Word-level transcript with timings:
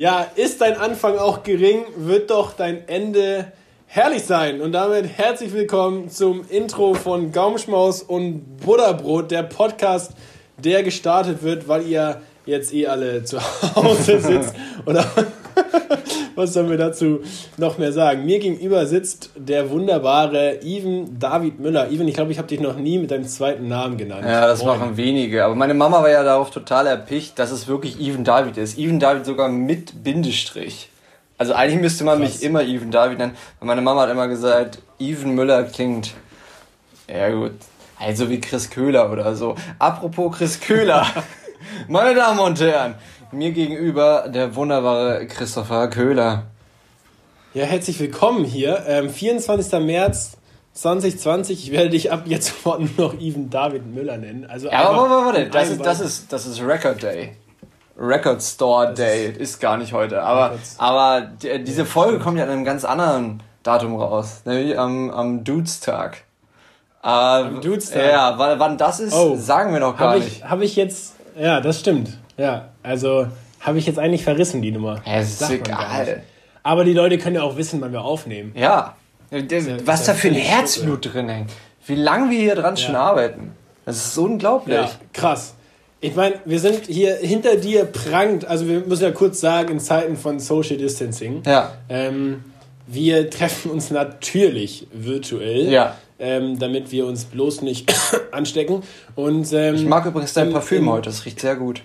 Ja, 0.00 0.26
ist 0.34 0.62
dein 0.62 0.78
Anfang 0.78 1.18
auch 1.18 1.42
gering, 1.42 1.84
wird 1.94 2.30
doch 2.30 2.54
dein 2.54 2.88
Ende 2.88 3.52
herrlich 3.84 4.22
sein. 4.24 4.62
Und 4.62 4.72
damit 4.72 5.04
herzlich 5.18 5.52
willkommen 5.52 6.08
zum 6.08 6.48
Intro 6.48 6.94
von 6.94 7.32
Gaumschmaus 7.32 8.02
und 8.02 8.56
Butterbrot, 8.64 9.30
der 9.30 9.42
Podcast, 9.42 10.12
der 10.56 10.84
gestartet 10.84 11.42
wird, 11.42 11.68
weil 11.68 11.86
ihr 11.86 12.22
jetzt 12.46 12.72
eh 12.72 12.86
alle 12.86 13.24
zu 13.24 13.42
Hause 13.76 14.20
sitzt. 14.20 14.54
Oder 14.86 15.04
was 16.34 16.52
sollen 16.52 16.70
wir 16.70 16.76
dazu 16.76 17.20
noch 17.56 17.78
mehr 17.78 17.92
sagen? 17.92 18.24
Mir 18.24 18.38
gegenüber 18.38 18.86
sitzt 18.86 19.30
der 19.36 19.70
wunderbare 19.70 20.62
Even 20.62 21.18
David 21.18 21.60
Müller. 21.60 21.90
Even, 21.90 22.08
ich 22.08 22.14
glaube, 22.14 22.32
ich 22.32 22.38
habe 22.38 22.48
dich 22.48 22.60
noch 22.60 22.76
nie 22.76 22.98
mit 22.98 23.10
deinem 23.10 23.26
zweiten 23.26 23.68
Namen 23.68 23.96
genannt. 23.96 24.24
Ja, 24.26 24.46
das 24.46 24.64
Moin. 24.64 24.78
machen 24.78 24.96
wenige. 24.96 25.44
Aber 25.44 25.54
meine 25.54 25.74
Mama 25.74 26.02
war 26.02 26.10
ja 26.10 26.22
darauf 26.22 26.50
total 26.50 26.86
erpicht, 26.86 27.38
dass 27.38 27.50
es 27.50 27.68
wirklich 27.68 28.00
Even 28.00 28.24
David 28.24 28.56
ist. 28.56 28.78
Even 28.78 29.00
David 29.00 29.26
sogar 29.26 29.48
mit 29.48 30.02
Bindestrich. 30.02 30.90
Also 31.38 31.54
eigentlich 31.54 31.80
müsste 31.80 32.04
man 32.04 32.20
Krass. 32.20 32.34
mich 32.34 32.42
immer 32.42 32.62
Even 32.62 32.90
David 32.90 33.18
nennen. 33.18 33.36
Weil 33.58 33.66
meine 33.68 33.80
Mama 33.82 34.02
hat 34.02 34.10
immer 34.10 34.28
gesagt, 34.28 34.78
Even 34.98 35.34
Müller 35.34 35.64
klingt. 35.64 36.12
Ja 37.08 37.30
gut. 37.30 37.52
Also 37.98 38.30
wie 38.30 38.40
Chris 38.40 38.70
Köhler 38.70 39.10
oder 39.10 39.34
so. 39.34 39.56
Apropos 39.78 40.36
Chris 40.36 40.60
Köhler. 40.60 41.06
meine 41.88 42.14
Damen 42.14 42.40
und 42.40 42.60
Herren. 42.60 42.94
Mir 43.32 43.52
gegenüber 43.52 44.26
der 44.28 44.56
wunderbare 44.56 45.24
Christopher 45.28 45.88
Köhler. 45.88 46.46
Ja, 47.54 47.64
herzlich 47.64 48.00
willkommen 48.00 48.44
hier. 48.44 48.82
Ähm, 48.88 49.08
24. 49.08 49.72
März 49.80 50.32
2020. 50.72 51.64
Ich 51.64 51.70
werde 51.70 51.90
dich 51.90 52.10
ab 52.10 52.22
jetzt 52.24 52.46
sofort 52.48 52.80
nur 52.80 53.12
noch 53.12 53.20
Even 53.20 53.48
David 53.48 53.86
Müller 53.86 54.18
nennen. 54.18 54.46
Also 54.50 54.68
ja, 54.68 54.80
aber 54.80 55.08
warte, 55.08 55.26
warte. 55.26 55.50
Das 55.50 55.70
ist, 55.70 55.80
das, 55.86 56.00
ist, 56.00 56.32
das 56.32 56.46
ist 56.46 56.60
Record 56.60 57.04
Day. 57.04 57.36
Record 57.96 58.42
Store 58.42 58.92
Day. 58.94 59.28
Ist, 59.28 59.40
ist 59.40 59.60
gar 59.60 59.76
nicht 59.76 59.92
heute. 59.92 60.24
Aber, 60.24 60.58
aber 60.78 61.30
diese 61.40 61.84
Folge 61.84 62.18
kommt 62.18 62.36
ja 62.36 62.44
an 62.44 62.50
einem 62.50 62.64
ganz 62.64 62.84
anderen 62.84 63.44
Datum 63.62 63.94
raus. 63.94 64.42
Nämlich 64.44 64.76
am, 64.76 65.08
am 65.10 65.44
Dudes-Tag. 65.44 66.24
am 67.02 67.60
Dudes-Tag? 67.60 68.10
Ja, 68.10 68.34
wann 68.36 68.76
das 68.76 68.98
ist, 68.98 69.14
oh, 69.14 69.36
sagen 69.36 69.72
wir 69.72 69.78
noch 69.78 69.96
gar 69.96 70.14
hab 70.14 70.18
nicht. 70.18 70.42
Habe 70.42 70.64
ich 70.64 70.74
jetzt... 70.74 71.14
Ja, 71.38 71.60
das 71.60 71.78
stimmt. 71.78 72.18
Ja, 72.36 72.69
also 72.82 73.26
habe 73.60 73.78
ich 73.78 73.86
jetzt 73.86 73.98
eigentlich 73.98 74.24
verrissen, 74.24 74.62
die 74.62 74.72
Nummer. 74.72 75.02
Ja, 75.06 75.20
es 75.20 75.40
ist 75.40 75.50
egal. 75.50 76.22
Aber 76.62 76.84
die 76.84 76.92
Leute 76.92 77.18
können 77.18 77.36
ja 77.36 77.42
auch 77.42 77.56
wissen, 77.56 77.80
wann 77.80 77.92
wir 77.92 78.02
aufnehmen. 78.02 78.52
Ja. 78.54 78.96
Was 79.84 80.04
da 80.06 80.14
für 80.14 80.28
ein 80.28 80.34
Herzblut 80.34 81.12
drin 81.12 81.28
hängt. 81.28 81.50
Wie 81.86 81.94
lange 81.94 82.30
wir 82.30 82.38
hier 82.38 82.54
dran 82.54 82.76
ja. 82.76 82.86
schon 82.86 82.96
arbeiten. 82.96 83.52
Das 83.84 84.06
ist 84.06 84.18
unglaublich. 84.18 84.76
Ja, 84.76 84.90
krass. 85.12 85.54
Ich 86.00 86.16
meine, 86.16 86.36
wir 86.44 86.58
sind 86.58 86.86
hier 86.86 87.16
hinter 87.16 87.56
dir 87.56 87.84
prangt. 87.84 88.44
Also 88.46 88.66
wir 88.66 88.80
müssen 88.80 89.04
ja 89.04 89.10
kurz 89.10 89.40
sagen, 89.40 89.72
in 89.72 89.80
Zeiten 89.80 90.16
von 90.16 90.40
Social 90.40 90.76
Distancing. 90.76 91.42
Ja. 91.44 91.74
Ähm, 91.88 92.44
wir 92.86 93.30
treffen 93.30 93.70
uns 93.70 93.90
natürlich 93.90 94.86
virtuell. 94.92 95.70
Ja. 95.70 95.96
Ähm, 96.18 96.58
damit 96.58 96.92
wir 96.92 97.06
uns 97.06 97.24
bloß 97.24 97.62
nicht 97.62 97.94
anstecken. 98.32 98.82
Und, 99.14 99.52
ähm, 99.52 99.74
ich 99.76 99.86
mag 99.86 100.04
übrigens 100.04 100.34
dein 100.34 100.52
Parfüm 100.52 100.90
heute, 100.90 101.08
das 101.08 101.24
riecht 101.24 101.40
sehr 101.40 101.56
gut. 101.56 101.82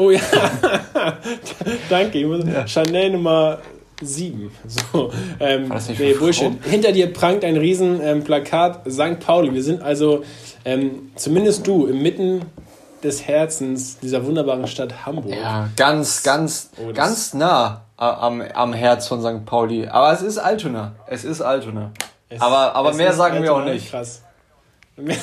Oh 0.00 0.10
ja, 0.10 0.20
danke. 1.90 2.20
Ja. 2.20 2.66
Chanel 2.66 3.10
Nummer 3.10 3.58
7. 4.00 4.50
So, 4.66 5.12
ähm, 5.38 5.70
nee, 5.98 6.14
Bullshit. 6.14 6.52
Hinter 6.64 6.92
dir 6.92 7.12
prangt 7.12 7.44
ein 7.44 7.58
riesen 7.58 8.00
ähm, 8.02 8.24
Plakat 8.24 8.90
St. 8.90 9.20
Pauli. 9.20 9.52
Wir 9.52 9.62
sind 9.62 9.82
also, 9.82 10.24
ähm, 10.64 11.12
zumindest 11.16 11.66
du, 11.66 11.84
inmitten 11.84 12.46
des 13.02 13.26
Herzens 13.26 13.98
dieser 13.98 14.24
wunderbaren 14.24 14.66
Stadt 14.68 15.04
Hamburg. 15.04 15.34
Ja, 15.34 15.68
ganz, 15.76 16.22
ganz, 16.22 16.70
oh, 16.78 16.94
ganz 16.94 17.34
nah 17.34 17.82
am, 17.98 18.40
am 18.40 18.72
Herz 18.72 19.06
von 19.06 19.20
St. 19.20 19.44
Pauli. 19.44 19.86
Aber 19.86 20.14
es 20.14 20.22
ist 20.22 20.38
Altona. 20.38 20.94
Es 21.08 21.24
ist 21.24 21.42
Altona. 21.42 21.92
Es, 22.30 22.40
aber 22.40 22.74
aber 22.74 22.94
mehr 22.94 23.12
sagen 23.12 23.36
Altona, 23.36 23.44
wir 23.44 23.54
auch 23.54 23.70
nicht. 23.70 23.90
Krass. 23.90 24.22
Mehr, 24.96 25.16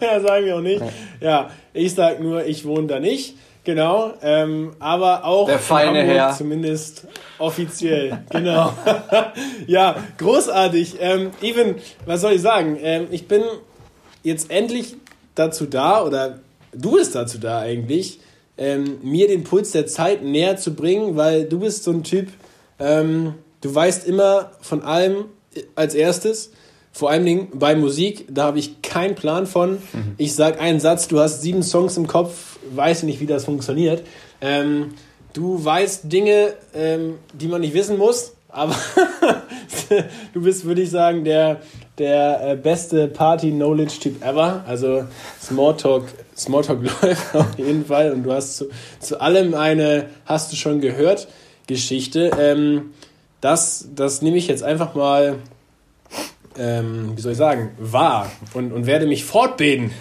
mehr 0.00 0.20
sagen 0.20 0.44
wir 0.44 0.56
auch 0.56 0.60
nicht. 0.60 0.82
Ja, 1.20 1.50
ich 1.72 1.94
sag 1.94 2.20
nur, 2.20 2.44
ich 2.44 2.66
wohne 2.66 2.88
da 2.88 3.00
nicht. 3.00 3.36
Genau, 3.68 4.14
ähm, 4.22 4.72
aber 4.78 5.26
auch 5.26 5.46
der 5.46 5.58
feine 5.58 5.98
Hamburg, 5.98 6.16
Herr. 6.16 6.34
zumindest 6.34 7.06
offiziell. 7.38 8.24
genau. 8.30 8.72
ja, 9.66 9.94
großartig. 10.16 10.96
Ähm, 11.00 11.32
Even, 11.42 11.74
was 12.06 12.22
soll 12.22 12.32
ich 12.32 12.40
sagen? 12.40 12.78
Ähm, 12.80 13.08
ich 13.10 13.28
bin 13.28 13.42
jetzt 14.22 14.50
endlich 14.50 14.96
dazu 15.34 15.66
da, 15.66 16.02
oder 16.02 16.38
du 16.72 16.92
bist 16.92 17.14
dazu 17.14 17.36
da 17.36 17.58
eigentlich, 17.58 18.20
ähm, 18.56 19.00
mir 19.02 19.28
den 19.28 19.44
Puls 19.44 19.72
der 19.72 19.86
Zeit 19.86 20.24
näher 20.24 20.56
zu 20.56 20.72
bringen, 20.72 21.18
weil 21.18 21.44
du 21.44 21.60
bist 21.60 21.84
so 21.84 21.90
ein 21.90 22.04
Typ, 22.04 22.28
ähm, 22.78 23.34
du 23.60 23.74
weißt 23.74 24.08
immer 24.08 24.52
von 24.62 24.80
allem 24.80 25.26
als 25.74 25.94
erstes. 25.94 26.52
Vor 26.90 27.10
allen 27.10 27.26
Dingen 27.26 27.48
bei 27.52 27.76
Musik, 27.76 28.24
da 28.30 28.44
habe 28.44 28.58
ich 28.58 28.80
keinen 28.80 29.14
Plan 29.14 29.46
von. 29.46 29.72
Mhm. 29.72 30.14
Ich 30.16 30.34
sage 30.34 30.58
einen 30.58 30.80
Satz, 30.80 31.06
du 31.06 31.20
hast 31.20 31.42
sieben 31.42 31.62
Songs 31.62 31.98
im 31.98 32.06
Kopf, 32.06 32.57
weiß 32.74 33.04
nicht, 33.04 33.20
wie 33.20 33.26
das 33.26 33.44
funktioniert. 33.44 34.02
Ähm, 34.40 34.94
du 35.32 35.62
weißt 35.64 36.12
Dinge, 36.12 36.54
ähm, 36.74 37.18
die 37.32 37.48
man 37.48 37.60
nicht 37.60 37.74
wissen 37.74 37.98
muss, 37.98 38.34
aber 38.48 38.74
du 40.32 40.42
bist, 40.42 40.64
würde 40.64 40.82
ich 40.82 40.90
sagen, 40.90 41.24
der, 41.24 41.60
der 41.98 42.52
äh, 42.52 42.56
beste 42.56 43.08
Party-Knowledge-Typ 43.08 44.24
ever. 44.24 44.64
Also 44.66 45.04
Smalltalk, 45.40 46.04
Smalltalk 46.36 46.82
läuft 47.02 47.34
auf 47.34 47.58
jeden 47.58 47.84
Fall 47.84 48.12
und 48.12 48.22
du 48.22 48.32
hast 48.32 48.56
zu, 48.56 48.66
zu 49.00 49.20
allem 49.20 49.54
eine, 49.54 50.06
hast 50.24 50.52
du 50.52 50.56
schon 50.56 50.80
gehört, 50.80 51.28
Geschichte. 51.66 52.30
Ähm, 52.38 52.94
das, 53.40 53.88
das 53.94 54.22
nehme 54.22 54.36
ich 54.36 54.48
jetzt 54.48 54.62
einfach 54.62 54.94
mal 54.94 55.36
ähm, 56.58 57.12
wie 57.14 57.20
soll 57.20 57.32
ich 57.32 57.38
sagen, 57.38 57.70
wahr 57.78 58.30
und, 58.54 58.72
und 58.72 58.86
werde 58.86 59.06
mich 59.06 59.24
fortbilden 59.24 59.92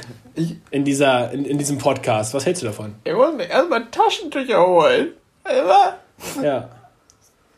in, 0.72 0.86
dieser, 0.86 1.32
in, 1.32 1.46
in 1.46 1.58
diesem 1.58 1.78
Podcast. 1.78 2.34
Was 2.34 2.46
hältst 2.46 2.62
du 2.62 2.68
davon? 2.68 2.96
Ich 3.04 3.14
muss 3.14 3.36
mir 3.36 3.50
erstmal 3.50 3.86
Taschentücher 3.90 4.66
holen. 4.66 5.10
Ja. 6.42 6.70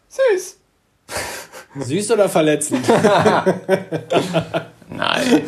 Süß. 0.09 0.57
Süß 1.79 2.11
oder 2.11 2.29
verletzend? 2.29 2.87
nein. 4.89 5.43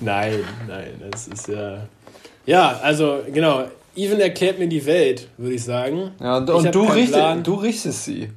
Nein, 0.00 0.44
nein, 0.66 1.02
das 1.10 1.28
ist 1.28 1.48
ja. 1.48 1.86
Ja, 2.46 2.80
also 2.82 3.20
genau. 3.32 3.64
Even 3.96 4.20
erklärt 4.20 4.58
mir 4.58 4.68
die 4.68 4.86
Welt, 4.86 5.28
würde 5.36 5.54
ich 5.54 5.64
sagen. 5.64 6.12
Ja, 6.20 6.38
und, 6.38 6.48
und 6.48 6.74
du, 6.74 6.84
riechst, 6.84 7.14
du 7.42 7.54
riechst 7.54 8.04
sie. 8.04 8.30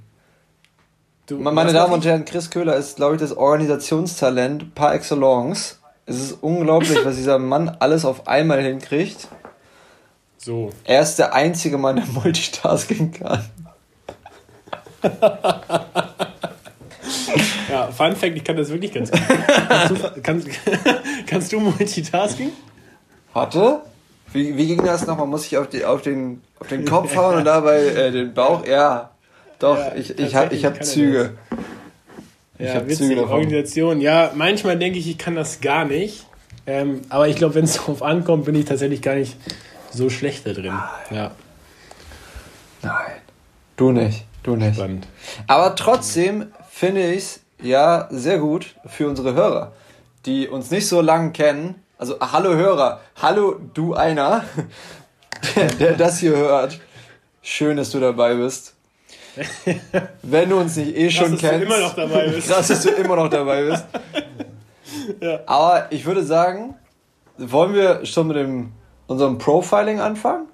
Du, 1.27 1.37
Meine 1.37 1.71
Damen 1.71 1.93
und 1.93 2.03
Herren, 2.03 2.25
Chris 2.25 2.49
Köhler 2.49 2.75
ist, 2.75 2.97
glaube 2.97 3.15
ich, 3.15 3.21
das 3.21 3.37
Organisationstalent 3.37 4.75
par 4.75 4.93
excellence. 4.93 5.79
Es 6.05 6.19
ist 6.19 6.37
unglaublich, 6.41 6.97
was 7.05 7.15
dieser 7.15 7.39
Mann 7.39 7.77
alles 7.79 8.03
auf 8.03 8.27
einmal 8.27 8.61
hinkriegt. 8.61 9.27
So. 10.37 10.71
Er 10.83 11.01
ist 11.01 11.15
der 11.15 11.33
einzige 11.33 11.77
Mann, 11.77 11.95
der 11.95 12.05
Multitasking 12.05 13.13
kann. 13.13 13.45
ja, 17.69 17.87
Fun 17.91 18.15
Fact, 18.15 18.35
ich 18.35 18.43
kann 18.43 18.57
das 18.57 18.69
wirklich 18.69 18.91
ganz 18.93 19.11
gut. 19.11 19.21
Kannst 19.69 19.91
du, 19.91 20.21
kannst, 20.21 20.47
kannst 21.27 21.53
du 21.53 21.59
Multitasking? 21.59 22.51
Warte. 23.31 23.81
Wie, 24.33 24.57
wie 24.57 24.67
ging 24.67 24.83
das 24.83 25.07
noch? 25.07 25.17
Man 25.17 25.29
muss 25.29 25.43
sich 25.43 25.57
auf, 25.57 25.69
die, 25.69 25.85
auf, 25.85 26.01
den, 26.01 26.41
auf 26.59 26.67
den 26.67 26.85
Kopf 26.85 27.15
hauen 27.15 27.37
und 27.37 27.45
dabei 27.45 27.85
äh, 27.85 28.11
den 28.11 28.33
Bauch. 28.33 28.65
Ja. 28.65 29.11
Doch, 29.59 29.77
ja, 29.77 29.95
ich, 29.95 30.19
ich 30.19 30.35
habe 30.35 30.53
ich 30.53 30.65
hab 30.65 30.83
Züge. 30.83 31.37
Ich 31.51 31.57
ja, 32.67 32.79
davon. 32.79 33.19
Organisation. 33.19 34.01
Ja, 34.01 34.31
manchmal 34.35 34.77
denke 34.77 34.99
ich, 34.99 35.09
ich 35.09 35.17
kann 35.17 35.35
das 35.35 35.61
gar 35.61 35.85
nicht. 35.85 36.25
Ähm, 36.65 37.01
aber 37.09 37.27
ich 37.27 37.35
glaube, 37.35 37.55
wenn 37.55 37.65
es 37.65 37.73
darauf 37.77 38.01
ankommt, 38.01 38.45
bin 38.45 38.55
ich 38.55 38.65
tatsächlich 38.65 39.01
gar 39.01 39.15
nicht 39.15 39.35
so 39.91 40.09
schlecht 40.09 40.45
da 40.45 40.53
drin. 40.53 40.73
Nein. 41.09 41.17
Ja. 41.17 41.31
Nein. 42.81 43.11
Du 43.75 43.91
nicht. 43.91 44.25
Du 44.43 44.55
nicht. 44.55 44.75
Spannend. 44.75 45.07
Aber 45.47 45.75
trotzdem 45.75 46.47
finde 46.69 47.11
ich 47.11 47.17
es 47.17 47.39
ja 47.61 48.07
sehr 48.11 48.39
gut 48.39 48.75
für 48.85 49.07
unsere 49.07 49.33
Hörer, 49.33 49.71
die 50.25 50.47
uns 50.47 50.69
nicht 50.71 50.87
so 50.87 51.01
lange 51.01 51.31
kennen. 51.31 51.75
Also, 51.97 52.19
hallo 52.19 52.53
Hörer, 52.53 52.99
hallo 53.21 53.59
du 53.73 53.93
einer, 53.93 54.43
der 55.79 55.93
das 55.93 56.19
hier 56.19 56.35
hört. 56.35 56.79
Schön, 57.41 57.77
dass 57.77 57.91
du 57.91 57.99
dabei 57.99 58.35
bist. 58.35 58.72
Wenn 60.21 60.49
du 60.49 60.57
uns 60.57 60.75
nicht 60.75 60.95
eh 60.95 61.09
schon 61.09 61.37
krass, 61.37 61.41
kennst. 61.41 61.43
Dass 61.43 61.59
du 61.59 61.65
immer 61.65 61.79
noch 61.79 61.95
dabei 61.95 62.27
bist. 62.27 62.47
Krass, 62.51 62.67
dass 62.67 62.83
du 62.83 62.89
immer 62.89 63.15
noch 63.15 63.29
dabei 63.29 63.63
bist. 63.63 63.85
ja. 65.21 65.39
Aber 65.45 65.87
ich 65.91 66.05
würde 66.05 66.23
sagen, 66.23 66.75
wollen 67.37 67.73
wir 67.73 68.05
schon 68.05 68.27
mit 68.27 68.37
dem, 68.37 68.71
unserem 69.07 69.37
Profiling 69.37 69.99
anfangen? 69.99 70.47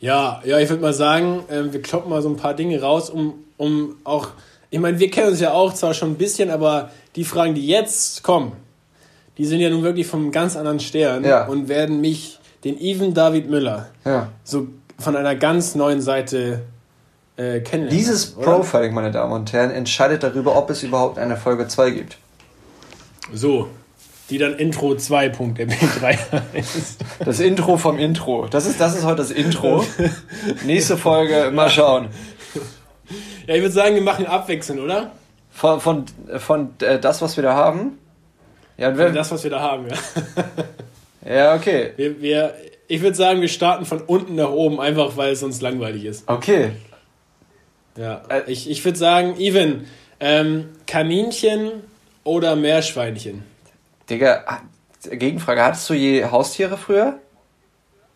Ja, 0.00 0.42
ja, 0.44 0.58
ich 0.58 0.68
würde 0.68 0.82
mal 0.82 0.92
sagen, 0.92 1.44
äh, 1.48 1.72
wir 1.72 1.80
kloppen 1.80 2.10
mal 2.10 2.22
so 2.22 2.28
ein 2.28 2.36
paar 2.36 2.54
Dinge 2.54 2.80
raus, 2.80 3.08
um, 3.08 3.34
um 3.56 3.96
auch. 4.04 4.28
Ich 4.70 4.80
meine, 4.80 4.98
wir 4.98 5.10
kennen 5.10 5.28
uns 5.28 5.40
ja 5.40 5.52
auch 5.52 5.72
zwar 5.74 5.94
schon 5.94 6.12
ein 6.12 6.16
bisschen, 6.16 6.50
aber 6.50 6.90
die 7.14 7.24
Fragen, 7.24 7.54
die 7.54 7.66
jetzt 7.66 8.22
kommen, 8.22 8.52
die 9.38 9.44
sind 9.44 9.60
ja 9.60 9.70
nun 9.70 9.82
wirklich 9.82 10.06
vom 10.06 10.32
ganz 10.32 10.56
anderen 10.56 10.80
Stern 10.80 11.24
ja. 11.24 11.46
und 11.46 11.68
werden 11.68 12.00
mich, 12.00 12.38
den 12.64 12.80
Even 12.80 13.12
David 13.12 13.50
Müller, 13.50 13.88
ja. 14.04 14.28
so 14.44 14.68
von 14.98 15.14
einer 15.14 15.34
ganz 15.34 15.74
neuen 15.74 16.00
Seite 16.00 16.62
äh, 17.36 17.60
kennenlernen. 17.60 17.90
Dieses 17.90 18.36
oder? 18.36 18.44
Profiling, 18.44 18.94
meine 18.94 19.10
Damen 19.10 19.32
und 19.32 19.52
Herren, 19.52 19.70
entscheidet 19.70 20.22
darüber, 20.22 20.56
ob 20.56 20.70
es 20.70 20.82
überhaupt 20.82 21.18
eine 21.18 21.36
Folge 21.36 21.68
2 21.68 21.90
gibt. 21.90 22.18
So, 23.32 23.68
die 24.30 24.38
dann 24.38 24.54
Intro 24.54 24.92
2.mp3 24.92 26.18
heißt. 26.54 27.04
Das 27.24 27.40
Intro 27.40 27.76
vom 27.76 27.98
Intro. 27.98 28.46
Das 28.48 28.66
ist, 28.66 28.80
das 28.80 28.96
ist 28.96 29.04
heute 29.04 29.16
das 29.16 29.30
Intro. 29.30 29.84
Nächste 30.64 30.96
Folge, 30.96 31.50
mal 31.52 31.70
schauen. 31.70 32.08
Ja, 33.46 33.54
ich 33.54 33.60
würde 33.60 33.74
sagen, 33.74 33.94
wir 33.94 34.02
machen 34.02 34.26
abwechselnd, 34.26 34.80
oder? 34.80 35.12
Von, 35.50 35.80
von, 35.80 36.04
von 36.38 36.70
äh, 36.80 36.98
das, 36.98 37.20
was 37.20 37.36
wir 37.36 37.42
da 37.42 37.54
haben. 37.54 37.98
Ja, 38.78 38.88
und 38.88 38.98
wer, 38.98 39.10
Das, 39.10 39.30
was 39.30 39.44
wir 39.44 39.50
da 39.50 39.60
haben, 39.60 39.86
ja. 39.88 41.34
ja 41.34 41.54
okay. 41.54 41.92
Wir, 41.96 42.20
wir, 42.20 42.54
ich 42.88 43.02
würde 43.02 43.16
sagen, 43.16 43.40
wir 43.40 43.48
starten 43.48 43.84
von 43.84 44.00
unten 44.00 44.34
nach 44.34 44.50
oben, 44.50 44.80
einfach 44.80 45.16
weil 45.16 45.32
es 45.32 45.40
sonst 45.40 45.60
langweilig 45.60 46.04
ist. 46.04 46.28
Okay. 46.28 46.72
Ja. 47.96 48.22
Äh, 48.28 48.42
Ich, 48.50 48.68
ich 48.70 48.84
würde 48.84 48.98
sagen, 48.98 49.36
Even, 49.38 49.86
ähm, 50.20 50.68
Kaninchen 50.86 51.70
oder 52.24 52.56
Meerschweinchen? 52.56 53.42
Digga, 54.08 54.44
Gegenfrage. 55.10 55.62
Hattest 55.64 55.88
du 55.90 55.94
je 55.94 56.24
Haustiere 56.24 56.76
früher? 56.76 57.18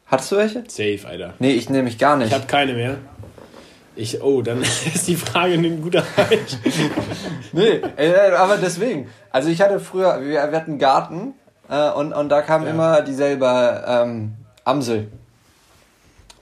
Hattest 0.06 0.32
du 0.32 0.36
welche? 0.36 0.62
Safe, 0.68 1.00
Alter. 1.06 1.34
Nee, 1.40 1.52
ich 1.52 1.68
nämlich 1.68 1.98
gar 1.98 2.16
nicht. 2.16 2.28
Ich 2.28 2.34
habe 2.34 2.46
keine 2.46 2.74
mehr. 2.74 2.96
Ich, 3.96 4.22
oh, 4.22 4.42
dann 4.42 4.62
ist 4.94 5.08
die 5.08 5.16
Frage 5.16 5.54
ein 5.54 5.82
guter 5.82 6.04
Halt. 6.16 6.58
Nee, 7.52 7.80
äh, 7.96 8.30
aber 8.36 8.56
deswegen. 8.58 9.08
Also 9.30 9.48
ich 9.48 9.60
hatte 9.62 9.80
früher, 9.80 10.20
wir, 10.20 10.28
wir 10.28 10.40
hatten 10.52 10.72
einen 10.72 10.78
Garten 10.78 11.34
äh, 11.70 11.90
und, 11.90 12.12
und 12.12 12.28
da 12.28 12.42
kam 12.42 12.64
Ja. 12.64 12.70
immer 12.70 13.00
dieselbe 13.02 13.84
ähm, 13.88 14.34
Amsel. 14.64 15.08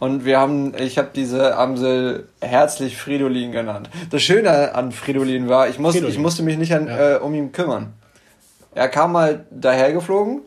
Und 0.04 0.26
wir 0.26 0.38
haben, 0.38 0.74
ich 0.78 0.98
habe 0.98 1.08
diese 1.14 1.56
Amsel 1.56 2.28
herzlich 2.42 2.98
Fridolin 2.98 3.52
genannt. 3.52 3.88
Das 4.10 4.20
Schöne 4.20 4.74
an 4.74 4.92
Fridolin 4.92 5.48
war, 5.48 5.66
ich, 5.68 5.78
musste, 5.78 6.00
Fridolin. 6.00 6.14
ich 6.14 6.20
musste 6.20 6.42
mich 6.42 6.58
nicht 6.58 6.74
an, 6.74 6.88
Ja. 6.88 7.14
äh, 7.14 7.18
um 7.20 7.32
ihn 7.34 7.52
kümmern. 7.52 7.94
Er 8.74 8.88
kam 8.88 9.12
mal 9.12 9.46
dahergeflogen, 9.50 10.42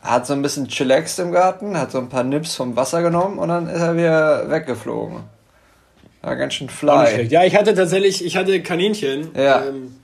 hat 0.00 0.26
so 0.26 0.32
ein 0.32 0.40
bisschen 0.40 0.66
chillaxt 0.68 1.18
im 1.18 1.30
Garten, 1.30 1.78
hat 1.78 1.92
so 1.92 1.98
ein 1.98 2.08
paar 2.08 2.22
Nips 2.24 2.54
vom 2.54 2.74
Wasser 2.74 3.02
genommen 3.02 3.38
und 3.38 3.50
dann 3.50 3.68
ist 3.68 3.82
er 3.82 3.98
wieder 3.98 4.48
weggeflogen. 4.50 5.18
War 6.22 6.36
ganz 6.36 6.54
schön 6.54 6.70
fly. 6.70 7.26
Ja, 7.28 7.44
ich 7.44 7.54
hatte 7.56 7.74
tatsächlich, 7.74 8.24
ich 8.24 8.34
hatte 8.38 8.62
Kaninchen. 8.62 9.28
Ja. 9.36 9.62
Ähm, 9.66 9.94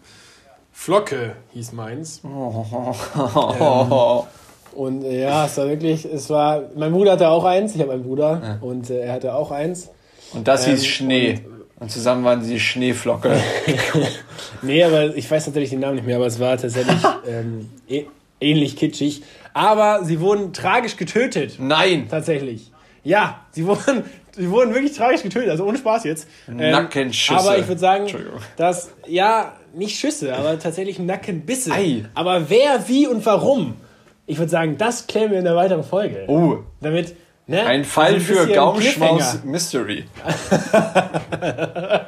Flocke 0.70 1.32
hieß 1.54 1.72
meins. 1.72 2.20
Oh. 2.24 4.26
Und 4.72 5.02
äh, 5.04 5.22
ja, 5.22 5.46
es 5.46 5.56
war 5.56 5.68
wirklich, 5.68 6.04
es 6.04 6.30
war, 6.30 6.62
mein 6.76 6.92
Bruder 6.92 7.12
hatte 7.12 7.28
auch 7.28 7.44
eins, 7.44 7.74
ich 7.74 7.80
habe 7.80 7.92
einen 7.92 8.02
Bruder 8.04 8.58
und 8.60 8.88
äh, 8.90 9.00
er 9.00 9.12
hatte 9.14 9.34
auch 9.34 9.50
eins. 9.50 9.90
Und 10.32 10.46
das 10.46 10.66
Ähm, 10.66 10.74
hieß 10.74 10.86
Schnee. 10.86 11.40
Und, 11.80 11.90
zusammen 11.90 12.24
waren 12.24 12.42
sie 12.42 12.60
Schneeflocke. 12.60 13.32
Nee, 14.62 14.84
aber 14.84 15.16
ich 15.16 15.30
weiß 15.30 15.46
natürlich 15.46 15.70
den 15.70 15.80
Namen 15.80 15.96
nicht 15.96 16.06
mehr, 16.06 16.16
aber 16.16 16.26
es 16.26 16.38
war 16.38 16.56
tatsächlich 16.58 16.96
ähm, 17.28 17.70
ä- 17.88 18.06
ähnlich 18.40 18.76
kitschig. 18.76 19.22
Aber 19.54 20.04
sie 20.04 20.20
wurden 20.20 20.52
tragisch 20.52 20.96
getötet. 20.96 21.54
Nein! 21.58 22.06
Tatsächlich. 22.10 22.70
Ja, 23.02 23.40
sie 23.52 23.66
wurden, 23.66 24.04
sie 24.36 24.50
wurden 24.50 24.74
wirklich 24.74 24.94
tragisch 24.96 25.22
getötet, 25.22 25.50
also 25.50 25.64
ohne 25.64 25.78
Spaß 25.78 26.04
jetzt. 26.04 26.28
Ähm, 26.48 26.58
Nackenschüsse. 26.58 27.38
Aber 27.40 27.58
ich 27.58 27.66
würde 27.66 27.80
sagen, 27.80 28.06
dass, 28.58 28.90
ja, 29.06 29.52
nicht 29.74 29.98
Schüsse, 29.98 30.34
aber 30.36 30.58
tatsächlich 30.58 30.98
Nackenbisse. 30.98 31.72
Ei. 31.72 32.04
Aber 32.14 32.50
wer, 32.50 32.86
wie 32.88 33.06
und 33.06 33.24
warum? 33.24 33.74
Ich 34.30 34.38
würde 34.38 34.50
sagen, 34.50 34.76
das 34.78 35.06
klären 35.06 35.30
wir 35.32 35.38
in 35.38 35.44
der 35.44 35.56
weiteren 35.56 35.82
Folge. 35.82 36.24
Oh, 36.28 36.58
Damit, 36.80 37.14
ne? 37.46 37.64
ein 37.66 37.84
Fall 37.84 38.20
so 38.20 38.26
für 38.26 38.32
bisschen 38.46 38.54
Gaumschmaus. 38.54 39.40
Mystery. 39.44 40.04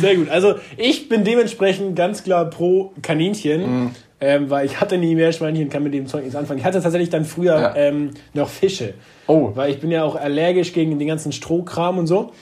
Sehr 0.00 0.16
gut. 0.16 0.28
Also 0.30 0.54
ich 0.76 1.08
bin 1.08 1.24
dementsprechend 1.24 1.96
ganz 1.96 2.24
klar 2.24 2.46
pro 2.46 2.92
Kaninchen, 3.02 3.60
Mhm. 3.84 3.90
ähm, 4.20 4.50
weil 4.50 4.66
ich 4.66 4.80
hatte 4.80 4.98
nie 4.98 5.14
Meerschweinchen, 5.14 5.68
kann 5.68 5.82
mit 5.82 5.94
dem 5.94 6.06
Zeug 6.06 6.22
nichts 6.22 6.36
anfangen. 6.36 6.58
Ich 6.60 6.64
hatte 6.64 6.80
tatsächlich 6.80 7.10
dann 7.10 7.24
früher 7.24 7.60
Ja. 7.60 7.74
ähm, 7.76 8.10
noch 8.32 8.48
Fische, 8.48 8.94
Oh, 9.26 9.50
weil 9.54 9.70
ich 9.70 9.80
bin 9.80 9.90
ja 9.90 10.04
auch 10.04 10.16
allergisch 10.16 10.72
gegen 10.72 10.98
den 10.98 11.08
ganzen 11.08 11.32
Strohkram 11.32 11.98
und 11.98 12.06
so. 12.06 12.32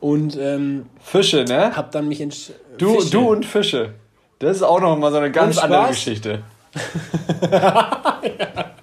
Und 0.00 0.36
ähm, 0.40 0.86
Fische, 1.00 1.44
ne? 1.44 1.74
hab 1.76 1.92
dann 1.92 2.08
mich 2.08 2.20
entsch... 2.20 2.50
Du, 2.78 2.94
Fische. 2.96 3.10
du 3.10 3.28
und 3.30 3.46
Fische. 3.46 3.90
Das 4.40 4.56
ist 4.56 4.62
auch 4.62 4.80
noch 4.80 4.96
mal 4.98 5.10
so 5.12 5.18
eine 5.18 5.30
ganz 5.30 5.58
andere 5.58 5.94
Spaß? 5.94 6.28
Geschichte. 6.74 8.64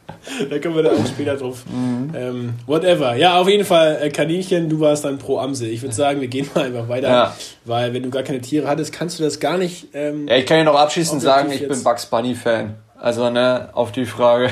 Da 0.49 0.59
kommen 0.59 0.75
wir 0.75 0.83
dann 0.83 0.97
auch 0.97 1.07
später 1.07 1.35
drauf. 1.35 1.65
Mhm. 1.69 2.13
Ähm, 2.15 2.53
whatever. 2.65 3.15
Ja, 3.15 3.39
auf 3.39 3.49
jeden 3.49 3.65
Fall 3.65 3.99
äh, 4.01 4.09
Kaninchen, 4.09 4.69
du 4.69 4.79
warst 4.79 5.03
dann 5.03 5.17
pro 5.17 5.39
Amsel. 5.39 5.67
Ich 5.69 5.81
würde 5.81 5.93
sagen, 5.93 6.21
wir 6.21 6.27
gehen 6.29 6.47
mal 6.55 6.65
einfach 6.65 6.87
weiter, 6.87 7.09
Ja. 7.09 7.35
weil 7.65 7.93
wenn 7.93 8.03
du 8.03 8.09
gar 8.09 8.23
keine 8.23 8.39
Tiere 8.39 8.67
hattest, 8.67 8.93
kannst 8.93 9.19
du 9.19 9.23
das 9.23 9.39
gar 9.39 9.57
nicht... 9.57 9.87
Ähm, 9.93 10.27
Ja, 10.27 10.37
ich 10.37 10.45
kann 10.45 10.57
ja 10.57 10.63
noch 10.63 10.75
abschließend 10.75 11.21
sagen, 11.21 11.51
ich 11.51 11.67
bin. 11.67 11.83
Bugs 11.83 12.05
Bunny 12.05 12.33
Fan. 12.35 12.75
Also, 12.99 13.29
ne, 13.29 13.69
auf 13.73 13.91
die 13.91 14.05
Frage. 14.05 14.51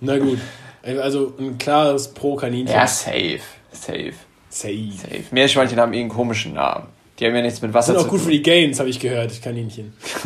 Na 0.00 0.16
gut. 0.18 0.38
Also 0.82 1.34
ein 1.38 1.58
klares 1.58 2.08
pro 2.08 2.36
Kaninchen. 2.36 2.74
Ja, 2.74 2.86
safe. 2.86 3.40
Safe. 3.72 4.12
Safe. 4.48 4.72
Safe. 4.96 5.22
Meerschweinchen 5.32 5.78
haben 5.78 5.92
eh 5.92 6.00
einen 6.00 6.08
komischen 6.08 6.54
Namen. 6.54 6.86
Die 7.18 7.26
haben 7.26 7.34
ja 7.34 7.42
nichts 7.42 7.62
mit 7.62 7.72
Wasser 7.72 7.92
Sind 7.92 7.96
auch 7.96 8.04
zu 8.04 8.10
gut 8.10 8.20
für 8.20 8.26
tun. 8.26 8.32
die 8.32 8.42
Gains, 8.42 8.78
habe 8.78 8.90
ich 8.90 9.00
gehört, 9.00 9.40
Kaninchen. 9.42 9.94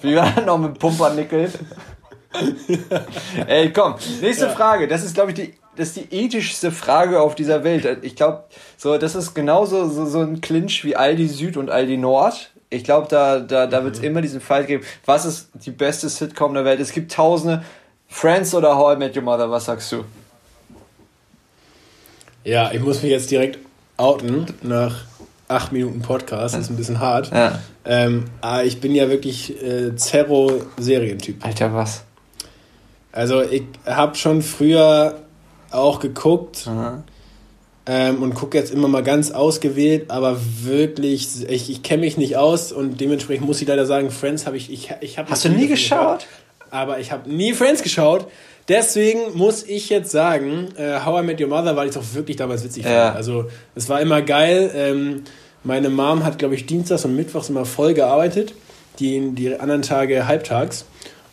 Wie 0.00 0.14
war 0.16 0.32
das 0.34 0.46
noch 0.46 0.58
mit 0.58 0.78
Pumpernickel? 0.78 1.50
Ey, 3.46 3.72
komm, 3.72 3.96
nächste 4.20 4.48
Frage. 4.50 4.86
Das 4.88 5.04
ist, 5.04 5.14
glaube 5.14 5.30
ich, 5.32 5.36
die, 5.36 5.54
das 5.76 5.88
ist 5.88 5.96
die 5.96 6.14
ethischste 6.16 6.70
Frage 6.70 7.20
auf 7.20 7.34
dieser 7.34 7.64
Welt. 7.64 7.98
Ich 8.02 8.14
glaube, 8.16 8.44
so, 8.76 8.96
das 8.96 9.14
ist 9.14 9.34
genauso 9.34 9.88
so, 9.88 10.06
so 10.06 10.20
ein 10.20 10.40
Clinch 10.40 10.84
wie 10.84 10.96
Aldi 10.96 11.28
Süd 11.28 11.56
und 11.56 11.68
Aldi 11.70 11.96
Nord. 11.96 12.50
Ich 12.70 12.84
glaube, 12.84 13.06
da, 13.10 13.40
da, 13.40 13.66
da 13.66 13.84
wird 13.84 13.96
es 13.96 14.02
immer 14.02 14.22
diesen 14.22 14.40
Fight 14.40 14.66
geben. 14.66 14.84
Was 15.04 15.26
ist 15.26 15.50
die 15.66 15.72
beste 15.72 16.08
Sitcom 16.08 16.54
der 16.54 16.64
Welt? 16.64 16.80
Es 16.80 16.92
gibt 16.92 17.12
tausende. 17.12 17.64
Friends 18.08 18.54
oder 18.54 18.76
How 18.76 18.94
I 18.94 18.98
Met 18.98 19.16
Your 19.16 19.22
Mother, 19.22 19.50
was 19.50 19.64
sagst 19.64 19.90
du? 19.92 20.04
Ja, 22.44 22.70
ich 22.72 22.80
muss 22.80 23.02
mich 23.02 23.10
jetzt 23.10 23.30
direkt 23.30 23.58
outen 23.96 24.46
nach 24.62 25.04
acht 25.48 25.72
Minuten 25.72 26.02
Podcast. 26.02 26.54
Das 26.54 26.62
ist 26.62 26.70
ein 26.70 26.76
bisschen 26.76 27.00
hart. 27.00 27.30
Ja. 27.32 27.58
Ähm, 27.84 28.24
aber 28.40 28.64
ich 28.64 28.80
bin 28.80 28.94
ja 28.94 29.08
wirklich 29.08 29.62
äh, 29.62 29.94
Zerro-Serientyp. 29.94 31.44
Alter, 31.44 31.74
was? 31.74 32.04
Also 33.12 33.42
ich 33.42 33.64
habe 33.84 34.14
schon 34.16 34.42
früher 34.42 35.20
auch 35.70 36.00
geguckt 36.00 36.68
ähm, 37.86 38.22
und 38.22 38.34
gucke 38.34 38.56
jetzt 38.56 38.72
immer 38.72 38.88
mal 38.88 39.02
ganz 39.02 39.30
ausgewählt, 39.30 40.10
aber 40.10 40.38
wirklich, 40.62 41.48
ich, 41.48 41.70
ich 41.70 41.82
kenne 41.82 42.02
mich 42.02 42.16
nicht 42.16 42.36
aus 42.36 42.72
und 42.72 43.00
dementsprechend 43.00 43.46
muss 43.46 43.60
ich 43.60 43.68
leider 43.68 43.84
sagen, 43.84 44.10
Friends 44.10 44.46
habe 44.46 44.56
ich, 44.56 44.72
ich, 44.72 44.90
ich 45.00 45.18
habe 45.18 45.30
Hast 45.30 45.44
du 45.44 45.50
nie 45.50 45.66
geschaut? 45.66 46.26
aber 46.70 47.00
ich 47.00 47.12
habe 47.12 47.30
nie 47.30 47.52
Friends 47.52 47.82
geschaut. 47.82 48.26
Deswegen 48.68 49.20
muss 49.34 49.64
ich 49.64 49.88
jetzt 49.88 50.10
sagen, 50.10 50.68
äh, 50.76 51.00
How 51.04 51.22
I 51.22 51.26
Met 51.26 51.40
Your 51.40 51.48
Mother, 51.48 51.76
weil 51.76 51.88
ich 51.88 51.96
es 51.96 52.00
auch 52.00 52.14
wirklich 52.14 52.36
damals 52.36 52.64
witzig 52.64 52.84
Ja. 52.84 53.06
fand. 53.06 53.16
Also 53.16 53.46
es 53.74 53.88
war 53.88 54.00
immer 54.00 54.22
geil. 54.22 54.70
Ähm, 54.74 55.22
meine 55.64 55.90
Mom 55.90 56.24
hat, 56.24 56.38
glaube 56.38 56.54
ich, 56.54 56.66
Dienstags 56.66 57.04
und 57.04 57.16
Mittwochs 57.16 57.48
immer 57.48 57.64
voll 57.64 57.94
gearbeitet, 57.94 58.54
die, 58.98 59.30
die 59.34 59.54
anderen 59.58 59.82
Tage 59.82 60.26
halbtags. 60.26 60.84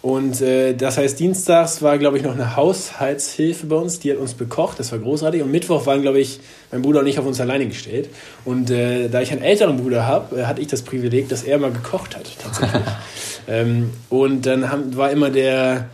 Und 0.01 0.39
äh, 0.41 0.73
das 0.75 0.97
heißt, 0.97 1.19
Dienstags 1.19 1.81
war, 1.81 1.97
glaube 1.97 2.17
ich, 2.17 2.23
noch 2.23 2.33
eine 2.33 2.55
Haushaltshilfe 2.55 3.65
bei 3.65 3.75
uns, 3.75 3.99
die 3.99 4.11
hat 4.11 4.17
uns 4.17 4.33
bekocht, 4.33 4.79
das 4.79 4.93
war 4.93 4.99
großartig. 4.99 5.41
Und 5.41 5.51
Mittwoch 5.51 5.85
waren, 5.85 6.01
glaube 6.01 6.21
ich, 6.21 6.39
mein 6.71 6.81
Bruder 6.81 7.01
und 7.01 7.07
ich 7.07 7.19
auf 7.19 7.25
uns 7.25 7.41
alleine 7.41 7.67
gestellt. 7.67 8.07
Und 8.45 8.69
äh, 8.71 9.09
da 9.09 9.19
ich 9.21 9.31
einen 9.33 9.41
älteren 9.41 9.75
Bruder 9.75 10.07
habe, 10.07 10.39
äh, 10.39 10.45
hatte 10.45 10.61
ich 10.61 10.67
das 10.67 10.83
Privileg, 10.83 11.27
dass 11.27 11.43
er 11.43 11.57
mal 11.57 11.71
gekocht 11.71 12.15
hat, 12.15 12.27
tatsächlich. 12.41 12.81
ähm, 13.49 13.89
und 14.09 14.45
dann 14.45 14.71
haben, 14.71 14.95
war 14.95 15.11
immer 15.11 15.31
der, 15.31 15.89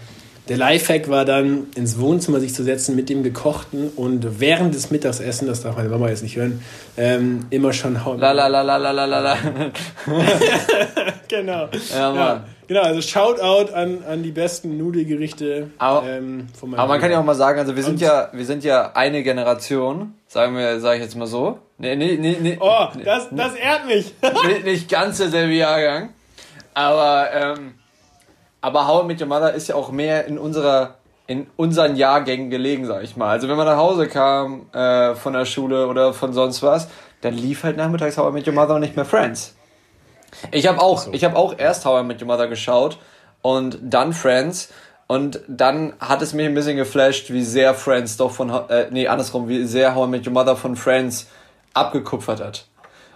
der 0.48 0.58
Lifehack 0.58 1.10
war 1.10 1.25
dann, 1.25 1.68
ins 1.75 2.00
Wohnzimmer 2.00 2.40
sich 2.40 2.54
zu 2.54 2.64
setzen 2.64 2.96
mit 2.96 3.10
dem 3.10 3.24
Gekochten 3.24 3.90
und 3.96 4.40
während 4.40 4.75
des 4.75 4.92
Mittagsessens, 4.92 5.50
das 5.50 5.62
darf 5.64 5.75
meine 5.78 5.90
Mama 5.90 6.10
jetzt 6.10 6.22
nicht 6.24 6.36
hören, 6.36 6.62
ähm, 6.98 7.48
immer 7.50 7.74
schon 7.74 8.06
hauen. 8.06 8.20
La 8.20 8.32
la 8.32 8.48
la 8.48 8.62
la 8.62 8.78
la 8.78 8.92
la 8.92 9.06
la. 9.20 9.38
Genau. 11.28 11.68
Ja, 11.92 12.12
Mann. 12.12 12.18
Ja, 12.18 12.44
genau, 12.68 12.82
also 12.82 13.02
Shoutout 13.02 13.74
an, 13.74 14.04
an 14.08 14.22
die 14.24 14.32
besten 14.32 14.78
Nudelgerichte 14.78 15.72
Aber- 15.80 16.08
ähm, 16.08 16.48
von 16.58 16.70
meinem 16.70 16.80
Aber 16.80 16.90
man 16.94 17.02
kann 17.02 17.10
ja 17.12 17.20
auch 17.20 17.24
mal 17.25 17.34
sagen, 17.36 17.60
also 17.60 17.75
wir 17.75 17.82
sind 17.84 17.94
Und- 17.94 18.02
ja, 18.02 18.30
wir 18.32 18.46
sind 18.46 18.64
ja 18.64 18.92
eine 18.94 19.24
Generation, 19.24 20.14
sagen 20.28 20.56
wir, 20.56 20.80
sage 20.80 20.98
ich 20.98 21.04
jetzt 21.04 21.16
mal 21.16 21.25
so. 21.28 21.58
Nee, 21.80 21.96
nee, 21.96 22.18
nee, 22.20 22.38
nee. 22.40 22.58
Oh, 22.60 22.88
das, 23.04 23.28
das 23.32 23.56
ehrt 23.56 23.88
mich. 23.88 24.14
nicht, 24.48 24.66
nicht 24.66 24.90
ganz 24.90 25.18
derselbe 25.18 25.54
Jahrgang. 25.54 26.10
Aber, 26.74 27.30
ähm, 27.34 27.74
aber 28.65 28.88
How 28.88 29.03
I 29.03 29.05
Met 29.05 29.22
Your 29.22 29.27
Mother 29.27 29.53
ist 29.53 29.67
ja 29.67 29.75
auch 29.75 29.91
mehr 29.91 30.25
in 30.25 30.39
unserer, 30.39 30.95
in 31.27 31.45
unseren 31.55 31.95
Jahrgängen 31.95 32.50
gelegen, 32.50 32.88
sag 32.88 33.03
ich 33.03 33.15
mal. 33.15 33.29
Also 33.29 33.48
wenn 33.48 33.57
man 33.57 33.67
nach 33.67 33.77
Hause 33.77 34.07
kam, 34.07 34.65
äh, 34.74 35.13
von 35.13 35.34
der 35.34 35.45
Schule 35.45 35.86
oder 35.88 36.13
von 36.13 36.34
sonst 36.34 36.63
was, 36.63 36.88
dann 37.22 37.36
lief 37.36 37.63
halt 37.63 37.77
nachmittags 37.77 38.17
How 38.17 38.31
I 38.31 38.34
Met 38.34 38.48
Your 38.48 38.55
Mother 38.55 38.74
und 38.74 38.81
nicht 38.81 38.95
mehr 38.95 39.05
Friends. 39.05 39.53
Ich 40.51 40.65
habe 40.65 40.81
auch, 40.81 41.05
ich 41.12 41.24
habe 41.24 41.36
auch 41.36 41.53
erst 41.55 41.86
How 41.86 42.01
I 42.01 42.03
Met 42.07 42.19
Your 42.24 42.27
Mother 42.27 42.48
geschaut 42.48 42.98
und 43.43 43.77
dann 43.84 44.13
Friends. 44.13 44.74
Und 45.05 45.41
dann 45.48 45.93
hat 46.00 46.24
es 46.24 46.34
mich 46.34 46.48
ein 46.48 46.55
bisschen 46.55 46.75
geflasht, 46.75 47.31
wie 47.31 47.43
sehr 47.43 47.75
Friends 47.75 48.17
doch 48.17 48.31
von, 48.31 48.50
äh, 48.50 48.88
nee, 48.89 49.07
andersrum, 49.07 49.48
wie 49.48 49.63
sehr 49.65 49.93
How 49.93 50.07
I 50.07 50.10
Met 50.10 50.25
Your 50.25 50.34
Mother 50.34 50.55
von 50.55 50.75
Friends 50.75 51.27
abgekupfert 51.75 52.43
hat. 52.43 52.65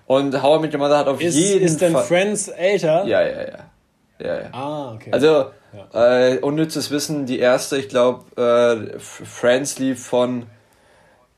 Und 0.05 0.43
How 0.43 0.59
I 0.59 0.61
Met 0.61 0.73
Your 0.75 0.79
Mother 0.79 0.99
hat 0.99 1.07
auf 1.07 1.19
Ist, 1.19 1.33
jeden 1.33 1.65
ist 1.65 1.81
denn 1.81 1.93
Fall... 1.93 2.03
Friends 2.03 2.49
älter? 2.49 3.03
Ja, 3.05 3.23
ja, 3.23 3.41
ja. 3.41 3.68
Ja, 4.19 4.41
ja. 4.41 4.49
Ah, 4.51 4.93
okay. 4.93 5.11
Also, 5.11 5.45
äh, 5.93 6.38
unnützes 6.39 6.91
Wissen, 6.91 7.25
die 7.25 7.39
erste, 7.39 7.77
ich 7.77 7.89
glaube, 7.89 8.23
äh, 8.41 8.99
Friends 8.99 9.79
lief 9.79 10.05
von, 10.05 10.45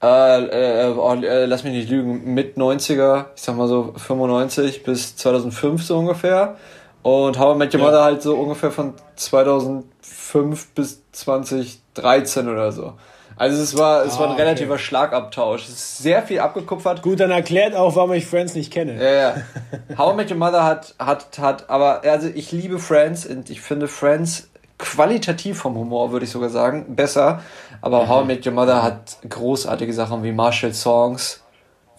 äh, 0.01 0.87
äh, 0.87 0.93
oh, 0.95 1.13
äh, 1.15 1.45
lass 1.45 1.63
mich 1.63 1.73
nicht 1.73 1.89
lügen, 1.89 2.33
mit 2.33 2.57
90er, 2.57 3.25
ich 3.35 3.41
sag 3.41 3.55
mal 3.55 3.67
so 3.67 3.93
95 3.97 4.83
bis 4.83 5.15
2005 5.15 5.83
so 5.83 5.97
ungefähr. 5.97 6.57
Und 7.03 7.39
How 7.39 7.55
I 7.55 7.57
Met 7.57 7.73
Your 7.73 7.81
Ja. 7.81 7.85
Mother 7.87 8.03
halt 8.03 8.21
so 8.21 8.35
ungefähr 8.35 8.71
von 8.71 8.93
2005 9.15 10.69
bis 10.75 11.01
2013 11.11 12.47
oder 12.47 12.71
so. 12.71 12.93
Also 13.37 13.61
es 13.61 13.77
war, 13.77 14.05
es 14.05 14.15
Ah, 14.15 14.19
war 14.19 14.27
ein 14.27 14.33
okay. 14.33 14.41
relativer 14.43 14.77
Schlagabtausch. 14.77 15.63
Es 15.63 15.69
ist 15.69 15.97
sehr 15.99 16.21
viel 16.23 16.39
abgekupfert. 16.39 17.01
Gut, 17.01 17.19
dann 17.19 17.31
erklärt 17.31 17.75
auch, 17.75 17.95
warum 17.95 18.13
ich 18.13 18.25
Friends 18.25 18.53
nicht 18.55 18.71
kenne. 18.71 19.01
Ja, 19.01 19.11
ja. 19.11 19.35
How 19.97 20.13
I 20.13 20.15
Met 20.15 20.29
Your 20.31 20.37
Mother 20.37 20.63
hat, 20.63 20.93
hat, 20.99 21.39
hat, 21.39 21.69
aber 21.69 22.01
also 22.03 22.27
ich 22.33 22.51
liebe 22.51 22.77
Friends 22.79 23.25
und 23.25 23.49
ich 23.49 23.61
finde 23.61 23.87
Friends 23.87 24.49
qualitativ 24.77 25.59
vom 25.59 25.75
Humor, 25.75 26.11
würde 26.11 26.25
ich 26.25 26.31
sogar 26.31 26.49
sagen, 26.49 26.95
besser. 26.95 27.41
Aber 27.81 28.07
How 28.07 28.23
I 28.23 28.27
Met 28.27 28.45
Your 28.45 28.53
Mother 28.53 28.83
hat 28.83 29.17
großartige 29.27 29.93
Sachen 29.93 30.23
wie 30.23 30.31
Marshall 30.31 30.73
Songs, 30.73 31.41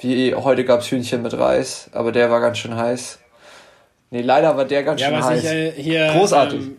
wie 0.01 0.35
heute 0.35 0.65
gab's 0.65 0.87
Hühnchen 0.91 1.23
mit 1.23 1.37
Reis, 1.39 1.89
aber 1.93 2.13
der 2.13 2.31
war 2.31 2.41
ganz 2.41 2.59
schön 2.59 2.77
heiß. 2.77 3.19
Nee, 4.11 4.21
leider 4.21 4.57
war 4.57 4.65
der 4.67 4.83
ganz 4.83 5.01
Ja, 5.01 5.09
schön 5.09 5.19
was 5.19 5.27
heiß. 5.27 5.45
ich 5.45 5.51
äh, 5.51 5.71
hier. 5.73 6.09
Großartig. 6.13 6.61
Ähm, 6.61 6.77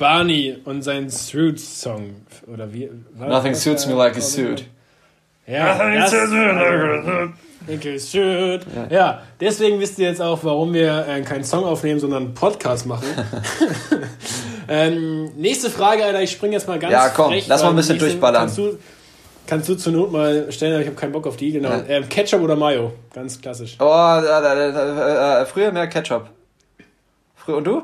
Barney 0.00 0.56
und 0.64 0.82
sein 0.82 1.10
Suits-Song. 1.10 2.16
Oder 2.52 2.72
wie? 2.72 2.90
war- 3.18 3.28
Nothing 3.28 3.54
suits 3.54 3.86
me 3.86 3.92
like 3.94 4.16
a 4.16 4.20
suit. 4.20 4.64
Ja, 5.46 5.76
das, 5.94 6.12
Like 7.68 7.86
a 7.86 7.98
suit. 7.98 8.62
Ja. 8.90 9.20
deswegen 9.38 9.78
wisst 9.78 9.98
ihr 9.98 10.08
jetzt 10.08 10.22
auch, 10.22 10.42
warum 10.42 10.72
wir 10.72 11.06
äh, 11.06 11.20
keinen 11.20 11.44
Song 11.44 11.64
aufnehmen, 11.64 12.00
sondern 12.00 12.24
einen 12.24 12.34
Podcast 12.34 12.86
machen. 12.86 13.06
ähm, 14.68 15.32
nächste 15.36 15.68
Frage, 15.68 16.02
Alter, 16.04 16.22
ich 16.22 16.30
springe 16.32 16.54
jetzt 16.54 16.66
mal 16.66 16.78
ganz 16.78 16.92
Ja, 16.92 17.10
komm, 17.10 17.32
frech, 17.32 17.46
lass 17.46 17.62
mal 17.62 17.68
ein 17.70 17.76
bisschen 17.76 17.96
nächste- 17.96 18.08
durchballern. 18.10 18.40
Kannst 18.42 18.56
du, 18.58 18.78
kannst 19.46 19.68
du 19.68 19.74
zur 19.74 19.92
Not 19.92 20.12
mal 20.12 20.50
stellen, 20.50 20.72
aber 20.72 20.80
ich 20.82 20.88
habe 20.88 20.96
keinen 20.96 21.12
Bock 21.12 21.26
auf 21.26 21.36
die. 21.36 21.52
Genau. 21.52 21.68
Ja. 21.68 21.84
Ähm, 21.88 22.08
Ketchup 22.08 22.40
oder 22.40 22.56
Mayo? 22.56 22.92
Ganz 23.12 23.38
klassisch. 23.38 23.76
Oh, 23.78 23.84
da, 23.84 24.20
da, 24.40 24.54
da, 24.54 24.70
da, 24.72 25.42
äh, 25.42 25.46
früher 25.46 25.70
mehr 25.72 25.88
Ketchup. 25.88 26.30
Früher, 27.36 27.56
und 27.58 27.64
du? 27.64 27.82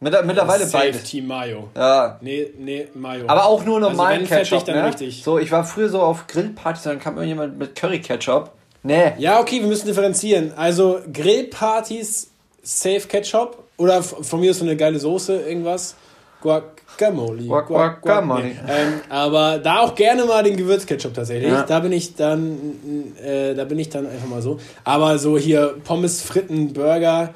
Mittler- 0.00 0.22
Mittlerweile 0.22 0.64
Safe 0.64 0.84
beides. 0.92 1.02
Team 1.04 1.26
Mayo. 1.26 1.68
Ja, 1.76 2.18
Nee, 2.20 2.50
nee, 2.58 2.86
Mayo. 2.94 3.24
Aber 3.26 3.46
auch 3.46 3.64
nur 3.64 3.78
Also 3.78 3.88
normalen 3.90 4.26
fettig, 4.26 4.50
Ketchup, 4.50 4.64
dann 4.66 4.76
ne? 4.76 4.86
richtig. 4.86 5.22
So, 5.24 5.38
ich 5.38 5.50
war 5.50 5.64
früher 5.64 5.88
so 5.88 6.00
auf 6.00 6.26
Grillpartys, 6.28 6.84
dann 6.84 7.00
kam 7.00 7.14
irgendjemand 7.16 7.58
mit 7.58 7.74
Curry-Ketchup. 7.74 8.52
Nee. 8.84 9.12
Ja, 9.18 9.40
okay, 9.40 9.60
wir 9.60 9.66
müssen 9.66 9.86
differenzieren. 9.88 10.52
Also 10.56 11.00
Grillpartys, 11.12 12.30
Safe 12.62 13.00
Ketchup 13.08 13.58
oder 13.76 14.02
von 14.02 14.38
mir 14.40 14.52
ist 14.52 14.58
so 14.60 14.64
eine 14.64 14.76
geile 14.76 14.98
Soße, 15.00 15.34
irgendwas. 15.40 15.96
Guacamole. 16.40 17.42
Guac- 17.42 17.66
Guacamole. 18.00 18.42
Nee. 18.44 18.56
Ähm, 18.68 19.00
aber 19.08 19.58
da 19.58 19.80
auch 19.80 19.94
gerne 19.96 20.24
mal 20.24 20.44
den 20.44 20.56
Gewürzketchup 20.56 21.12
tatsächlich. 21.14 21.50
Ja. 21.50 21.62
Da 21.64 21.80
bin 21.80 21.90
ich 21.90 22.14
dann, 22.14 23.14
äh, 23.24 23.54
da 23.54 23.64
bin 23.64 23.78
ich 23.80 23.88
dann 23.88 24.06
einfach 24.06 24.28
mal 24.28 24.42
so. 24.42 24.60
Aber 24.84 25.18
so 25.18 25.36
hier 25.36 25.74
Pommes, 25.84 26.22
Fritten, 26.22 26.72
Burger, 26.72 27.34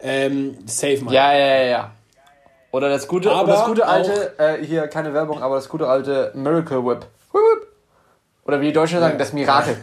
ähm, 0.00 0.58
safe 0.66 1.02
mal. 1.02 1.14
Ja, 1.14 1.32
ja, 1.32 1.46
ja, 1.46 1.62
ja. 1.64 1.93
Oder 2.74 2.88
das 2.88 3.06
gute, 3.06 3.30
Aber 3.30 3.52
das 3.52 3.64
gute 3.66 3.86
alte, 3.86 4.32
äh, 4.36 4.64
hier 4.64 4.88
keine 4.88 5.14
Werbung, 5.14 5.40
aber 5.40 5.54
das 5.54 5.68
gute 5.68 5.86
alte 5.86 6.32
Miracle 6.34 6.84
Whip. 6.84 7.06
Oder 8.44 8.60
wie 8.60 8.66
die 8.66 8.72
Deutschen 8.72 8.98
sagen, 8.98 9.16
das 9.16 9.32
Mirakel. 9.32 9.76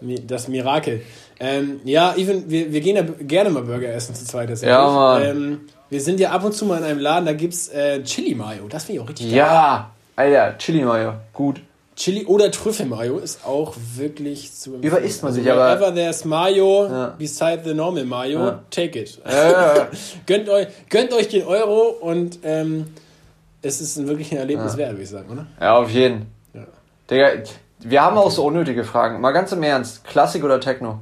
Mi- 0.00 0.26
Das 0.26 0.48
Mirakel. 0.48 1.02
Ähm, 1.38 1.80
ja, 1.84 2.14
Even, 2.16 2.48
wir, 2.50 2.72
wir 2.72 2.80
gehen 2.80 2.96
ja 2.96 3.02
gerne 3.20 3.50
mal 3.50 3.62
Burger 3.62 3.92
essen 3.92 4.14
zu 4.14 4.24
zweit. 4.24 4.48
Ja, 4.62 4.88
Mann. 4.90 5.22
Ähm, 5.22 5.60
wir 5.90 6.00
sind 6.00 6.18
ja 6.18 6.30
ab 6.30 6.44
und 6.44 6.52
zu 6.52 6.64
mal 6.64 6.78
in 6.78 6.84
einem 6.84 6.98
Laden, 6.98 7.26
da 7.26 7.34
gibt's 7.34 7.68
äh, 7.68 8.02
Chili 8.02 8.34
Mayo. 8.34 8.68
Das 8.70 8.84
finde 8.84 9.00
ich 9.00 9.04
auch 9.04 9.10
richtig 9.10 9.28
geil. 9.28 9.36
Ja, 9.38 9.90
Alter, 10.16 10.56
Chili 10.56 10.82
Mayo. 10.82 11.12
Gut. 11.34 11.60
Chili 11.96 12.26
oder 12.26 12.50
Trüffel 12.50 12.84
Mayo 12.86 13.16
ist 13.18 13.44
auch 13.46 13.74
wirklich 13.96 14.52
zu 14.52 14.74
empfehlen. 14.74 14.92
Überisst 14.94 15.22
man 15.22 15.32
sich, 15.32 15.48
also, 15.50 15.60
aber- 15.60 15.80
Wherever 15.80 15.94
there's 15.94 16.24
Mayo 16.26 16.86
Ja. 16.86 17.14
beside 17.18 17.62
the 17.64 17.72
normal 17.74 18.04
Mayo, 18.04 18.38
Ja. 18.40 18.62
take 18.70 19.00
it. 19.00 19.18
Ja, 19.26 19.88
gönnt, 20.26 20.48
euch, 20.50 20.66
gönnt 20.90 21.12
euch 21.14 21.28
den 21.28 21.44
Euro 21.44 21.88
und 22.00 22.38
ähm, 22.42 22.86
es 23.62 23.80
ist 23.80 24.06
wirklich 24.06 24.30
ein 24.32 24.38
Erlebnis 24.38 24.76
wert, 24.76 24.90
würde 24.92 25.02
ich 25.04 25.08
sagen, 25.08 25.30
oder? 25.30 25.46
ja, 25.60 25.78
auf 25.78 25.90
jeden. 25.90 26.26
Ja. 26.52 26.66
Digga, 27.10 27.28
wir 27.80 28.02
haben 28.02 28.18
auch 28.18 28.30
so 28.30 28.44
unnötige 28.44 28.84
Fragen. 28.84 29.20
Mal 29.22 29.32
ganz 29.32 29.52
im 29.52 29.62
Ernst. 29.62 30.04
Klassik 30.04 30.44
oder 30.44 30.60
Techno? 30.60 31.00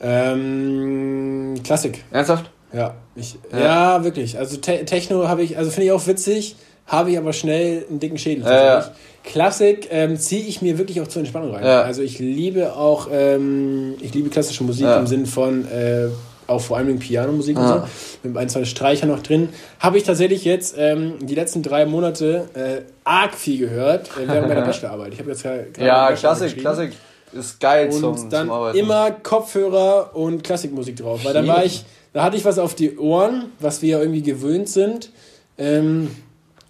Ähm, 0.00 1.54
Klassik. 1.64 2.04
Ernsthaft? 2.10 2.50
Ja, 2.72 2.94
ich, 3.14 3.36
Ja. 3.52 3.58
ja. 3.98 4.04
wirklich. 4.04 4.38
Also 4.38 4.56
Te 4.56 4.84
Techno 4.84 5.28
habe 5.28 5.42
ich, 5.42 5.56
also 5.58 5.70
finde 5.70 5.86
ich 5.86 5.92
auch 5.92 6.06
witzig, 6.06 6.56
habe 6.86 7.10
ich 7.12 7.18
aber 7.18 7.32
schnell 7.32 7.84
einen 7.88 8.00
dicken 8.00 8.18
Schädel. 8.18 8.44
Ja. 8.44 8.90
Klassik 9.24 9.88
ähm, 9.90 10.16
ziehe 10.18 10.44
ich 10.44 10.62
mir 10.62 10.78
wirklich 10.78 11.00
auch 11.00 11.06
zur 11.08 11.20
Entspannung 11.20 11.54
rein. 11.54 11.64
Ja. 11.64 11.82
Also 11.82 12.02
ich 12.02 12.18
liebe 12.18 12.74
auch, 12.74 13.08
ähm, 13.12 13.94
ich 14.00 14.12
liebe 14.14 14.28
klassische 14.30 14.64
Musik 14.64 14.84
Ja. 14.84 14.98
im 14.98 15.06
Sinn 15.06 15.26
von 15.26 15.64
äh, 15.70 16.08
auch 16.48 16.60
vor 16.60 16.76
allem 16.76 16.98
Pianomusik 16.98 17.56
und 17.56 17.62
Ja. 17.62 17.86
so, 18.22 18.28
mit 18.28 18.36
ein, 18.36 18.48
zwei 18.48 18.64
Streichern 18.64 19.08
noch 19.08 19.22
drin. 19.22 19.48
Habe 19.78 19.96
ich 19.96 20.02
tatsächlich 20.04 20.44
jetzt 20.44 20.74
ähm, 20.76 21.14
die 21.20 21.36
letzten 21.36 21.62
drei 21.62 21.86
Monate 21.86 22.48
äh, 22.54 22.82
arg 23.04 23.34
viel 23.34 23.58
gehört 23.58 24.08
äh, 24.18 24.26
während 24.28 24.48
meiner 24.48 24.62
Bachelorarbeit. 24.66 25.12
Ich 25.14 25.20
habe 25.20 25.30
jetzt 25.30 25.42
gerade 25.44 25.66
Ja, 25.78 26.10
Klassik. 26.12 26.58
Klassik 26.58 26.92
ist 27.32 27.60
geil 27.60 27.86
Und 27.90 28.00
zum, 28.00 28.28
dann 28.28 28.46
zum 28.48 28.50
Arbeiten. 28.50 28.76
immer 28.78 29.10
Kopfhörer 29.12 30.10
und 30.16 30.42
Klassikmusik 30.44 30.96
drauf. 30.96 31.24
Weil 31.24 31.32
dann 31.32 31.46
war 31.46 31.64
ich, 31.64 31.84
da 32.12 32.24
hatte 32.24 32.36
ich 32.36 32.44
was 32.44 32.58
auf 32.58 32.74
die 32.74 32.98
Ohren, 32.98 33.46
was 33.60 33.80
wir 33.82 33.90
ja 33.90 34.00
irgendwie 34.00 34.22
gewöhnt 34.22 34.68
sind. 34.68 35.10
Ähm, 35.58 36.10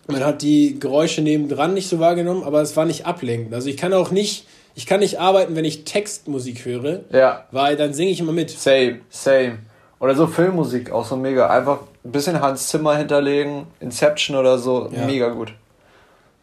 man 0.09 0.25
hat 0.25 0.43
die 0.43 0.79
Geräusche 0.79 1.23
nebendran 1.23 1.75
nicht 1.75 1.89
so 1.89 1.99
wahrgenommen, 2.01 2.43
aber 2.45 2.61
es 2.63 2.77
war 2.77 2.85
nicht 2.85 3.07
ablenkend. 3.07 3.55
Also 3.55 3.69
ich 3.69 3.77
kann 3.77 3.93
auch 3.93 4.11
nicht, 4.11 4.47
ich 4.75 4.87
kann 4.87 5.01
nicht 5.01 5.21
arbeiten, 5.21 5.55
wenn 5.57 5.65
ich 5.65 5.85
Textmusik 5.85 6.65
höre, 6.65 7.01
Ja, 7.13 7.45
weil 7.51 7.77
dann 7.77 7.93
singe 7.95 8.11
ich 8.11 8.21
immer 8.21 8.33
mit. 8.33 8.51
same, 8.51 9.01
same. 9.11 9.59
Oder 10.01 10.17
so 10.17 10.27
Filmmusik, 10.27 10.91
auch 10.91 11.05
so 11.07 11.17
mega. 11.17 11.49
Einfach 11.49 11.79
ein 12.05 12.11
bisschen 12.11 12.41
Hans 12.41 12.67
Zimmer 12.69 12.97
hinterlegen, 12.97 13.67
Inception 13.81 14.37
oder 14.37 14.59
so, 14.59 14.91
Ja. 14.93 15.07
mega 15.07 15.29
gut. 15.29 15.53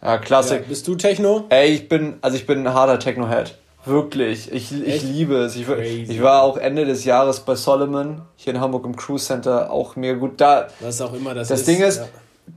Ja, 0.02 0.12
Ja, 0.14 0.18
Klassik. 0.18 0.70
bist 0.70 0.88
du 0.88 0.96
Techno? 0.96 1.44
Ey, 1.50 1.72
ich 1.74 1.90
bin, 1.90 2.14
also 2.22 2.38
ich 2.38 2.48
bin 2.48 2.66
ein 2.66 2.74
harter 2.74 3.00
Techno-Head. 3.00 3.56
Wirklich. 3.86 4.52
Ich, 4.52 4.72
ich 4.72 5.04
liebe 5.04 5.36
es. 5.38 5.56
Ich, 5.58 5.66
Crazy. 5.66 6.06
ich 6.10 6.22
war 6.22 6.44
auch 6.44 6.58
Ende 6.58 6.86
des 6.86 7.04
Jahres 7.06 7.42
bei 7.42 7.56
Solomon, 7.56 8.22
hier 8.38 8.54
in 8.54 8.62
Hamburg 8.62 8.86
im 8.86 8.96
Cruise 8.96 9.26
Center, 9.26 9.72
auch 9.72 9.96
mega 9.98 10.14
gut. 10.18 10.40
Da, 10.40 10.68
Was 10.80 11.02
auch 11.02 11.14
immer 11.14 11.34
das, 11.34 11.50
Das 11.50 11.60
ist. 11.62 11.68
Ding 11.68 11.82
ist, 11.82 11.98
ja. 11.98 12.08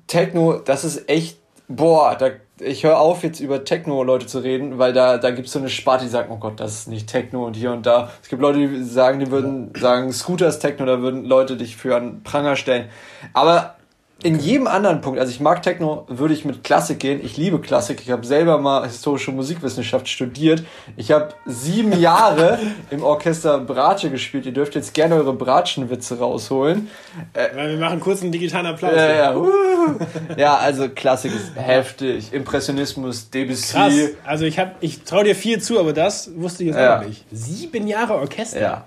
Techno, 0.07 0.59
das 0.59 0.85
ist 0.85 1.09
echt, 1.09 1.39
boah, 1.69 2.17
da, 2.19 2.31
ich 2.61 2.85
höre 2.85 2.99
auf 2.99 3.23
jetzt 3.23 3.41
über 3.41 3.65
Techno-Leute 3.65 4.27
zu 4.27 4.39
reden, 4.39 4.79
weil 4.79 4.93
da, 4.93 5.19
da 5.19 5.31
gibt 5.31 5.47
es 5.47 5.53
so 5.53 5.59
eine 5.59 5.69
Sparte, 5.69 6.05
die 6.05 6.11
sagt, 6.11 6.31
oh 6.31 6.37
Gott, 6.37 6.61
das 6.61 6.73
ist 6.81 6.89
nicht 6.89 7.09
Techno 7.09 7.47
und 7.47 7.57
hier 7.57 7.73
und 7.73 7.87
da. 7.87 8.11
Es 8.23 8.29
gibt 8.29 8.43
Leute, 8.43 8.59
die 8.59 8.85
sagen, 8.85 9.19
die 9.21 9.31
würden 9.31 9.73
sagen, 9.79 10.13
Scooter 10.13 10.49
ist 10.49 10.61
Techno, 10.61 10.87
da 10.87 11.01
würden 11.01 11.25
Leute 11.25 11.57
dich 11.57 11.77
für 11.77 11.97
einen 11.97 12.23
Pranger 12.23 12.57
stellen. 12.57 12.89
Aber 13.33 13.77
in 14.23 14.39
jedem 14.39 14.69
anderen 14.69 15.01
Punkt, 15.01 15.19
also 15.19 15.31
ich 15.31 15.41
mag 15.41 15.63
Techno, 15.63 16.05
würde 16.09 16.33
ich 16.33 16.45
mit 16.45 16.63
Klassik 16.63 17.01
gehen. 17.01 17.21
Ich 17.25 17.37
liebe 17.37 17.61
Klassik. 17.61 18.01
Ich 18.03 18.11
habe 18.11 18.25
selber 18.25 18.59
mal 18.59 18.85
historische 18.85 19.33
Musikwissenschaft 19.33 20.09
studiert. 20.09 20.63
Ich 20.97 21.11
habe 21.11 21.31
sieben 21.45 21.99
Jahre 21.99 22.59
im 22.91 23.03
Orchester 23.03 23.59
Bratsche 23.59 24.11
gespielt. 24.11 24.47
Ihr 24.47 24.53
dürft 24.53 24.77
jetzt 24.77 24.95
gerne 24.95 25.17
eure 25.17 25.33
Bratschenwitze 25.33 26.19
rausholen. 26.19 26.89
Weil 27.35 27.71
wir 27.71 27.79
machen 27.79 27.99
kurz 27.99 28.23
einen 28.23 28.31
digitalen 28.31 28.67
Applaus. 28.67 28.93
Ja, 28.95 29.13
ja, 29.13 29.37
uh. 29.37 29.51
ja, 30.37 30.57
also 30.57 30.89
Klassik 30.89 31.33
ist 31.35 31.53
heftig. 31.57 32.33
Impressionismus, 32.33 33.31
Debussy. 33.31 33.73
Krass. 33.73 33.95
Also 34.25 34.45
ich 34.45 34.59
hab, 34.59 34.77
ich 34.83 35.03
traue 35.05 35.25
dir 35.25 35.35
viel 35.37 35.61
zu, 35.61 35.79
aber 35.79 35.93
das 35.93 36.31
wusste 36.37 36.63
ich 36.65 36.69
jetzt 36.71 36.79
Ja. 36.79 37.01
auch 37.01 37.05
nicht. 37.05 37.25
Sieben 37.33 37.87
Jahre 37.87 38.15
Orchester. 38.15 38.61
Ja. 38.61 38.85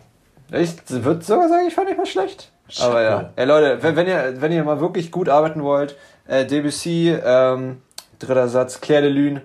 Ich 0.52 0.70
würde 0.88 1.24
sogar 1.24 1.50
sagen, 1.50 1.68
ich 1.68 1.74
fand 1.74 1.88
nicht 1.88 1.98
mal 1.98 2.06
schlecht. 2.06 2.52
Aber 2.80 3.02
ja. 3.02 3.30
Ey 3.36 3.46
Leute, 3.46 3.82
wenn, 3.82 3.96
wenn, 3.96 4.08
ihr, 4.08 4.36
wenn 4.40 4.52
ihr 4.52 4.64
mal 4.64 4.80
wirklich 4.80 5.12
gut 5.12 5.30
arbeiten 5.30 5.64
wollt, 5.64 5.96
äh, 6.28 6.46
Debussy, 6.46 7.16
ähm, 7.24 7.82
dritter 8.20 8.48
Satz, 8.48 8.82
Claire 8.82 9.04
de 9.04 9.12
Lune, 9.12 9.42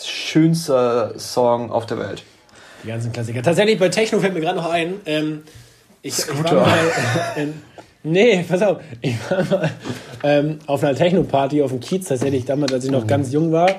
schönster 0.00 1.18
Song 1.18 1.70
auf 1.70 1.86
der 1.86 1.98
Welt. 1.98 2.22
Die 2.82 2.88
ganzen 2.88 3.12
Klassiker. 3.12 3.42
Tatsächlich 3.42 3.78
bei 3.78 3.88
Techno 3.88 4.20
fällt 4.20 4.34
mir 4.34 4.40
gerade 4.40 4.56
noch 4.56 4.70
ein. 4.70 5.00
Ähm, 5.06 5.42
ich, 6.02 6.18
ich 6.18 6.44
war 6.44 6.54
mal 6.54 6.78
in, 7.36 7.60
Nee, 8.02 8.44
pass 8.48 8.62
auf. 8.62 8.78
Ich 9.00 9.14
war 9.30 9.44
mal 9.44 9.70
ähm, 10.22 10.58
auf 10.66 10.82
einer 10.82 10.94
Techno-Party 10.94 11.62
auf 11.62 11.70
dem 11.70 11.80
Kiez 11.80 12.08
tatsächlich, 12.08 12.44
damals, 12.44 12.72
als 12.72 12.84
ich 12.84 12.90
noch 12.90 13.06
ganz 13.06 13.32
jung 13.32 13.52
war. 13.52 13.70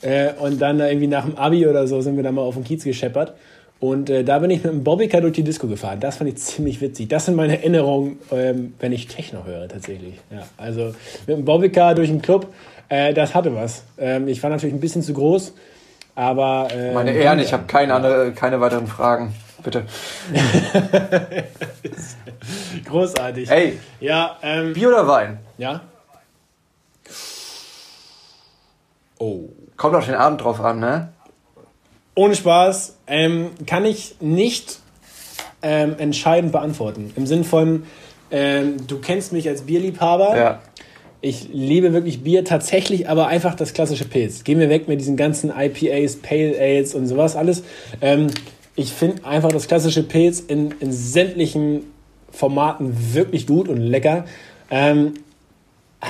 Äh, 0.00 0.32
und 0.38 0.60
dann 0.60 0.78
irgendwie 0.78 1.08
nach 1.08 1.24
dem 1.24 1.36
Abi 1.36 1.66
oder 1.66 1.86
so 1.86 2.00
sind 2.00 2.16
wir 2.16 2.22
dann 2.22 2.34
mal 2.34 2.42
auf 2.42 2.54
dem 2.54 2.64
Kiez 2.64 2.84
gescheppert. 2.84 3.34
Und 3.80 4.10
äh, 4.10 4.24
da 4.24 4.40
bin 4.40 4.50
ich 4.50 4.62
mit 4.62 4.72
einem 4.72 4.82
Bobbycar 4.82 5.20
durch 5.20 5.34
die 5.34 5.42
Disco 5.42 5.68
gefahren. 5.68 6.00
Das 6.00 6.16
fand 6.16 6.30
ich 6.30 6.36
ziemlich 6.36 6.80
witzig. 6.80 7.08
Das 7.08 7.26
sind 7.26 7.36
meine 7.36 7.58
Erinnerungen, 7.58 8.18
ähm, 8.32 8.74
wenn 8.80 8.92
ich 8.92 9.06
Techno 9.06 9.44
höre, 9.44 9.68
tatsächlich. 9.68 10.14
Ja, 10.30 10.42
also 10.56 10.94
mit 11.26 11.36
einem 11.36 11.44
Bobbycar 11.44 11.94
durch 11.94 12.08
den 12.08 12.20
Club, 12.20 12.52
äh, 12.88 13.14
das 13.14 13.34
hatte 13.34 13.54
was. 13.54 13.84
Ähm, 13.98 14.26
ich 14.26 14.42
war 14.42 14.50
natürlich 14.50 14.74
ein 14.74 14.80
bisschen 14.80 15.02
zu 15.02 15.14
groß, 15.14 15.52
aber. 16.16 16.68
Äh, 16.74 16.92
meine 16.92 17.12
Ehren, 17.12 17.38
ich 17.38 17.52
habe 17.52 17.64
keine, 17.66 17.94
andere, 17.94 18.32
keine 18.32 18.60
weiteren 18.60 18.88
Fragen. 18.88 19.32
Bitte. 19.62 19.84
Großartig. 22.84 23.50
Ey. 23.50 23.78
Ja, 24.00 24.38
ähm, 24.42 24.72
Bier 24.72 24.88
oder 24.88 25.06
Wein? 25.06 25.38
Ja. 25.58 25.82
Oh. 29.18 29.48
Kommt 29.76 29.94
auf 29.94 30.06
den 30.06 30.14
Abend 30.14 30.42
drauf 30.42 30.60
an, 30.60 30.80
ne? 30.80 31.12
Ohne 32.14 32.34
Spaß 32.34 32.96
ähm, 33.06 33.50
kann 33.66 33.84
ich 33.84 34.16
nicht 34.20 34.80
ähm, 35.62 35.94
entscheidend 35.98 36.50
beantworten. 36.50 37.12
Im 37.14 37.26
Sinn 37.26 37.44
von, 37.44 37.84
ähm, 38.30 38.86
du 38.86 38.98
kennst 38.98 39.32
mich 39.32 39.48
als 39.48 39.62
Bierliebhaber. 39.62 40.36
Ja. 40.36 40.60
Ich 41.20 41.48
liebe 41.52 41.92
wirklich 41.92 42.22
Bier, 42.22 42.44
tatsächlich 42.44 43.08
aber 43.08 43.26
einfach 43.26 43.54
das 43.54 43.72
klassische 43.72 44.04
Pilz. 44.04 44.44
Gehen 44.44 44.60
wir 44.60 44.68
weg 44.68 44.86
mit 44.86 45.00
diesen 45.00 45.16
ganzen 45.16 45.50
IPAs, 45.56 46.16
Pale 46.16 46.56
Ales 46.58 46.94
und 46.94 47.06
sowas 47.08 47.34
alles. 47.34 47.64
Ich 48.78 48.92
finde 48.92 49.24
einfach 49.24 49.48
das 49.48 49.66
klassische 49.66 50.04
Pilz 50.04 50.38
in, 50.38 50.72
in 50.78 50.92
sämtlichen 50.92 51.82
Formaten 52.30 53.12
wirklich 53.12 53.48
gut 53.48 53.68
und 53.68 53.78
lecker. 53.78 54.24
Ähm, 54.70 55.14
ah, 56.00 56.06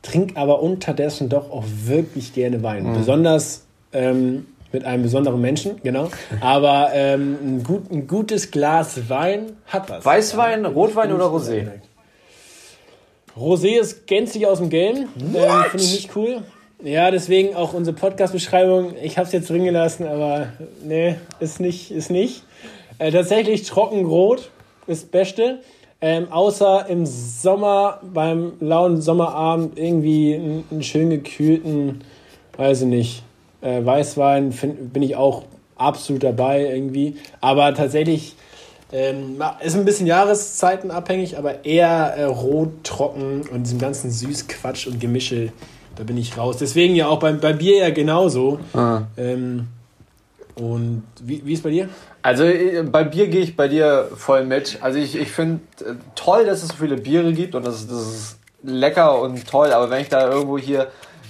trink 0.00 0.38
aber 0.38 0.62
unterdessen 0.62 1.28
doch 1.28 1.50
auch 1.50 1.64
wirklich 1.84 2.32
gerne 2.32 2.62
Wein. 2.62 2.84
Mhm. 2.84 2.94
Besonders 2.94 3.66
ähm, 3.92 4.46
mit 4.72 4.86
einem 4.86 5.02
besonderen 5.02 5.38
Menschen, 5.38 5.82
genau. 5.82 6.08
Aber 6.40 6.92
ähm, 6.94 7.36
ein, 7.44 7.62
gut, 7.62 7.90
ein, 7.90 8.06
gutes 8.06 8.50
Glas 8.50 9.10
Wein 9.10 9.52
hat 9.66 9.90
was. 9.90 10.06
Weißwein. 10.06 10.64
Rotwein 10.64 11.12
oder 11.12 11.26
Rosé? 11.26 11.66
Rosé 13.38 13.78
ist 13.78 14.06
gänzlich 14.06 14.46
aus 14.46 14.60
dem 14.60 14.70
Game. 14.70 14.96
Ähm, 14.96 15.64
Finde 15.68 15.84
ich 15.84 15.92
nicht 15.92 16.16
cool. 16.16 16.42
Ja, 16.84 17.12
deswegen 17.12 17.54
auch 17.54 17.74
unsere 17.74 17.94
Podcast-Beschreibung. 17.94 18.94
Ich 19.00 19.16
habe 19.16 19.26
es 19.26 19.32
jetzt 19.32 19.48
drin 19.48 19.62
gelassen, 19.64 20.04
aber 20.04 20.48
nee, 20.84 21.14
ist 21.38 21.60
nicht. 21.60 21.92
Ist 21.92 22.10
nicht. 22.10 22.42
Äh, 22.98 23.12
tatsächlich 23.12 23.62
trockenrot 23.62 24.50
ist 24.88 25.04
das 25.04 25.10
Beste. 25.10 25.60
Ähm, 26.00 26.32
außer 26.32 26.86
im 26.88 27.06
Sommer, 27.06 28.00
beim 28.02 28.54
lauen 28.58 29.00
Sommerabend, 29.00 29.78
irgendwie 29.78 30.34
einen, 30.34 30.82
schön 30.82 31.10
gekühlten, 31.10 32.00
weiß 32.56 32.82
ich 32.82 32.88
nicht, 32.88 33.22
äh, 33.60 33.84
Weißwein 33.84 34.50
find, 34.50 34.92
bin 34.92 35.04
ich 35.04 35.14
auch 35.14 35.44
absolut 35.76 36.24
dabei 36.24 36.66
irgendwie. 36.66 37.14
Aber 37.40 37.72
tatsächlich 37.74 38.34
ähm, 38.90 39.40
ist 39.62 39.76
ein 39.76 39.84
bisschen 39.84 40.08
jahreszeitenabhängig, 40.08 41.38
aber 41.38 41.64
eher 41.64 42.14
äh, 42.16 42.24
rot, 42.24 42.82
trocken 42.82 43.42
und 43.52 43.62
diesem 43.62 43.78
ganzen 43.78 44.10
Süßquatsch 44.10 44.88
und 44.88 44.98
Gemische, 44.98 45.52
da 45.96 46.04
bin 46.04 46.16
ich 46.16 46.36
raus. 46.36 46.56
Deswegen 46.58 46.94
ja 46.94 47.08
auch 47.08 47.18
beim, 47.18 47.40
bei 47.40 47.52
Bier 47.52 47.78
ja 47.78 47.90
genauso. 47.90 48.60
Ah. 48.74 49.02
Ähm, 49.16 49.68
und 50.54 51.04
wie, 51.22 51.44
wie 51.44 51.54
ist 51.54 51.62
bei 51.62 51.70
dir? 51.70 51.88
Also 52.22 52.44
äh, 52.44 52.82
bei 52.82 53.04
Bier 53.04 53.28
gehe 53.28 53.42
ich 53.42 53.56
bei 53.56 53.68
dir 53.68 54.08
voll 54.14 54.44
mit. 54.44 54.78
Also 54.80 54.98
ich, 54.98 55.16
ich 55.16 55.30
finde 55.30 55.60
äh, 55.80 55.94
toll, 56.14 56.44
dass 56.44 56.62
es 56.62 56.68
so 56.68 56.76
viele 56.76 56.96
Biere 56.96 57.32
gibt 57.32 57.54
und 57.54 57.66
das, 57.66 57.86
das 57.86 58.00
ist 58.00 58.38
lecker 58.62 59.20
und 59.20 59.46
toll. 59.48 59.72
Aber 59.72 59.90
wenn 59.90 60.02
ich 60.02 60.08
da 60.08 60.30
irgendwo 60.30 60.58
hier 60.58 60.88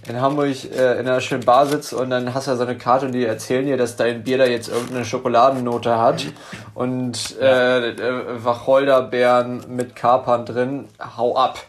in 0.09 0.21
Hamburg 0.21 0.49
äh, 0.49 0.99
in 0.99 1.07
einer 1.07 1.21
schönen 1.21 1.45
Bar 1.45 1.66
sitze 1.66 1.97
und 1.97 2.11
dann 2.11 2.35
hast 2.35 2.47
du 2.47 2.50
ja 2.50 2.57
so 2.57 2.64
eine 2.64 2.76
Karte 2.76 3.07
und 3.07 3.12
die 3.12 3.25
erzählen 3.25 3.64
dir, 3.64 3.76
dass 3.76 3.97
dein 3.97 4.25
Bier 4.25 4.38
da 4.38 4.45
jetzt 4.45 4.69
irgendeine 4.69 5.04
Schokoladennote 5.04 5.99
hat 5.99 6.26
und 6.75 7.38
äh, 7.40 7.90
äh, 7.90 8.45
Wacholderbeeren 8.45 9.64
mit 9.69 9.95
Kapern 9.95 10.45
drin, 10.45 10.88
hau 11.16 11.37
ab. 11.37 11.61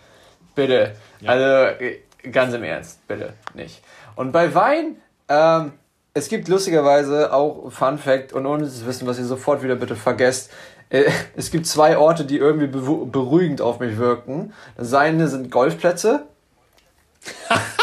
Bitte. 0.55 0.93
Ja. 1.21 1.31
Also 1.31 1.83
äh, 1.83 1.99
ganz 2.31 2.53
im 2.53 2.63
Ernst, 2.63 3.05
bitte 3.07 3.33
nicht. 3.53 3.81
Und 4.15 4.31
bei 4.31 4.53
Wein, 4.53 4.97
ähm, 5.29 5.73
es 6.13 6.27
gibt 6.27 6.47
lustigerweise 6.47 7.33
auch 7.33 7.71
Fun 7.71 7.97
Fact 7.97 8.33
und 8.33 8.45
ohne 8.45 8.69
zu 8.69 8.85
wissen, 8.85 9.07
was 9.07 9.17
ihr 9.17 9.25
sofort 9.25 9.63
wieder 9.63 9.75
bitte 9.75 9.95
vergesst. 9.95 10.51
Äh, 10.89 11.05
es 11.35 11.51
gibt 11.51 11.65
zwei 11.65 11.97
Orte, 11.97 12.25
die 12.25 12.37
irgendwie 12.37 12.67
beruhigend 12.67 13.61
auf 13.61 13.79
mich 13.79 13.97
wirken. 13.97 14.53
Das 14.77 14.93
eine 14.93 15.27
sind 15.27 15.51
Golfplätze. 15.51 16.23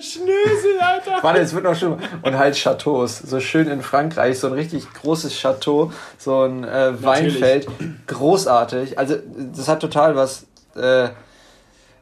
Schnösel, 0.00 0.80
Alter. 0.80 1.18
Warte, 1.22 1.40
es 1.40 1.52
wird 1.52 1.64
noch 1.64 1.74
schlimmer. 1.74 1.98
Und 2.22 2.38
halt 2.38 2.56
Chateaus. 2.56 3.18
So 3.18 3.40
schön 3.40 3.68
in 3.68 3.82
Frankreich, 3.82 4.38
so 4.38 4.46
ein 4.46 4.54
richtig 4.54 4.90
großes 4.94 5.34
Chateau, 5.38 5.92
so 6.16 6.44
ein 6.44 6.64
äh, 6.64 7.02
Weinfeld. 7.02 7.66
Großartig. 8.06 8.98
Also, 8.98 9.16
das 9.52 9.68
hat 9.68 9.80
total 9.80 10.16
was 10.16 10.46
äh, 10.76 11.08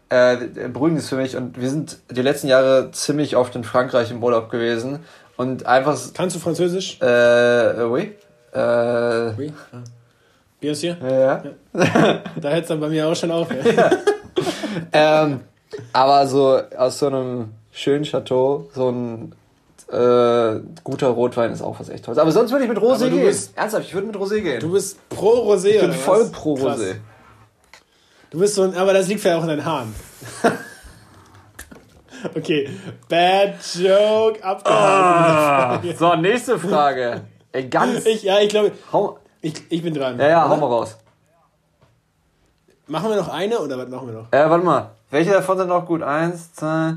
äh, 0.09 0.37
Beruhigendes 0.69 1.09
für 1.09 1.17
mich. 1.17 1.37
Und 1.37 1.61
wir 1.61 1.69
sind 1.69 1.99
die 2.11 2.23
letzten 2.23 2.49
Jahre 2.49 2.91
ziemlich 2.93 3.37
oft 3.37 3.55
in 3.57 3.65
Frankreich 3.65 4.11
im 4.11 4.23
Urlaub 4.23 4.51
gewesen. 4.51 5.01
Und 5.37 5.67
einfach. 5.67 5.99
Kannst 6.15 6.37
du 6.37 6.41
Französisch? 6.41 7.01
Äh, 7.01 7.85
oui. 7.85 8.15
Äh, 8.53 9.33
oui. 9.39 9.53
Bien 10.61 10.75
sûr. 10.75 10.97
Ja. 11.03 11.11
ja. 11.11 11.43
da 12.41 12.49
hört 12.51 12.63
es 12.63 12.69
dann 12.69 12.81
bei 12.81 12.89
mir 12.89 13.07
auch 13.07 13.15
schon 13.15 13.31
auf. 13.31 13.49
Ja. 13.51 13.91
ähm, 14.93 15.41
aber 15.93 16.27
so 16.27 16.61
aus 16.77 16.99
so 16.99 17.07
einem 17.07 17.51
schönen 17.71 18.05
Chateau, 18.05 18.69
so 18.75 18.91
ein 18.91 19.33
äh, 19.91 20.61
guter 20.85 21.09
Rotwein 21.09 21.53
ist 21.53 21.63
auch 21.63 21.79
was 21.79 21.89
echt 21.89 22.05
Tolles. 22.05 22.19
Aber 22.19 22.33
sonst 22.33 22.51
würde 22.51 22.65
ich 22.65 22.69
mit 22.69 22.79
Rosé 22.79 23.09
gehen. 23.09 23.25
Bist, 23.25 23.57
Ernsthaft, 23.57 23.87
ich 23.87 23.95
würde 23.95 24.07
mit 24.07 24.17
Rosé 24.17 24.41
gehen. 24.41 24.61
Du 24.61 24.73
bist 24.73 24.99
pro 25.09 25.53
Rosé, 25.53 25.69
Ich 25.69 25.81
bin 25.81 25.93
voll 25.93 26.23
was? 26.23 26.33
pro 26.33 26.55
Krass. 26.55 26.81
Du 28.31 28.39
bist 28.39 28.55
so 28.55 28.63
ein, 28.63 28.75
aber 28.75 28.93
das 28.93 29.09
liegt 29.09 29.25
ja 29.25 29.39
auch 29.39 29.43
in 29.43 29.49
deinen 29.49 29.65
Haaren. 29.65 29.95
okay, 32.37 32.69
bad 33.09 33.55
joke, 33.75 34.45
abgehalten. 34.45 35.89
Ah, 35.89 35.97
so, 35.97 36.15
nächste 36.15 36.59
Frage. 36.59 37.23
Ey, 37.53 37.69
ganz. 37.69 38.05
Ich, 38.05 38.25
ja, 38.25 38.39
ich 38.41 38.51
glaube, 38.51 38.73
ich, 39.41 39.55
ich 39.71 39.83
bin 39.83 39.95
dran. 39.95 40.19
Ja, 40.19 40.29
ja, 40.29 40.45
oder? 40.45 40.51
hau 40.51 40.57
mal 40.57 40.67
raus. 40.67 40.99
Machen 42.87 43.11
wir 43.11 43.17
noch 43.17 43.29
eine 43.29 43.59
oder 43.59 43.79
was 43.79 43.89
machen 43.89 44.09
wir 44.09 44.15
noch? 44.15 44.33
Äh, 44.33 44.51
warte 44.51 44.65
mal. 44.65 44.91
Welche 45.11 45.31
davon 45.31 45.57
sind 45.57 45.69
noch 45.69 45.87
gut? 45.87 46.03
Eins, 46.03 46.53
zwei, 46.53 46.97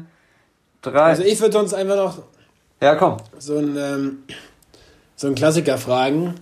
drei. 0.81 1.01
Also 1.01 1.23
ich 1.23 1.39
würde 1.39 1.53
sonst 1.53 1.73
einfach 1.73 1.95
noch. 1.95 2.17
Ja, 2.81 2.95
komm. 2.95 3.17
So 3.37 3.57
ein, 3.57 3.77
ähm, 3.77 4.23
so 5.15 5.27
ein 5.27 5.35
Klassiker 5.35 5.77
fragen. 5.77 6.35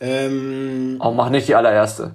Ähm, 0.00 1.00
oh, 1.02 1.12
mach 1.12 1.30
nicht 1.30 1.48
die 1.48 1.54
allererste. 1.54 2.14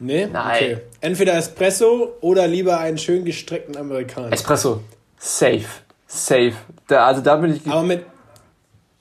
Nee? 0.00 0.26
Nein. 0.26 0.56
Okay. 0.56 0.78
Entweder 1.00 1.34
Espresso 1.34 2.14
oder 2.20 2.48
lieber 2.48 2.78
einen 2.78 2.98
schön 2.98 3.24
gestreckten 3.24 3.76
Amerikaner. 3.76 4.32
Espresso. 4.32 4.80
Safe. 5.18 5.66
Safe. 6.06 6.54
Da, 6.88 7.06
also 7.06 7.20
da 7.20 7.36
bin 7.36 7.54
ich. 7.54 7.70
Aber 7.70 7.82
mit, 7.82 8.04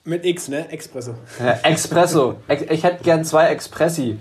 mit 0.03 0.25
X, 0.25 0.49
ne? 0.49 0.71
Espresso. 0.71 1.15
Ja, 1.39 1.59
Espresso. 1.63 2.35
Ich 2.69 2.83
hätte 2.83 3.03
gern 3.03 3.23
zwei 3.23 3.47
Expressi. 3.47 4.19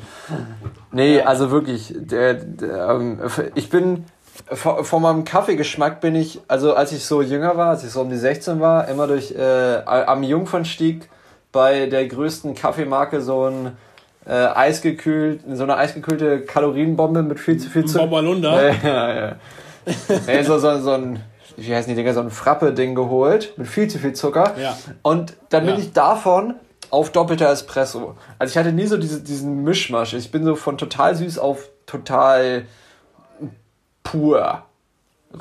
Nee, 0.93 1.21
also 1.21 1.51
wirklich. 1.51 1.93
Der, 1.97 2.35
der, 2.35 2.89
ähm, 2.91 3.21
ich 3.55 3.69
bin. 3.69 4.05
Von 4.53 5.03
meinem 5.03 5.25
Kaffeegeschmack 5.25 6.01
bin 6.01 6.15
ich, 6.15 6.41
also 6.47 6.73
als 6.73 6.93
ich 6.93 7.05
so 7.05 7.23
jünger 7.23 7.57
war, 7.57 7.71
als 7.71 7.83
ich 7.83 7.91
so 7.91 8.01
um 8.01 8.09
die 8.09 8.17
16 8.17 8.61
war, 8.61 8.87
immer 8.89 9.09
durch 9.09 9.33
äh, 9.33 9.83
am 9.85 10.23
Jungfernstieg 10.23 11.11
bei 11.51 11.87
der 11.87 12.07
größten 12.07 12.55
Kaffeemarke 12.55 13.21
so 13.21 13.49
ein 13.49 13.77
äh, 14.29 14.33
eisgekühlt, 14.33 15.41
so 15.55 15.63
eine 15.63 15.77
eisgekühlte 15.77 16.43
Kalorienbombe 16.43 17.23
mit 17.23 17.41
viel 17.41 17.57
zu 17.57 17.71
viel 17.71 17.87
Zucker. 17.87 18.07
Bombalunda. 18.07 18.63
Ja, 18.63 18.75
ja, 18.83 19.15
ja. 19.15 19.37
nee, 20.27 20.43
so, 20.43 20.59
so, 20.59 20.79
so 20.81 20.93
ein, 20.93 21.21
wie 21.57 21.75
heißen 21.75 21.89
die 21.89 21.97
Dinger, 21.97 22.13
so 22.13 22.21
ein 22.21 22.31
Frappe-Ding 22.31 22.95
geholt 22.95 23.55
mit 23.57 23.67
viel 23.67 23.89
zu 23.89 23.99
viel 23.99 24.13
Zucker. 24.13 24.55
Ja. 24.61 24.77
Und 25.03 25.35
dann 25.49 25.65
bin 25.65 25.77
ja. 25.77 25.81
ich 25.81 25.93
davon 25.93 26.55
auf 26.91 27.11
doppelter 27.11 27.51
Espresso. 27.51 28.17
Also 28.39 28.53
ich 28.53 28.59
hatte 28.59 28.73
nie 28.73 28.87
so 28.87 28.99
diese, 28.99 29.23
diesen 29.23 29.65
Mischmasch. 29.65 30.13
Ich 30.13 30.31
bin 30.31 30.45
so 30.45 30.57
von 30.57 30.77
total 30.77 31.15
süß 31.15 31.39
auf 31.39 31.71
total 31.87 32.67
pur 34.03 34.63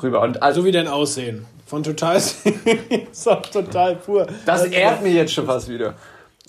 rüber. 0.02 0.22
Und 0.22 0.42
also, 0.42 0.62
so 0.62 0.66
wie 0.66 0.72
dein 0.72 0.88
Aussehen. 0.88 1.44
Von 1.66 1.82
total 1.82 2.18
süß 2.20 3.28
auf 3.28 3.50
total 3.50 3.96
pur. 3.96 4.26
Das, 4.46 4.62
das 4.62 4.72
ehrt 4.72 5.02
mir 5.02 5.12
jetzt 5.12 5.34
schon 5.34 5.44
fast 5.44 5.68
wieder. 5.68 5.94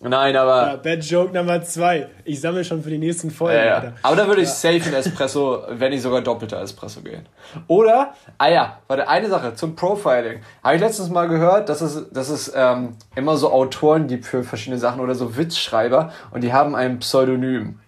Nein, 0.02 0.36
aber. 0.36 0.68
Ja, 0.68 0.76
Bad 0.78 1.04
Joke 1.04 1.34
Nummer 1.34 1.62
zwei. 1.62 2.08
Ich 2.24 2.40
sammle 2.40 2.64
schon 2.64 2.82
für 2.82 2.90
die 2.90 2.98
nächsten 2.98 3.32
Folgen. 3.32 3.58
Ja, 3.58 3.84
ja. 3.84 3.94
Aber 4.02 4.16
da 4.16 4.28
würde 4.28 4.42
ich 4.42 4.50
safe 4.50 4.78
in 4.88 4.94
Espresso, 4.94 5.64
wenn 5.70 5.92
ich 5.92 6.02
sogar 6.02 6.22
doppelter 6.22 6.62
Espresso 6.62 7.02
gehen. 7.02 7.28
Oder, 7.68 8.14
ah 8.38 8.50
ja, 8.50 8.80
warte, 8.88 9.08
eine 9.10 9.28
Sache 9.28 9.56
zum 9.56 9.76
Profiling. 9.76 10.42
Habe 10.64 10.76
ich 10.76 10.82
letztens 10.82 11.10
mal 11.10 11.28
gehört, 11.28 11.68
dass 11.68 11.82
es, 11.82 12.10
dass 12.12 12.30
es 12.30 12.52
ähm, 12.56 12.96
immer 13.16 13.36
so 13.36 13.52
Autoren 13.52 14.08
gibt 14.08 14.26
für 14.26 14.44
verschiedene 14.44 14.80
Sachen 14.80 15.02
oder 15.02 15.16
so 15.16 15.36
Witzschreiber 15.36 16.14
und 16.32 16.44
die 16.44 16.54
haben 16.54 16.76
ein 16.76 17.00
Pseudonym. 17.00 17.80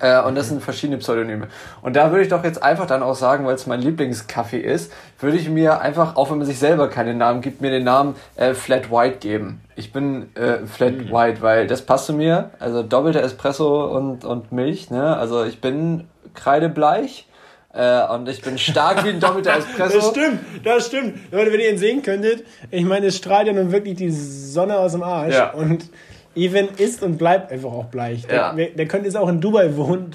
Äh, 0.00 0.22
und 0.22 0.34
das 0.34 0.48
sind 0.48 0.62
verschiedene 0.62 0.98
Pseudonyme. 0.98 1.48
Und 1.82 1.94
da 1.94 2.10
würde 2.10 2.22
ich 2.22 2.28
doch 2.28 2.42
jetzt 2.42 2.62
einfach 2.62 2.86
dann 2.86 3.02
auch 3.02 3.14
sagen, 3.14 3.44
weil 3.44 3.54
es 3.54 3.66
mein 3.66 3.82
Lieblingskaffee 3.82 4.60
ist, 4.60 4.92
würde 5.20 5.36
ich 5.36 5.48
mir 5.48 5.80
einfach, 5.80 6.16
auch 6.16 6.30
wenn 6.30 6.38
man 6.38 6.46
sich 6.46 6.58
selber 6.58 6.88
keinen 6.88 7.18
Namen 7.18 7.42
gibt, 7.42 7.60
mir 7.60 7.70
den 7.70 7.84
Namen 7.84 8.14
äh, 8.36 8.54
Flat 8.54 8.90
White 8.90 9.18
geben. 9.18 9.60
Ich 9.76 9.92
bin 9.92 10.34
äh, 10.36 10.66
Flat 10.66 10.94
mhm. 10.94 11.10
White, 11.10 11.42
weil 11.42 11.66
das 11.66 11.82
passt 11.82 12.06
zu 12.06 12.14
mir. 12.14 12.50
Also 12.58 12.82
doppelter 12.82 13.22
Espresso 13.22 13.84
und, 13.94 14.24
und 14.24 14.52
Milch. 14.52 14.90
Ne? 14.90 15.16
Also 15.16 15.44
ich 15.44 15.60
bin 15.60 16.08
kreidebleich. 16.34 17.28
Äh, 17.74 18.06
und 18.06 18.28
ich 18.28 18.40
bin 18.40 18.56
stark 18.56 19.04
wie 19.04 19.10
ein 19.10 19.20
doppelter 19.20 19.56
Espresso. 19.58 19.96
Das 19.96 20.10
stimmt, 20.10 20.40
das 20.64 20.86
stimmt. 20.86 21.32
Leute, 21.32 21.52
wenn 21.52 21.60
ihr 21.60 21.70
ihn 21.70 21.78
sehen 21.78 22.02
könntet, 22.02 22.44
ich 22.70 22.84
meine, 22.84 23.06
es 23.06 23.16
strahlt 23.16 23.48
ja 23.48 23.52
nun 23.52 23.72
wirklich 23.72 23.96
die 23.96 24.10
Sonne 24.10 24.78
aus 24.78 24.92
dem 24.92 25.02
Arsch. 25.02 25.34
Ja. 25.34 25.50
Und 25.50 25.90
Even 26.34 26.68
ist 26.76 27.02
und 27.02 27.16
bleibt 27.16 27.52
einfach 27.52 27.72
auch 27.72 27.86
bleich. 27.86 28.26
Der, 28.26 28.36
ja. 28.36 28.52
der 28.52 28.86
könnte 28.86 29.06
jetzt 29.06 29.16
auch 29.16 29.28
in 29.28 29.40
Dubai 29.40 29.76
wohnen. 29.76 30.12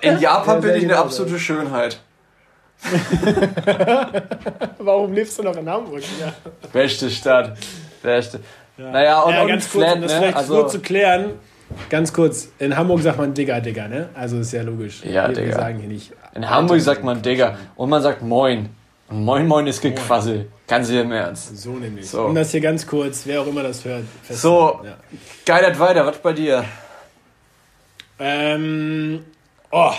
In 0.00 0.18
Japan 0.20 0.60
bin 0.62 0.74
ich 0.76 0.84
eine 0.84 0.96
absolute 0.96 1.38
Schönheit. 1.38 2.00
Warum 4.78 5.12
lebst 5.12 5.38
du 5.38 5.42
noch 5.42 5.56
in 5.56 5.68
Hamburg? 5.68 6.02
Ja. 6.20 6.32
Beste 6.72 7.08
Stadt. 7.10 7.56
Beste. 8.02 8.40
Ja. 8.76 8.90
Naja, 8.90 9.20
und, 9.20 9.34
ja, 9.34 9.46
ganz 9.46 9.66
und 9.66 9.72
kurz, 9.72 9.84
Flat, 9.84 9.96
um 9.96 10.02
das 10.02 10.12
ne? 10.12 10.18
vielleicht 10.18 10.36
also, 10.36 10.54
nur 10.54 10.68
zu 10.68 10.80
klären, 10.80 11.24
ganz 11.88 12.12
kurz, 12.12 12.48
in 12.58 12.76
Hamburg 12.76 13.00
sagt 13.02 13.18
man 13.18 13.34
Digga, 13.34 13.60
Digga, 13.60 13.88
ne? 13.88 14.08
Also 14.14 14.38
ist 14.38 14.52
ja 14.52 14.62
logisch. 14.62 15.02
Ja, 15.04 15.28
wir, 15.28 15.34
Digga. 15.34 15.46
Wir 15.46 15.54
sagen 15.54 15.78
hier 15.78 15.88
nicht. 15.88 16.12
In 16.34 16.48
Hamburg 16.48 16.80
sagt 16.80 17.04
man 17.04 17.22
Digga 17.22 17.56
und 17.76 17.90
man 17.90 18.02
sagt 18.02 18.22
Moin. 18.22 18.70
Moin 19.10 19.46
Moin 19.46 19.66
ist 19.66 19.80
Gequassel. 19.82 20.48
Ganz 20.72 20.88
im 20.88 21.12
Ernst. 21.12 21.58
So 21.58 21.72
nämlich. 21.72 22.08
So. 22.08 22.22
Und 22.22 22.34
das 22.34 22.50
hier 22.50 22.62
ganz 22.62 22.86
kurz, 22.86 23.26
wer 23.26 23.42
auch 23.42 23.46
immer 23.46 23.62
das 23.62 23.84
hört. 23.84 24.04
So, 24.30 24.80
ja. 24.82 24.96
geilert 25.44 25.78
weiter, 25.78 26.06
was 26.06 26.16
bei 26.16 26.32
dir? 26.32 26.64
Ähm, 28.18 29.22
oh, 29.70 29.90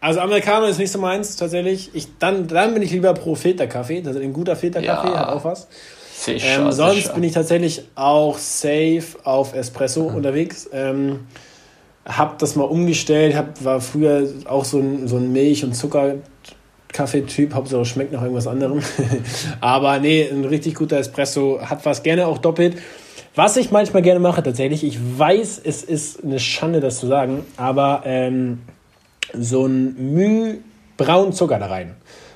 also 0.00 0.20
Amerikaner 0.20 0.68
ist 0.68 0.78
nicht 0.78 0.90
so 0.90 0.98
meins, 0.98 1.36
tatsächlich. 1.36 1.90
Ich, 1.92 2.08
dann, 2.18 2.48
dann 2.48 2.72
bin 2.72 2.82
ich 2.82 2.90
lieber 2.90 3.12
pro 3.12 3.34
Filterkaffee. 3.34 4.02
Also 4.06 4.18
ein 4.18 4.32
guter 4.32 4.56
Filterkaffee 4.56 5.08
ja. 5.08 5.18
hat 5.18 5.28
auch 5.28 5.44
was. 5.44 5.68
Sicher, 6.14 6.62
ähm, 6.62 6.72
sonst 6.72 6.94
sicher. 6.94 7.12
bin 7.12 7.24
ich 7.24 7.32
tatsächlich 7.32 7.82
auch 7.94 8.38
safe 8.38 9.04
auf 9.24 9.52
Espresso 9.52 10.08
mhm. 10.08 10.16
unterwegs. 10.16 10.70
Ähm, 10.72 11.26
hab 12.06 12.38
das 12.38 12.56
mal 12.56 12.64
umgestellt, 12.64 13.36
hab, 13.36 13.62
war 13.62 13.82
früher 13.82 14.26
auch 14.46 14.64
so 14.64 14.78
ein, 14.78 15.06
so 15.06 15.18
ein 15.18 15.30
Milch- 15.32 15.64
und 15.64 15.74
Zucker- 15.74 16.14
Kaffeetyp, 16.92 17.54
Hauptsache 17.54 17.84
schmeckt 17.84 18.12
nach 18.12 18.22
irgendwas 18.22 18.46
anderem. 18.46 18.80
Aber 19.60 19.98
nee, 19.98 20.28
ein 20.30 20.44
richtig 20.44 20.74
guter 20.74 20.98
Espresso 20.98 21.60
hat 21.62 21.84
was 21.84 22.02
gerne 22.02 22.26
auch 22.26 22.38
doppelt. 22.38 22.76
Was 23.34 23.56
ich 23.56 23.70
manchmal 23.70 24.02
gerne 24.02 24.20
mache 24.20 24.42
tatsächlich, 24.42 24.82
ich 24.82 24.98
weiß, 25.16 25.60
es 25.62 25.84
ist 25.84 26.24
eine 26.24 26.40
Schande, 26.40 26.80
das 26.80 26.98
zu 26.98 27.06
sagen, 27.06 27.44
aber 27.56 28.02
ähm, 28.04 28.62
so 29.32 29.64
ein 29.64 30.12
Müh 30.12 30.58
braunen 30.96 31.32
Zucker 31.32 31.60
da 31.60 31.66
rein. 31.66 31.94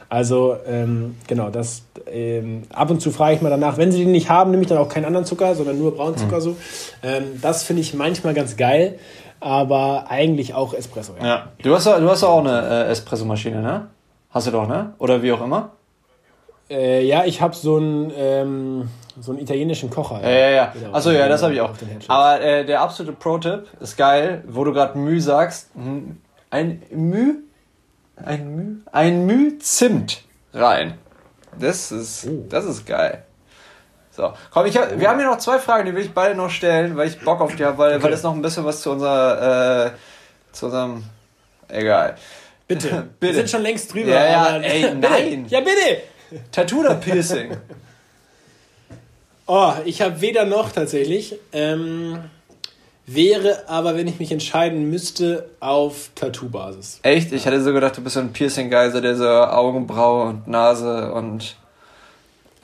Also 0.09 0.57
ähm, 0.65 1.17
genau, 1.27 1.51
das 1.51 1.87
ähm, 2.07 2.63
ab 2.71 2.91
und 2.91 3.01
zu 3.01 3.11
frage 3.11 3.35
ich 3.35 3.43
mal 3.43 3.51
danach, 3.51 3.79
wenn 3.79 3.91
sie 3.91 3.99
den 3.99 4.13
nicht 4.13 4.29
haben, 4.29 4.51
nehme 4.51 4.63
ich 4.63 4.69
dann 4.69 4.79
auch 4.79 4.89
keinen 4.89 5.07
anderen 5.07 5.25
Zucker, 5.25 5.55
sondern 5.55 5.79
nur 5.79 5.97
Braunzucker 5.97 6.37
mhm. 6.37 6.41
so. 6.41 6.57
Ähm, 7.03 7.25
das 7.41 7.65
finde 7.65 7.83
ich 7.83 7.95
manchmal 7.95 8.35
ganz 8.35 8.57
geil, 8.57 8.99
aber 9.41 10.11
eigentlich 10.11 10.55
auch 10.55 10.75
Espresso. 10.75 11.15
Ja. 11.19 11.27
ja. 11.27 11.49
Du 11.63 11.75
hast 11.75 11.87
du 11.87 12.11
hast 12.11 12.23
auch 12.23 12.41
eine 12.41 12.85
äh, 12.87 12.91
Espresso-Maschine, 12.91 13.61
ne? 13.61 13.89
Hast 14.33 14.47
du 14.47 14.51
doch, 14.51 14.67
ne? 14.67 14.95
Oder 14.99 15.23
wie 15.23 15.33
auch 15.33 15.43
immer? 15.43 15.71
Äh, 16.71 17.05
ja, 17.05 17.25
ich 17.25 17.43
habe 17.43 17.55
so 17.55 17.77
einen 17.77 18.13
ähm, 18.17 18.89
so 19.21 19.33
einen 19.33 19.41
italienischen 19.41 19.91
Kocher. 19.91 20.23
Ja, 20.23 20.31
ja, 20.31 20.51
ja. 20.51 20.73
Genau. 20.73 20.95
Achso, 20.95 21.11
ja, 21.11 21.29
das 21.29 21.43
habe 21.43 21.55
ich 21.55 21.61
auch. 21.61 21.73
Aber 22.09 22.41
äh, 22.41 22.65
der 22.65 22.81
absolute 22.81 23.13
Pro-Tipp 23.13 23.67
ist 23.81 23.97
geil, 23.97 24.43
wo 24.47 24.65
du 24.65 24.73
gerade 24.73 24.99
Müh 24.99 25.21
sagst. 25.21 25.71
Hm, 25.75 26.19
ein 26.51 26.83
Müh, 26.91 27.35
ein 28.17 28.57
Müh, 28.57 28.77
ein 28.91 29.27
Müh 29.27 29.59
Zimt 29.59 30.23
rein. 30.55 30.95
Das 31.59 31.93
ist, 31.93 32.27
oh. 32.27 32.47
das 32.49 32.65
ist 32.65 32.87
geil. 32.87 33.25
So, 34.11 34.33
komm, 34.51 34.67
ich 34.67 34.77
hab, 34.77 34.99
wir 34.99 35.09
haben 35.09 35.19
hier 35.19 35.29
noch 35.29 35.39
zwei 35.39 35.59
Fragen, 35.59 35.87
die 35.87 35.95
will 35.95 36.03
ich 36.03 36.13
beide 36.13 36.35
noch 36.35 36.51
stellen, 36.51 36.97
weil 36.97 37.09
ich 37.09 37.21
Bock 37.21 37.41
auf 37.41 37.57
die 37.57 37.65
habe, 37.65 37.79
weil, 37.79 37.95
okay. 37.95 38.05
weil 38.05 38.11
das 38.11 38.23
noch 38.23 38.35
ein 38.35 38.43
bisschen 38.43 38.65
was 38.65 38.83
zu 38.83 38.91
unserer, 38.91 39.87
äh, 39.87 39.91
zu 40.53 40.67
unserem, 40.67 41.05
egal. 41.69 42.17
Bitte. 42.75 43.09
bitte. 43.19 43.33
Wir 43.33 43.35
sind 43.35 43.51
schon 43.51 43.63
längst 43.63 43.93
drüber. 43.93 44.11
Ja, 44.11 44.57
ja, 44.57 44.57
ey, 44.59 44.95
nein. 45.01 45.47
Ja, 45.49 45.61
bitte. 45.61 46.03
Tattoo 46.51 46.81
oder 46.81 46.95
Piercing? 46.95 47.57
oh, 49.47 49.73
ich 49.85 50.01
habe 50.01 50.21
weder 50.21 50.45
noch 50.45 50.73
tatsächlich. 50.73 51.37
Ähm, 51.53 52.19
wäre 53.07 53.69
aber, 53.69 53.97
wenn 53.97 54.09
ich 54.09 54.19
mich 54.19 54.33
entscheiden 54.33 54.89
müsste, 54.91 55.51
auf 55.61 56.11
Tattoo-Basis. 56.15 57.01
Echt? 57.03 57.33
Ich 57.33 57.45
hätte 57.45 57.61
so 57.63 57.73
gedacht, 57.73 57.97
du 57.97 58.03
bist 58.03 58.15
so 58.15 58.21
ein 58.21 58.33
Piercing-Geiser, 58.33 59.01
der 59.01 59.17
so 59.17 59.29
Augenbraue 59.29 60.29
und 60.29 60.49
Nase 60.49 61.13
und. 61.13 61.57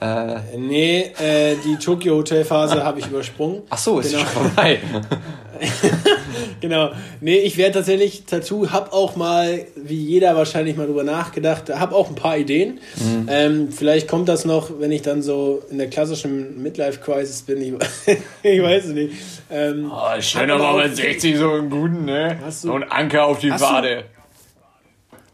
Äh 0.01 0.57
nee, 0.57 1.11
äh, 1.19 1.57
die 1.65 1.75
Tokyo 1.75 2.15
Hotel 2.15 2.45
Phase 2.45 2.83
habe 2.83 2.99
ich 2.99 3.07
übersprungen. 3.07 3.63
Ach 3.69 3.77
so, 3.77 3.99
ist 3.99 4.11
genau. 4.11 4.23
schon 4.23 4.43
vorbei. 4.43 4.79
genau. 6.61 6.91
Nee, 7.21 7.37
ich 7.37 7.57
werde 7.57 7.73
tatsächlich 7.75 8.25
Tattoo, 8.25 8.69
hab 8.71 8.93
auch 8.93 9.15
mal, 9.15 9.65
wie 9.75 9.95
jeder 9.95 10.35
wahrscheinlich 10.35 10.75
mal 10.75 10.87
drüber 10.87 11.03
nachgedacht, 11.03 11.69
hab 11.69 11.93
auch 11.93 12.09
ein 12.09 12.15
paar 12.15 12.37
Ideen. 12.37 12.79
Mhm. 12.95 13.27
Ähm, 13.29 13.71
vielleicht 13.71 14.07
kommt 14.07 14.29
das 14.29 14.45
noch, 14.45 14.79
wenn 14.79 14.91
ich 14.91 15.01
dann 15.01 15.21
so 15.21 15.61
in 15.69 15.77
der 15.77 15.89
klassischen 15.89 16.61
Midlife-Crisis 16.61 17.43
bin. 17.43 17.61
Ich, 17.61 17.73
ich, 18.43 18.61
weiß 18.61 18.85
es 18.85 18.93
nicht. 18.93 19.13
Ähm, 19.51 19.91
oh, 19.93 20.21
schön 20.21 20.49
aber 20.51 20.83
mit 20.83 20.95
60 20.95 21.37
so 21.37 21.51
einen 21.51 21.69
guten, 21.69 22.05
ne? 22.05 22.37
So 22.49 22.73
ein 22.73 22.83
Anker 22.83 23.25
auf 23.25 23.39
die 23.39 23.51
Wade. 23.51 24.05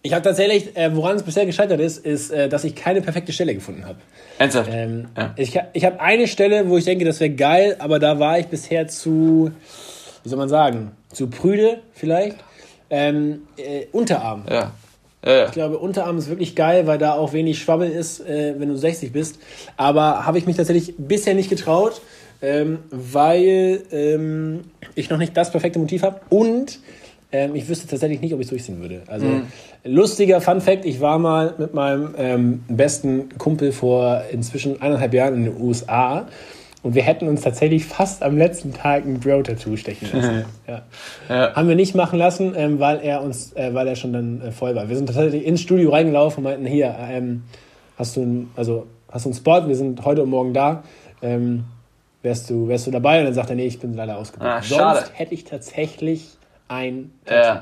Ich 0.05 0.13
habe 0.13 0.21
tatsächlich, 0.21 0.77
äh, 0.77 0.95
woran 0.95 1.15
es 1.15 1.23
bisher 1.23 1.47
gescheitert 1.47 1.79
ist, 1.79 2.05
ist, 2.05 2.29
äh, 2.29 2.47
dass 2.47 2.63
ich 2.63 2.75
keine 2.75 3.01
perfekte 3.01 3.33
Stelle 3.33 3.55
gefunden 3.55 3.85
habe. 3.85 3.97
Ernsthaft? 4.37 4.69
Ähm, 4.71 5.07
ja. 5.17 5.33
Ich, 5.35 5.59
ich 5.73 5.83
habe 5.83 5.99
eine 5.99 6.27
Stelle, 6.27 6.69
wo 6.69 6.77
ich 6.77 6.85
denke, 6.85 7.05
das 7.05 7.19
wäre 7.19 7.31
geil, 7.31 7.75
aber 7.79 7.97
da 7.97 8.19
war 8.19 8.37
ich 8.37 8.45
bisher 8.45 8.87
zu, 8.87 9.51
wie 10.25 10.29
soll 10.29 10.39
man 10.39 10.49
sagen, 10.49 10.91
zu 11.13 11.27
prüde 11.27 11.79
vielleicht. 11.93 12.37
Ähm, 12.89 13.43
äh, 13.57 13.85
Unterarm. 13.91 14.43
Ja. 14.49 14.71
Ja, 15.23 15.31
ja. 15.31 15.45
Ich 15.45 15.51
glaube, 15.51 15.79
Unterarm 15.79 16.17
ist 16.17 16.29
wirklich 16.29 16.55
geil, 16.55 16.85
weil 16.85 16.97
da 16.97 17.13
auch 17.13 17.33
wenig 17.33 17.59
Schwabbel 17.59 17.89
ist, 17.89 18.19
äh, 18.19 18.55
wenn 18.57 18.69
du 18.69 18.77
60 18.77 19.11
bist. 19.11 19.39
Aber 19.75 20.25
habe 20.25 20.37
ich 20.37 20.45
mich 20.45 20.55
tatsächlich 20.55 20.95
bisher 20.97 21.33
nicht 21.33 21.49
getraut, 21.49 22.01
ähm, 22.41 22.79
weil 22.91 23.81
ähm, 23.91 24.61
ich 24.93 25.09
noch 25.09 25.17
nicht 25.17 25.35
das 25.35 25.51
perfekte 25.51 25.79
Motiv 25.79 26.03
habe 26.03 26.21
und 26.29 26.79
ähm, 27.31 27.55
ich 27.55 27.67
wüsste 27.67 27.87
tatsächlich 27.87 28.21
nicht, 28.21 28.33
ob 28.33 28.39
ich 28.39 28.45
es 28.45 28.49
durchziehen 28.49 28.79
würde. 28.79 29.01
Also 29.07 29.25
mhm. 29.25 29.47
lustiger 29.83 30.41
Fun 30.41 30.61
Fact: 30.61 30.85
Ich 30.85 31.01
war 31.01 31.17
mal 31.17 31.55
mit 31.57 31.73
meinem 31.73 32.13
ähm, 32.17 32.63
besten 32.67 33.29
Kumpel 33.37 33.71
vor 33.71 34.23
inzwischen 34.31 34.79
eineinhalb 34.81 35.13
Jahren 35.13 35.33
in 35.35 35.45
den 35.45 35.61
USA 35.61 36.27
und 36.85 36.93
wir 36.93 37.01
hätten 37.01 37.27
uns 37.27 37.41
tatsächlich 37.41 37.83
fast 37.83 38.21
am 38.21 38.37
letzten 38.37 38.71
Tag 38.71 39.05
ein 39.05 39.19
Bro-Tattoo 39.19 39.75
stechen 39.75 40.07
lassen. 40.13 40.45
ja. 40.67 40.83
Ja. 41.27 41.55
Haben 41.55 41.67
wir 41.67 41.75
nicht 41.75 41.95
machen 41.95 42.19
lassen, 42.19 42.53
ähm, 42.55 42.79
weil 42.79 42.99
er 42.99 43.23
uns, 43.23 43.53
äh, 43.53 43.73
weil 43.73 43.87
er 43.87 43.95
schon 43.95 44.13
dann 44.13 44.39
äh, 44.39 44.51
voll 44.51 44.75
war. 44.75 44.87
Wir 44.87 44.95
sind 44.95 45.07
tatsächlich 45.07 45.47
ins 45.47 45.61
Studio 45.61 45.89
reingelaufen 45.89 46.45
und 46.45 46.51
meinten, 46.51 46.67
hier, 46.67 46.95
ähm, 46.99 47.41
hast 47.97 48.15
du 48.15 48.21
ein, 48.21 48.51
also 48.55 48.85
hast 49.11 49.25
du 49.25 49.29
einen 49.29 49.35
Spot, 49.35 49.67
wir 49.67 49.75
sind 49.75 50.05
heute 50.05 50.21
und 50.21 50.29
morgen 50.29 50.53
da. 50.53 50.83
Ähm, 51.23 51.63
wärst 52.21 52.51
du, 52.51 52.67
wärst 52.67 52.85
du 52.85 52.91
dabei? 52.91 53.17
Und 53.17 53.25
dann 53.25 53.33
sagt 53.33 53.49
er, 53.49 53.55
nee, 53.55 53.65
ich 53.65 53.79
bin 53.79 53.95
leider 53.95 54.17
ausgebucht. 54.17 54.47
Ah, 54.47 54.61
Sonst 54.61 55.11
hätte 55.15 55.33
ich 55.33 55.43
tatsächlich 55.43 56.37
ein 56.67 57.13
Tattoo. 57.25 57.61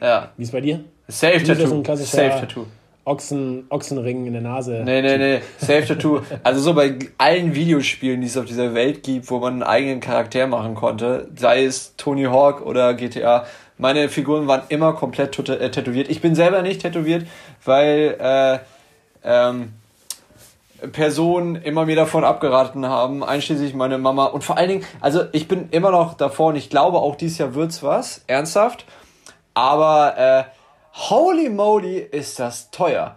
Ja. 0.00 0.06
ja. 0.06 0.28
Wie 0.36 0.44
ist 0.44 0.52
bei 0.52 0.60
dir? 0.60 0.84
Safe 1.08 1.42
Tattoo. 1.42 1.82
So 1.84 1.94
Safe 1.96 2.40
Tattoo. 2.40 2.66
Ochsen, 3.08 3.66
Ochsenring 3.70 4.26
in 4.26 4.34
der 4.34 4.42
Nase. 4.42 4.82
Nee, 4.84 5.02
nee, 5.02 5.16
nee. 5.16 5.40
Safe 5.58 5.86
Tattoo. 5.86 6.20
Also 6.44 6.60
so 6.60 6.74
bei 6.74 6.98
allen 7.16 7.54
Videospielen, 7.54 8.20
die 8.20 8.26
es 8.26 8.36
auf 8.36 8.44
dieser 8.44 8.74
Welt 8.74 9.02
gibt, 9.02 9.30
wo 9.30 9.38
man 9.38 9.54
einen 9.54 9.62
eigenen 9.62 10.00
Charakter 10.00 10.46
machen 10.46 10.74
konnte, 10.74 11.28
sei 11.36 11.64
es 11.64 11.96
Tony 11.96 12.24
Hawk 12.24 12.64
oder 12.64 12.94
GTA, 12.94 13.46
meine 13.78 14.08
Figuren 14.08 14.46
waren 14.46 14.62
immer 14.68 14.92
komplett 14.92 15.38
äh, 15.48 15.70
tätowiert. 15.70 16.10
Ich 16.10 16.20
bin 16.20 16.34
selber 16.34 16.62
nicht 16.62 16.82
tätowiert, 16.82 17.26
weil 17.64 18.16
äh, 18.20 18.58
ähm, 19.24 19.72
Personen 20.92 21.56
immer 21.56 21.86
mir 21.86 21.96
davon 21.96 22.24
abgeraten 22.24 22.86
haben, 22.86 23.24
einschließlich 23.24 23.74
meine 23.74 23.98
Mama. 23.98 24.26
Und 24.26 24.44
vor 24.44 24.56
allen 24.58 24.68
Dingen, 24.68 24.84
also 25.00 25.22
ich 25.32 25.48
bin 25.48 25.68
immer 25.70 25.90
noch 25.90 26.14
davor 26.14 26.48
und 26.48 26.56
ich 26.56 26.70
glaube 26.70 26.98
auch 26.98 27.16
dieses 27.16 27.38
Jahr 27.38 27.54
wird's 27.54 27.82
was, 27.82 28.22
ernsthaft. 28.26 28.84
Aber 29.54 30.16
äh, 30.18 30.57
holy 30.98 31.48
moly, 31.48 31.98
ist 31.98 32.38
das 32.38 32.70
teuer. 32.70 33.16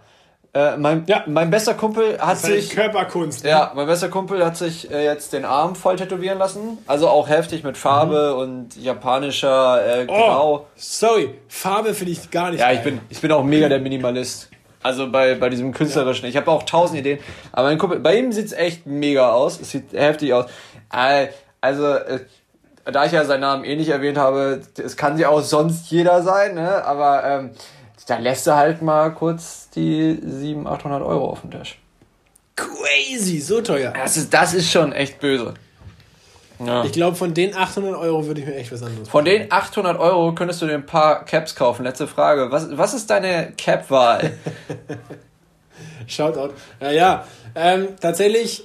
Äh, 0.54 0.76
mein, 0.76 1.04
ja. 1.06 1.24
mein 1.26 1.50
bester 1.50 1.72
Kumpel 1.72 2.18
hat 2.20 2.36
sich. 2.38 2.70
Körperkunst. 2.70 3.44
Ne? 3.44 3.50
Ja, 3.50 3.72
mein 3.74 3.86
bester 3.86 4.10
Kumpel 4.10 4.44
hat 4.44 4.56
sich 4.56 4.90
äh, 4.90 5.04
jetzt 5.04 5.32
den 5.32 5.46
Arm 5.46 5.74
voll 5.74 5.96
tätowieren 5.96 6.38
lassen. 6.38 6.76
Also 6.86 7.08
auch 7.08 7.28
heftig 7.28 7.64
mit 7.64 7.78
Farbe 7.78 8.32
mhm. 8.34 8.40
und 8.40 8.76
japanischer 8.76 10.00
äh, 10.00 10.06
oh, 10.08 10.14
Grau. 10.14 10.54
Oh, 10.56 10.66
sorry, 10.76 11.34
Farbe 11.48 11.94
finde 11.94 12.12
ich 12.12 12.30
gar 12.30 12.50
nicht. 12.50 12.60
Ja, 12.60 12.66
geil. 12.66 12.76
ich 12.76 12.82
bin, 12.82 13.00
ich 13.08 13.20
bin 13.22 13.32
auch 13.32 13.42
mega 13.42 13.70
der 13.70 13.78
Minimalist. 13.78 14.50
Also 14.82 15.10
bei, 15.10 15.36
bei 15.36 15.48
diesem 15.48 15.72
künstlerischen. 15.72 16.24
Ja. 16.24 16.28
Ich 16.28 16.36
habe 16.36 16.50
auch 16.50 16.64
tausend 16.64 16.98
Ideen. 16.98 17.18
Aber 17.52 17.68
mein 17.68 17.78
Kumpel, 17.78 18.00
bei 18.00 18.18
ihm 18.18 18.30
sieht's 18.32 18.52
echt 18.52 18.84
mega 18.84 19.32
aus. 19.32 19.58
Es 19.58 19.70
sieht 19.70 19.94
heftig 19.94 20.34
aus. 20.34 20.46
Äh, 20.92 21.28
also, 21.62 21.86
äh, 21.94 22.20
da 22.84 23.04
ich 23.04 23.12
ja 23.12 23.24
seinen 23.24 23.40
Namen 23.40 23.64
eh 23.64 23.76
nicht 23.76 23.88
erwähnt 23.88 24.18
habe, 24.18 24.60
es 24.76 24.96
kann 24.96 25.18
ja 25.18 25.28
auch 25.28 25.42
sonst 25.42 25.90
jeder 25.90 26.22
sein, 26.22 26.54
ne? 26.54 26.84
aber 26.84 27.24
ähm, 27.24 27.50
da 28.06 28.18
lässt 28.18 28.46
er 28.46 28.56
halt 28.56 28.82
mal 28.82 29.10
kurz 29.14 29.70
die 29.70 30.18
700, 30.22 30.80
800 30.80 31.02
Euro 31.02 31.30
auf 31.30 31.42
den 31.42 31.52
Tisch. 31.52 31.78
Crazy, 32.56 33.40
so 33.40 33.60
teuer. 33.60 33.92
Das 33.92 34.16
ist, 34.16 34.32
das 34.34 34.54
ist 34.54 34.70
schon 34.70 34.92
echt 34.92 35.20
böse. 35.20 35.54
Ja. 36.64 36.84
Ich 36.84 36.92
glaube, 36.92 37.16
von 37.16 37.34
den 37.34 37.56
800 37.56 37.96
Euro 37.96 38.26
würde 38.26 38.40
ich 38.40 38.46
mir 38.46 38.54
echt 38.54 38.70
was 38.70 38.82
anderes 38.82 39.08
Von 39.08 39.24
den 39.24 39.50
800 39.50 39.98
Euro 39.98 40.34
könntest 40.34 40.62
du 40.62 40.66
dir 40.66 40.74
ein 40.74 40.86
paar 40.86 41.24
Caps 41.24 41.54
kaufen. 41.56 41.84
Letzte 41.84 42.06
Frage. 42.06 42.50
Was, 42.50 42.76
was 42.76 42.94
ist 42.94 43.10
deine 43.10 43.52
Cap-Wahl? 43.56 44.32
Shoutout. 46.06 46.50
Ja, 46.80 46.90
ja. 46.90 47.24
Ähm, 47.54 47.88
tatsächlich, 48.00 48.64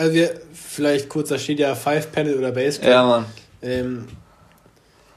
also 0.00 0.14
wir, 0.14 0.30
vielleicht 0.52 1.10
kurz, 1.10 1.28
da 1.28 1.38
steht 1.38 1.58
ja 1.58 1.74
Five 1.74 2.10
Panel 2.10 2.36
oder 2.36 2.52
Basecap. 2.52 2.88
Ja, 2.88 3.04
Mann. 3.04 3.26
Ähm, 3.62 4.08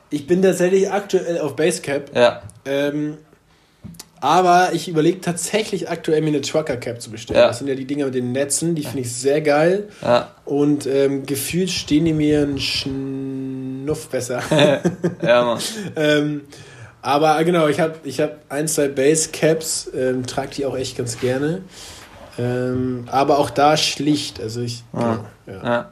ich 0.10 0.28
bin 0.28 0.42
tatsächlich 0.42 0.92
aktuell 0.92 1.40
auf 1.40 1.56
Basecap. 1.56 2.14
Ja. 2.14 2.44
Ähm, 2.66 3.18
aber 4.20 4.72
ich 4.74 4.88
überlege 4.88 5.22
tatsächlich 5.22 5.90
aktuell 5.90 6.22
mir 6.22 6.28
eine 6.28 6.42
Trucker 6.42 6.78
Cap 6.78 7.02
zu 7.02 7.12
bestellen. 7.12 7.40
Ja. 7.40 7.48
Das 7.48 7.60
sind 7.60 7.68
ja 7.68 7.76
die 7.76 7.86
Dinger 7.86 8.06
mit 8.06 8.16
den 8.16 8.32
Netzen, 8.34 8.76
die 8.76 8.84
finde 8.84 9.02
ich 9.02 9.14
sehr 9.14 9.42
geil. 9.42 9.90
Ja. 10.02 10.32
Und 10.44 10.86
ähm, 10.86 11.26
gefühlt 11.26 11.70
stehen 11.70 12.06
die 12.06 12.14
mir 12.14 12.42
einen 12.42 12.60
Schnuff 12.60 14.10
besser. 14.10 14.42
ja, 15.22 15.44
Mann. 15.46 15.60
ähm, 15.96 16.42
aber 17.02 17.42
genau, 17.44 17.68
ich 17.68 17.80
habe 17.80 17.96
ich 18.04 18.20
hab 18.20 18.38
ein, 18.50 18.68
zwei 18.68 18.90
Base 18.90 19.30
Caps, 19.32 19.90
ähm, 19.96 20.26
trage 20.26 20.56
die 20.56 20.66
auch 20.66 20.78
echt 20.78 20.98
ganz 20.98 21.20
gerne. 21.20 21.62
Ähm, 22.38 23.06
aber 23.12 23.40
auch 23.40 23.50
da 23.50 23.78
schlicht. 23.78 24.42
Also 24.42 24.62
ich. 24.62 24.84
Ja. 24.94 25.26
ja. 25.48 25.64
ja. 25.64 25.92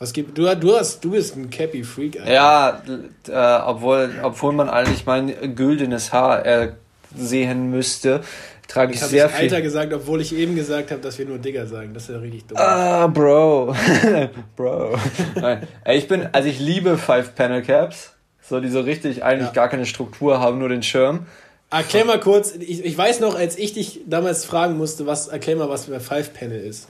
Was 0.00 0.14
gibt, 0.14 0.38
du, 0.38 0.56
du, 0.56 0.76
hast, 0.76 1.04
du 1.04 1.10
bist 1.10 1.36
ein 1.36 1.50
Cappy 1.50 1.84
Freak. 1.84 2.18
Alter. 2.20 2.32
Ja, 2.32 2.82
äh, 3.28 3.62
obwohl, 3.66 4.10
obwohl 4.22 4.52
man 4.54 4.70
eigentlich 4.70 5.04
mein 5.04 5.54
güldenes 5.54 6.10
Haar 6.10 6.46
äh, 6.46 6.72
sehen 7.14 7.70
müsste, 7.70 8.22
trage 8.66 8.94
ich, 8.94 9.02
ich 9.02 9.06
sehr 9.06 9.26
ich 9.26 9.32
viel. 9.32 9.44
Alter 9.44 9.60
gesagt, 9.60 9.92
obwohl 9.92 10.22
ich 10.22 10.34
eben 10.34 10.54
gesagt 10.54 10.90
habe, 10.90 11.02
dass 11.02 11.18
wir 11.18 11.26
nur 11.26 11.36
Digger 11.36 11.66
sagen. 11.66 11.92
Das 11.92 12.04
ist 12.04 12.14
ja 12.14 12.18
richtig 12.18 12.46
dumm. 12.46 12.56
Ah, 12.58 13.08
Bro. 13.08 13.76
Bro. 14.56 14.96
Nein. 15.34 15.66
Ich 15.86 16.08
bin, 16.08 16.28
also 16.32 16.48
ich 16.48 16.58
liebe 16.58 16.96
Five 16.96 17.34
Panel 17.34 17.60
Caps. 17.60 18.14
So, 18.40 18.58
die 18.58 18.68
so 18.68 18.80
richtig 18.80 19.22
eigentlich 19.22 19.48
ja. 19.48 19.52
gar 19.52 19.68
keine 19.68 19.84
Struktur 19.84 20.40
haben, 20.40 20.58
nur 20.58 20.70
den 20.70 20.82
Schirm. 20.82 21.26
Erklär 21.70 22.04
mal 22.04 22.18
kurz, 22.18 22.54
ich, 22.56 22.84
ich 22.84 22.98
weiß 22.98 23.20
noch, 23.20 23.36
als 23.36 23.56
ich 23.56 23.72
dich 23.74 24.00
damals 24.06 24.44
fragen 24.44 24.76
musste, 24.76 25.06
was, 25.06 25.28
erklär 25.28 25.56
mal, 25.56 25.68
was 25.68 25.84
für 25.84 26.00
Five 26.00 26.34
Panel 26.34 26.60
ist. 26.60 26.88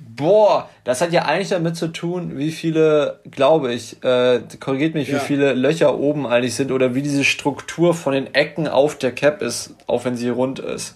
Boah, 0.00 0.68
das 0.84 1.00
hat 1.00 1.12
ja 1.12 1.24
eigentlich 1.24 1.48
damit 1.48 1.76
zu 1.76 1.88
tun, 1.88 2.38
wie 2.38 2.52
viele, 2.52 3.20
glaube 3.30 3.72
ich, 3.72 4.02
äh, 4.04 4.40
korrigiert 4.60 4.94
mich, 4.94 5.08
wie 5.08 5.12
ja. 5.12 5.18
viele 5.18 5.54
Löcher 5.54 5.98
oben 5.98 6.26
eigentlich 6.26 6.54
sind 6.54 6.70
oder 6.70 6.94
wie 6.94 7.02
diese 7.02 7.24
Struktur 7.24 7.94
von 7.94 8.12
den 8.12 8.32
Ecken 8.32 8.68
auf 8.68 8.96
der 8.96 9.12
Cap 9.12 9.42
ist, 9.42 9.74
auch 9.88 10.04
wenn 10.04 10.16
sie 10.16 10.28
rund 10.28 10.60
ist. 10.60 10.94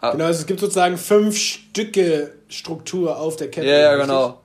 Ah. 0.00 0.12
Genau, 0.12 0.26
also 0.26 0.40
es 0.40 0.46
gibt 0.46 0.60
sozusagen 0.60 0.96
fünf 0.96 1.36
Stücke 1.36 2.32
Struktur 2.48 3.18
auf 3.18 3.36
der 3.36 3.50
Cap. 3.50 3.64
Ja, 3.64 3.78
ja, 3.78 3.96
genau. 3.96 4.40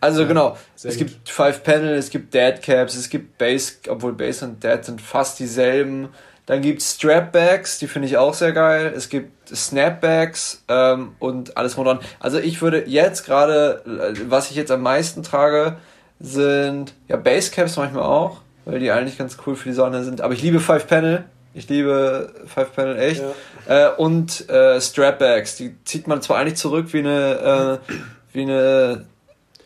Also 0.00 0.22
ja, 0.22 0.28
genau, 0.28 0.56
es 0.76 0.82
gut. 0.84 0.98
gibt 0.98 1.28
Five 1.28 1.62
Panel, 1.62 1.94
es 1.94 2.08
gibt 2.08 2.32
Dead 2.32 2.62
Caps, 2.62 2.94
es 2.96 3.10
gibt 3.10 3.36
Base, 3.38 3.74
obwohl 3.88 4.12
Base 4.12 4.44
und 4.44 4.62
Dead 4.62 4.82
sind 4.82 5.00
fast 5.00 5.38
dieselben. 5.40 6.08
Dann 6.46 6.60
gibt 6.60 6.82
es 6.82 6.94
Strapbacks, 6.94 7.78
die 7.78 7.86
finde 7.86 8.06
ich 8.06 8.18
auch 8.18 8.34
sehr 8.34 8.52
geil. 8.52 8.92
Es 8.94 9.08
gibt 9.08 9.48
Snapbacks 9.48 10.62
ähm, 10.68 11.16
und 11.18 11.56
alles 11.56 11.76
modern. 11.76 12.00
Also 12.20 12.38
ich 12.38 12.60
würde 12.60 12.84
jetzt 12.86 13.24
gerade, 13.24 13.82
äh, 13.86 14.20
was 14.28 14.50
ich 14.50 14.56
jetzt 14.56 14.70
am 14.70 14.82
meisten 14.82 15.22
trage, 15.22 15.76
sind 16.20 16.94
ja 17.08 17.16
Basecaps 17.16 17.76
manchmal 17.76 18.04
auch, 18.04 18.42
weil 18.66 18.78
die 18.78 18.90
eigentlich 18.90 19.16
ganz 19.16 19.38
cool 19.46 19.56
für 19.56 19.68
die 19.68 19.74
Sonne 19.74 20.04
sind. 20.04 20.20
Aber 20.20 20.34
ich 20.34 20.42
liebe 20.42 20.60
Five 20.60 20.86
Panel. 20.86 21.24
Ich 21.54 21.68
liebe 21.68 22.34
Five 22.46 22.74
Panel 22.74 22.98
echt. 22.98 23.22
Ja. 23.66 23.92
Äh, 23.92 23.94
und 23.96 24.48
äh, 24.50 24.80
Strapbacks, 24.80 25.56
die 25.56 25.76
zieht 25.84 26.06
man 26.06 26.20
zwar 26.20 26.38
eigentlich 26.38 26.56
zurück 26.56 26.92
wie 26.92 26.98
eine, 26.98 27.80
äh, 27.88 27.94
wie 28.32 28.42
eine 28.42 29.06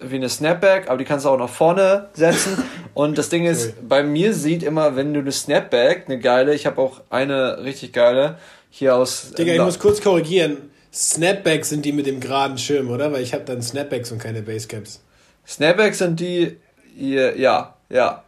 wie 0.01 0.17
eine 0.17 0.29
Snapback, 0.29 0.89
aber 0.89 0.99
die 0.99 1.05
kannst 1.05 1.25
du 1.25 1.31
auch 1.31 1.39
nach 1.39 1.49
vorne 1.49 2.09
setzen. 2.15 2.63
Und 2.95 3.19
das 3.19 3.29
Ding 3.29 3.47
ist, 3.47 3.63
Sorry. 3.63 3.75
bei 3.89 4.03
mir 4.03 4.35
sieht 4.35 4.63
immer, 4.63 4.97
wenn 4.97 5.15
du 5.15 5.21
eine 5.21 5.33
Snapback, 5.33 6.05
eine 6.07 6.19
geile, 6.19 6.55
ich 6.55 6.67
habe 6.67 6.81
auch 6.81 7.01
eine 7.11 7.65
richtig 7.65 7.93
geile, 7.93 8.39
hier 8.71 8.97
aus. 8.97 9.33
Digga, 9.33 9.53
ich 9.53 9.61
muss 9.61 9.79
kurz 9.79 10.01
korrigieren. 10.01 10.71
Snapbacks 10.93 11.69
sind 11.69 11.85
die 11.85 11.93
mit 11.93 12.07
dem 12.07 12.21
geraden 12.21 12.59
Schirm, 12.59 12.91
oder? 12.91 13.13
Weil 13.13 13.23
ich 13.23 13.35
habe 13.35 13.45
dann 13.45 13.63
Snapbacks 13.63 14.11
und 14.11 14.19
keine 14.19 14.43
Basecaps. 14.43 15.03
Snapbacks 15.47 15.99
sind 15.99 16.19
die, 16.21 16.57
ja, 16.97 17.75
ja. 17.89 18.25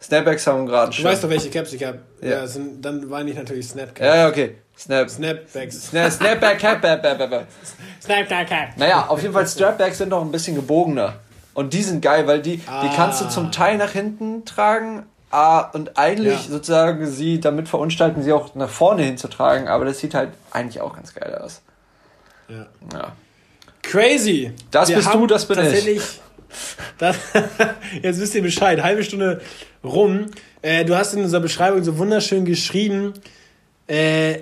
Snapbacks 0.00 0.46
haben 0.46 0.58
einen 0.58 0.66
geraden 0.66 0.92
Schirm. 0.92 1.04
Du 1.04 1.10
weißt 1.10 1.24
doch, 1.24 1.30
welche 1.30 1.50
Caps 1.50 1.72
ich 1.72 1.82
habe. 1.84 2.00
Ja. 2.20 2.30
ja 2.30 2.46
sind, 2.46 2.84
dann 2.84 3.08
waren 3.10 3.26
ich 3.26 3.36
natürlich 3.36 3.66
Snapcaps. 3.66 4.00
Ja, 4.00 4.28
okay. 4.28 4.56
Snap. 4.76 5.08
Snapbacks. 5.08 5.88
Snap, 5.88 6.12
Snapback 6.12 6.58
Cap. 6.58 6.82
Snapback 8.02 8.48
Cap. 8.48 8.76
Naja, 8.76 9.06
auf 9.08 9.22
jeden 9.22 9.32
Fall 9.32 9.46
Strapbacks 9.46 9.98
sind 9.98 10.10
noch 10.10 10.22
ein 10.22 10.32
bisschen 10.32 10.56
gebogener. 10.56 11.14
Und 11.54 11.72
die 11.72 11.82
sind 11.82 12.02
geil, 12.02 12.26
weil 12.26 12.42
die, 12.42 12.60
ah. 12.66 12.82
die 12.82 12.94
kannst 12.94 13.20
du 13.20 13.28
zum 13.28 13.52
Teil 13.52 13.76
nach 13.76 13.92
hinten 13.92 14.44
tragen 14.44 15.04
ah, 15.30 15.60
und 15.72 15.96
eigentlich 15.96 16.46
ja. 16.46 16.50
sozusagen 16.50 17.06
sie 17.06 17.40
damit 17.40 17.68
verunstalten, 17.68 18.22
sie 18.22 18.32
auch 18.32 18.54
nach 18.56 18.68
vorne 18.68 19.04
hinzutragen, 19.04 19.68
aber 19.68 19.84
das 19.84 20.00
sieht 20.00 20.14
halt 20.14 20.30
eigentlich 20.50 20.80
auch 20.80 20.94
ganz 20.96 21.14
geil 21.14 21.34
aus. 21.36 21.62
Ja. 22.48 22.66
ja. 22.92 23.12
Crazy. 23.82 24.52
Das 24.70 24.88
Wir 24.88 24.96
bist 24.96 25.14
du, 25.14 25.26
das 25.26 25.46
bin 25.46 25.56
tatsächlich, 25.56 25.96
ich. 25.98 26.20
Das, 26.98 27.16
jetzt 28.02 28.20
wisst 28.20 28.34
ihr 28.34 28.42
Bescheid. 28.42 28.82
Halbe 28.82 29.04
Stunde 29.04 29.40
rum. 29.82 30.26
Äh, 30.62 30.84
du 30.84 30.96
hast 30.96 31.14
in 31.14 31.22
unserer 31.22 31.40
Beschreibung 31.40 31.82
so 31.84 31.98
wunderschön 31.98 32.44
geschrieben, 32.44 33.14
äh, 33.86 34.40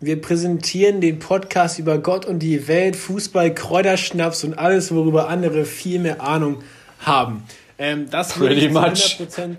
wir 0.00 0.20
präsentieren 0.20 1.00
den 1.00 1.18
Podcast 1.18 1.78
über 1.78 1.98
Gott 1.98 2.24
und 2.24 2.38
die 2.38 2.68
Welt, 2.68 2.94
Fußball, 2.94 3.52
Kräuterschnaps 3.52 4.44
und 4.44 4.58
alles, 4.58 4.94
worüber 4.94 5.28
andere 5.28 5.64
viel 5.64 5.98
mehr 5.98 6.20
Ahnung 6.20 6.62
haben. 7.00 7.42
Ähm, 7.78 8.08
das 8.10 8.38
würde 8.38 8.54
ich 8.54 8.72
zu 8.72 8.78
100% 8.78 9.56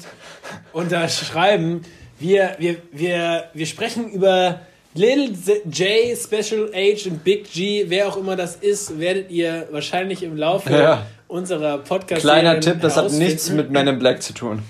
unterschreiben. 0.71 1.81
Wir, 2.19 2.55
wir, 2.57 2.77
wir, 2.91 3.45
wir 3.53 3.65
sprechen 3.65 4.09
über 4.11 4.61
Little 4.93 5.31
J, 5.71 6.17
Special 6.17 6.71
H 6.73 7.09
und 7.09 7.23
Big 7.23 7.51
G, 7.51 7.85
wer 7.87 8.07
auch 8.07 8.17
immer 8.17 8.35
das 8.35 8.55
ist, 8.55 8.99
werdet 8.99 9.31
ihr 9.31 9.67
wahrscheinlich 9.71 10.23
im 10.23 10.35
Laufe 10.35 10.71
ja. 10.71 11.05
unserer 11.27 11.79
podcast 11.79 12.21
Kleiner 12.21 12.59
Tipp, 12.59 12.81
das 12.81 12.97
hat 12.97 13.11
nichts 13.11 13.49
mit 13.49 13.71
Men 13.71 13.87
in 13.87 13.99
Black 13.99 14.23
zu 14.23 14.33
tun. 14.33 14.63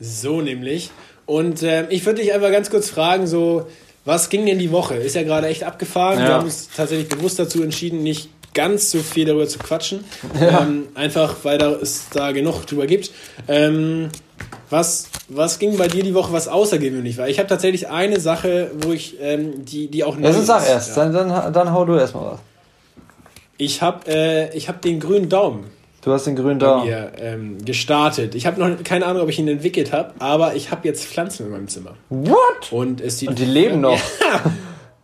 So 0.00 0.40
nämlich. 0.40 0.90
Und 1.26 1.62
äh, 1.62 1.88
ich 1.90 2.04
würde 2.06 2.22
dich 2.22 2.32
einfach 2.32 2.50
ganz 2.50 2.70
kurz 2.70 2.88
fragen, 2.90 3.26
so, 3.26 3.66
was 4.04 4.30
ging 4.30 4.46
denn 4.46 4.58
die 4.58 4.72
Woche? 4.72 4.94
Ist 4.94 5.14
ja 5.14 5.22
gerade 5.22 5.48
echt 5.48 5.64
abgefahren. 5.64 6.18
Ja. 6.18 6.26
Wir 6.26 6.34
haben 6.34 6.44
uns 6.44 6.68
tatsächlich 6.74 7.08
bewusst 7.08 7.38
dazu 7.38 7.62
entschieden, 7.62 8.02
nicht 8.02 8.30
ganz 8.54 8.90
so 8.90 8.98
viel 9.00 9.24
darüber 9.24 9.46
zu 9.46 9.58
quatschen. 9.58 10.04
Ja. 10.40 10.62
Ähm, 10.62 10.88
einfach, 10.94 11.36
weil 11.42 11.58
da 11.58 11.70
es 11.70 12.08
da 12.10 12.32
genug 12.32 12.64
drüber 12.66 12.86
gibt. 12.86 13.10
Ähm, 13.48 14.08
was, 14.70 15.08
was 15.28 15.58
ging 15.58 15.76
bei 15.76 15.88
dir 15.88 16.02
die 16.02 16.14
Woche, 16.14 16.32
was 16.32 16.48
außergewöhnlich 16.48 17.16
war? 17.18 17.28
Ich 17.28 17.38
habe 17.38 17.48
tatsächlich 17.48 17.88
eine 17.88 18.20
Sache, 18.20 18.70
wo 18.82 18.92
ich, 18.92 19.16
ähm, 19.20 19.64
die, 19.64 19.88
die 19.88 20.04
auch 20.04 20.16
neu 20.16 20.28
ist. 20.28 20.46
Sag 20.46 20.68
erst, 20.68 20.96
ja. 20.96 21.08
dann, 21.08 21.28
dann, 21.28 21.52
dann 21.52 21.72
hau 21.72 21.84
du 21.84 21.96
erstmal 21.96 22.32
was. 22.32 22.40
Ich 23.56 23.82
habe 23.82 24.10
äh, 24.10 24.60
hab 24.60 24.82
den 24.82 25.00
grünen 25.00 25.28
Daumen. 25.28 25.64
Du 26.08 26.14
hast 26.14 26.26
den 26.26 26.36
grünen 26.36 26.58
Daumen. 26.58 26.86
Mir, 26.86 27.12
ähm, 27.20 27.58
gestartet. 27.62 28.34
Ich 28.34 28.46
habe 28.46 28.58
noch 28.58 28.82
keine 28.82 29.04
Ahnung, 29.04 29.20
ob 29.20 29.28
ich 29.28 29.38
ihn 29.38 29.46
entwickelt 29.46 29.92
habe, 29.92 30.14
aber 30.20 30.54
ich 30.54 30.70
habe 30.70 30.88
jetzt 30.88 31.04
Pflanzen 31.04 31.44
in 31.44 31.52
meinem 31.52 31.68
Zimmer. 31.68 31.96
What? 32.08 32.70
Und, 32.70 33.02
es 33.02 33.18
sieht, 33.18 33.28
Und 33.28 33.38
die 33.38 33.44
leben 33.44 33.82
noch. 33.82 34.00
Ja, 34.20 34.50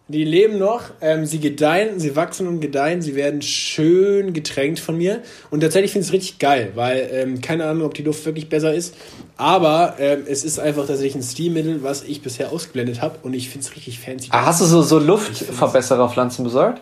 die 0.09 0.25
leben 0.25 0.59
noch. 0.59 0.85
Ähm, 1.03 1.27
sie 1.27 1.41
gedeihen, 1.41 2.01
sie 2.01 2.17
wachsen 2.17 2.47
und 2.47 2.61
gedeihen. 2.61 3.03
Sie 3.03 3.15
werden 3.17 3.43
schön 3.43 4.33
getränkt 4.33 4.81
von 4.81 4.97
mir. 4.97 5.21
Und 5.51 5.61
tatsächlich 5.61 5.93
finde 5.93 6.05
ich 6.05 6.09
es 6.09 6.13
richtig 6.15 6.39
geil, 6.39 6.73
weil 6.75 7.11
ähm, 7.13 7.43
keine 7.43 7.67
Ahnung, 7.67 7.85
ob 7.85 7.93
die 7.93 8.03
Luft 8.03 8.25
wirklich 8.25 8.49
besser 8.49 8.73
ist. 8.73 8.95
Aber 9.37 9.97
ähm, 9.99 10.23
es 10.27 10.43
ist 10.43 10.59
einfach 10.59 10.87
tatsächlich 10.87 11.17
ein 11.17 11.23
Stilmittel, 11.23 11.83
was 11.83 12.03
ich 12.03 12.23
bisher 12.23 12.51
ausgeblendet 12.51 13.03
habe. 13.03 13.19
Und 13.23 13.35
ich 13.35 13.51
finde 13.51 13.67
es 13.67 13.77
richtig 13.77 14.01
fancy. 14.01 14.29
Ah, 14.31 14.47
hast 14.47 14.63
du 14.63 14.65
so, 14.65 14.81
so 14.81 14.99
Luftverbessererpflanzen 14.99 16.45
besorgt? 16.45 16.81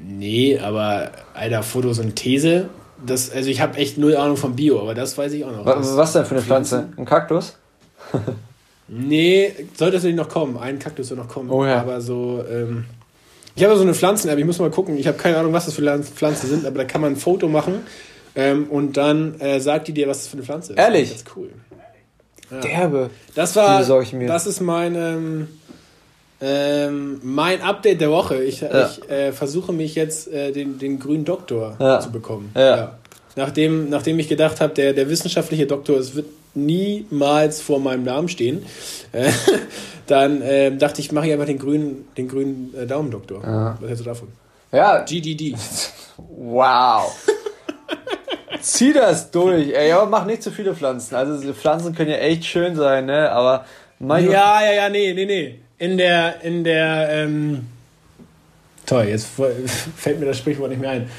Nee, 0.00 0.58
aber 0.58 1.10
Alter, 1.34 1.62
Photosynthese, 1.62 2.68
das, 3.04 3.30
also 3.30 3.50
ich 3.50 3.60
habe 3.60 3.76
echt 3.78 3.98
null 3.98 4.16
Ahnung 4.16 4.36
von 4.36 4.56
Bio, 4.56 4.80
aber 4.80 4.94
das 4.94 5.16
weiß 5.16 5.32
ich 5.32 5.44
auch 5.44 5.52
noch. 5.52 5.64
Was, 5.64 5.96
was 5.96 6.12
denn 6.12 6.24
für 6.24 6.34
eine 6.34 6.42
Pflanze? 6.42 6.88
Ein 6.96 7.04
Kaktus? 7.04 7.56
nee, 8.88 9.52
sollte 9.74 9.96
es 9.96 10.04
nicht 10.04 10.16
noch 10.16 10.28
kommen. 10.28 10.56
Ein 10.56 10.78
Kaktus 10.78 11.08
soll 11.08 11.16
noch 11.16 11.28
kommen. 11.28 11.50
Oh 11.50 11.64
ja. 11.64 11.80
Aber 11.80 12.00
so, 12.00 12.44
ähm, 12.50 12.84
ich 13.54 13.64
habe 13.64 13.76
so 13.76 13.82
eine 13.82 13.94
Pflanzen-App, 13.94 14.38
ich 14.38 14.44
muss 14.44 14.58
mal 14.58 14.70
gucken. 14.70 14.96
Ich 14.96 15.06
habe 15.06 15.18
keine 15.18 15.36
Ahnung, 15.36 15.52
was 15.52 15.66
das 15.66 15.74
für 15.74 15.82
Pflanzen 15.82 16.48
sind, 16.48 16.64
aber 16.64 16.78
da 16.78 16.84
kann 16.84 17.00
man 17.00 17.14
ein 17.14 17.16
Foto 17.16 17.48
machen 17.48 17.86
ähm, 18.34 18.66
und 18.70 18.96
dann 18.96 19.40
äh, 19.40 19.60
sagt 19.60 19.88
die 19.88 19.92
dir, 19.92 20.08
was 20.08 20.18
das 20.18 20.28
für 20.28 20.36
eine 20.36 20.44
Pflanze 20.44 20.72
ist. 20.72 20.78
Ehrlich? 20.78 21.10
Das 21.10 21.18
ist 21.18 21.36
cool. 21.36 21.50
Ja. 22.50 22.60
Derbe. 22.60 23.10
Das 23.34 23.56
war, 23.56 23.84
das 23.84 24.46
ist 24.46 24.60
mein, 24.60 24.94
ähm, 24.94 25.48
ähm, 26.40 27.20
mein 27.22 27.62
Update 27.62 28.00
der 28.00 28.10
Woche. 28.10 28.42
Ich, 28.42 28.60
ja. 28.60 28.86
ich 28.86 29.10
äh, 29.10 29.32
versuche 29.32 29.72
mich 29.72 29.94
jetzt 29.94 30.32
äh, 30.32 30.52
den, 30.52 30.78
den 30.78 30.98
grünen 30.98 31.24
Doktor 31.24 31.76
ja. 31.80 32.00
zu 32.00 32.10
bekommen. 32.10 32.52
Ja. 32.54 32.98
nachdem, 33.36 33.90
nachdem 33.90 34.18
ich 34.18 34.28
gedacht 34.28 34.60
habe, 34.60 34.74
der, 34.74 34.92
der 34.92 35.08
wissenschaftliche 35.08 35.66
Doktor, 35.66 35.98
es 35.98 36.14
wird 36.14 36.26
niemals 36.54 37.60
vor 37.60 37.80
meinem 37.80 38.04
Namen 38.04 38.28
stehen, 38.28 38.64
äh, 39.12 39.30
dann 40.06 40.42
äh, 40.42 40.76
dachte 40.76 41.00
ich, 41.00 41.12
mache 41.12 41.26
ich 41.26 41.32
einfach 41.32 41.46
den 41.46 41.58
grünen, 41.58 42.08
den 42.16 42.28
grünen 42.28 42.74
äh, 42.76 42.86
Daumendoktor. 42.86 43.42
Ja. 43.42 43.76
Was 43.80 43.88
hältst 43.88 44.04
du 44.04 44.08
davon? 44.08 44.28
Ja. 44.72 45.04
GDD. 45.04 45.54
Wow. 46.18 47.16
Zieh 48.60 48.92
das 48.92 49.30
durch, 49.30 49.72
ey, 49.72 49.92
aber 49.92 50.06
mach 50.06 50.24
nicht 50.24 50.42
zu 50.42 50.50
viele 50.50 50.74
Pflanzen. 50.74 51.14
Also 51.14 51.52
Pflanzen 51.52 51.94
können 51.94 52.10
ja 52.10 52.16
echt 52.16 52.44
schön 52.44 52.74
sein, 52.74 53.06
ne? 53.06 53.30
Aber 53.30 53.64
mein 54.00 54.28
Ja, 54.28 54.60
ja, 54.64 54.72
ja, 54.72 54.88
nee, 54.88 55.12
nee, 55.14 55.26
nee. 55.26 55.60
In 55.78 55.96
der, 55.96 56.40
in 56.42 56.64
der, 56.64 57.08
ähm, 57.10 57.66
toll, 58.84 59.04
jetzt 59.04 59.28
fällt 59.96 60.18
mir 60.18 60.26
das 60.26 60.38
Sprichwort 60.38 60.70
nicht 60.70 60.80
mehr 60.80 60.90
ein. 60.90 61.10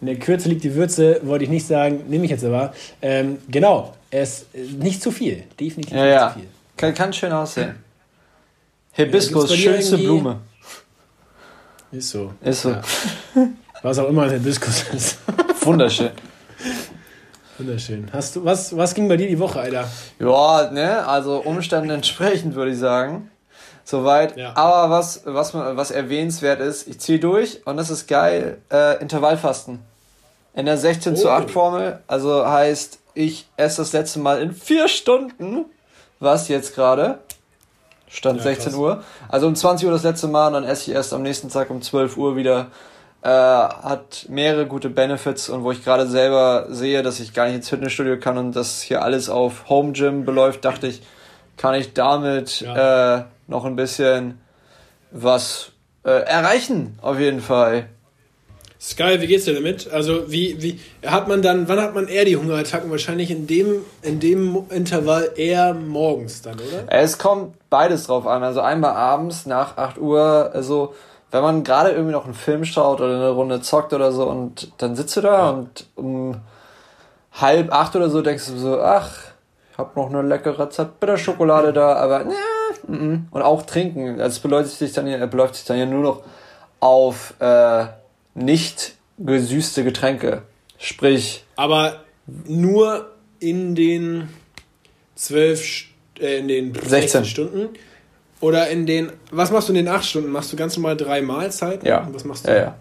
In 0.00 0.06
der 0.06 0.16
Kürze 0.16 0.48
liegt 0.48 0.64
die 0.64 0.74
Würze, 0.74 1.20
wollte 1.24 1.44
ich 1.44 1.50
nicht 1.50 1.66
sagen, 1.66 2.04
nehme 2.08 2.24
ich 2.24 2.30
jetzt 2.30 2.44
aber. 2.44 2.72
Ähm, 3.02 3.38
genau, 3.48 3.94
es 4.10 4.46
nicht 4.54 5.02
zu 5.02 5.10
viel, 5.10 5.44
definitiv 5.58 5.94
ja, 5.94 6.04
nicht 6.04 6.14
ja. 6.14 6.28
zu 6.28 6.38
viel. 6.38 6.48
Kann, 6.76 6.94
kann 6.94 7.12
schön 7.12 7.32
aussehen. 7.32 7.74
Hibiskus, 8.92 9.54
schönste 9.54 9.98
Blume. 9.98 10.40
Ist 11.90 12.10
so. 12.10 12.32
Ist 12.42 12.62
so. 12.62 12.70
Ja. 12.70 12.82
Was 13.82 13.98
auch 13.98 14.08
immer 14.08 14.24
ein 14.24 14.30
Hibiskus 14.30 14.84
ist. 14.94 15.18
Wunderschön. 15.62 16.10
Wunderschön. 17.58 18.08
Hast 18.12 18.36
du, 18.36 18.44
was, 18.44 18.76
was 18.76 18.94
ging 18.94 19.08
bei 19.08 19.16
dir 19.16 19.28
die 19.28 19.38
Woche, 19.38 19.60
Alter? 19.60 19.88
Ja, 20.18 20.70
ne, 20.70 21.06
also 21.06 21.38
Umständen 21.38 21.90
entsprechend, 21.90 22.54
würde 22.54 22.72
ich 22.72 22.78
sagen. 22.78 23.30
Soweit. 23.88 24.36
Ja. 24.36 24.54
Aber 24.54 24.90
was, 24.90 25.22
was, 25.24 25.54
was 25.54 25.90
erwähnenswert 25.90 26.60
ist, 26.60 26.88
ich 26.88 27.00
ziehe 27.00 27.18
durch 27.18 27.66
und 27.66 27.78
das 27.78 27.88
ist 27.88 28.06
geil, 28.06 28.58
äh, 28.70 29.00
Intervallfasten. 29.00 29.78
In 30.52 30.66
der 30.66 30.76
16 30.76 31.14
oh. 31.14 31.16
zu 31.16 31.30
8 31.30 31.50
Formel, 31.50 31.98
also 32.06 32.46
heißt, 32.46 32.98
ich 33.14 33.48
esse 33.56 33.78
das 33.78 33.94
letzte 33.94 34.18
Mal 34.18 34.42
in 34.42 34.52
vier 34.52 34.88
Stunden, 34.88 35.64
was 36.20 36.48
jetzt 36.48 36.74
gerade, 36.74 37.20
Stand 38.08 38.40
ja, 38.40 38.42
16 38.42 38.72
krass. 38.72 38.78
Uhr. 38.78 39.04
Also 39.30 39.46
um 39.46 39.54
20 39.54 39.86
Uhr 39.86 39.92
das 39.92 40.02
letzte 40.02 40.28
Mal 40.28 40.48
und 40.48 40.52
dann 40.52 40.64
esse 40.64 40.90
ich 40.90 40.94
erst 40.94 41.14
am 41.14 41.22
nächsten 41.22 41.48
Tag 41.48 41.70
um 41.70 41.80
12 41.80 42.18
Uhr 42.18 42.36
wieder 42.36 42.66
äh, 43.22 43.30
hat 43.30 44.26
mehrere 44.28 44.66
gute 44.66 44.90
Benefits 44.90 45.48
und 45.48 45.64
wo 45.64 45.72
ich 45.72 45.82
gerade 45.82 46.06
selber 46.06 46.66
sehe, 46.68 47.02
dass 47.02 47.20
ich 47.20 47.32
gar 47.32 47.46
nicht 47.46 47.54
ins 47.54 47.70
Fitnessstudio 47.70 48.18
kann 48.18 48.36
und 48.36 48.54
das 48.54 48.82
hier 48.82 49.00
alles 49.00 49.30
auf 49.30 49.70
Home 49.70 49.92
Gym 49.92 50.26
beläuft, 50.26 50.66
dachte 50.66 50.88
ich, 50.88 51.00
kann 51.56 51.74
ich 51.74 51.94
damit 51.94 52.60
ja. 52.60 53.20
äh, 53.20 53.24
noch 53.48 53.64
ein 53.64 53.76
bisschen 53.76 54.40
was 55.10 55.72
äh, 56.04 56.10
erreichen, 56.10 56.98
auf 57.02 57.18
jeden 57.18 57.40
Fall. 57.40 57.88
Sky, 58.80 59.20
wie 59.20 59.26
geht's 59.26 59.44
dir 59.44 59.54
damit? 59.54 59.90
Also, 59.90 60.30
wie, 60.30 60.62
wie 60.62 60.78
hat 61.04 61.26
man 61.26 61.42
dann, 61.42 61.66
wann 61.66 61.80
hat 61.80 61.94
man 61.96 62.06
eher 62.06 62.24
die 62.24 62.36
Hungerattacken? 62.36 62.90
Wahrscheinlich 62.92 63.28
in 63.32 63.48
dem, 63.48 63.84
in 64.02 64.20
dem 64.20 64.66
Intervall 64.70 65.32
eher 65.34 65.74
morgens 65.74 66.42
dann, 66.42 66.54
oder? 66.54 66.84
Es 66.86 67.18
kommt 67.18 67.56
beides 67.70 68.06
drauf 68.06 68.24
an. 68.28 68.44
Also 68.44 68.60
einmal 68.60 68.92
abends 68.92 69.46
nach 69.46 69.76
8 69.76 69.98
Uhr, 69.98 70.52
also 70.54 70.94
wenn 71.32 71.42
man 71.42 71.64
gerade 71.64 71.90
irgendwie 71.90 72.12
noch 72.12 72.24
einen 72.24 72.34
Film 72.34 72.64
schaut 72.64 73.00
oder 73.00 73.16
eine 73.16 73.30
Runde 73.30 73.60
zockt 73.60 73.92
oder 73.92 74.12
so 74.12 74.28
und 74.28 74.72
dann 74.78 74.96
sitzt 74.96 75.16
du 75.16 75.20
da 75.22 75.38
ja. 75.38 75.50
und 75.50 75.86
um 75.94 76.36
halb 77.32 77.72
acht 77.72 77.94
oder 77.96 78.08
so 78.08 78.22
denkst 78.22 78.46
du 78.46 78.56
so, 78.56 78.80
ach, 78.80 79.10
ich 79.72 79.78
hab 79.78 79.96
noch 79.96 80.08
eine 80.08 80.22
leckere 80.22 80.70
Zartbitterschokolade 80.70 81.72
da, 81.72 81.94
aber 81.96 82.24
ne, 82.24 82.34
und 82.86 83.42
auch 83.42 83.62
trinken. 83.62 84.20
Also 84.20 84.36
es 84.36 84.38
beläuft 84.38 84.70
sich 84.70 84.92
dann 84.92 85.06
ja, 85.06 85.24
beläuft 85.26 85.56
sich 85.56 85.64
dann 85.64 85.78
ja 85.78 85.86
nur 85.86 86.02
noch 86.02 86.22
auf 86.80 87.34
äh, 87.40 87.86
nicht 88.34 88.94
gesüßte 89.18 89.84
Getränke. 89.84 90.42
Sprich. 90.78 91.44
Aber 91.56 92.00
nur 92.46 93.10
in 93.40 93.74
den 93.74 94.28
zwölf, 95.14 95.84
äh, 96.20 96.38
in 96.38 96.48
den 96.48 96.74
16 96.74 97.24
Stunden. 97.24 97.70
Oder 98.40 98.68
in 98.68 98.86
den, 98.86 99.10
was 99.32 99.50
machst 99.50 99.68
du 99.68 99.72
in 99.72 99.84
den 99.84 99.88
acht 99.88 100.04
Stunden? 100.04 100.30
Machst 100.30 100.52
du 100.52 100.56
ganz 100.56 100.76
normal 100.76 100.96
drei 100.96 101.22
Mahlzeiten? 101.22 101.86
Ja. 101.86 102.08
was 102.12 102.24
machst 102.24 102.46
du? 102.46 102.50
Ja, 102.50 102.56
ja. 102.56 102.74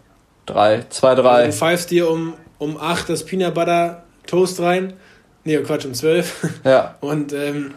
Drei, 0.46 0.86
zwei, 0.90 1.16
drei. 1.16 1.30
Also 1.30 1.48
du 1.48 1.54
pfeifst 1.54 1.92
dir 1.92 2.10
um, 2.10 2.36
um 2.60 2.78
acht 2.78 3.10
das 3.10 3.26
Peanut 3.26 3.56
Butter 3.56 4.04
Toast 4.28 4.60
rein. 4.60 4.94
Nee, 5.44 5.58
Quatsch, 5.58 5.86
um 5.86 5.94
zwölf. 5.94 6.48
Ja. 6.64 6.96
Und 7.02 7.34
ähm, 7.34 7.74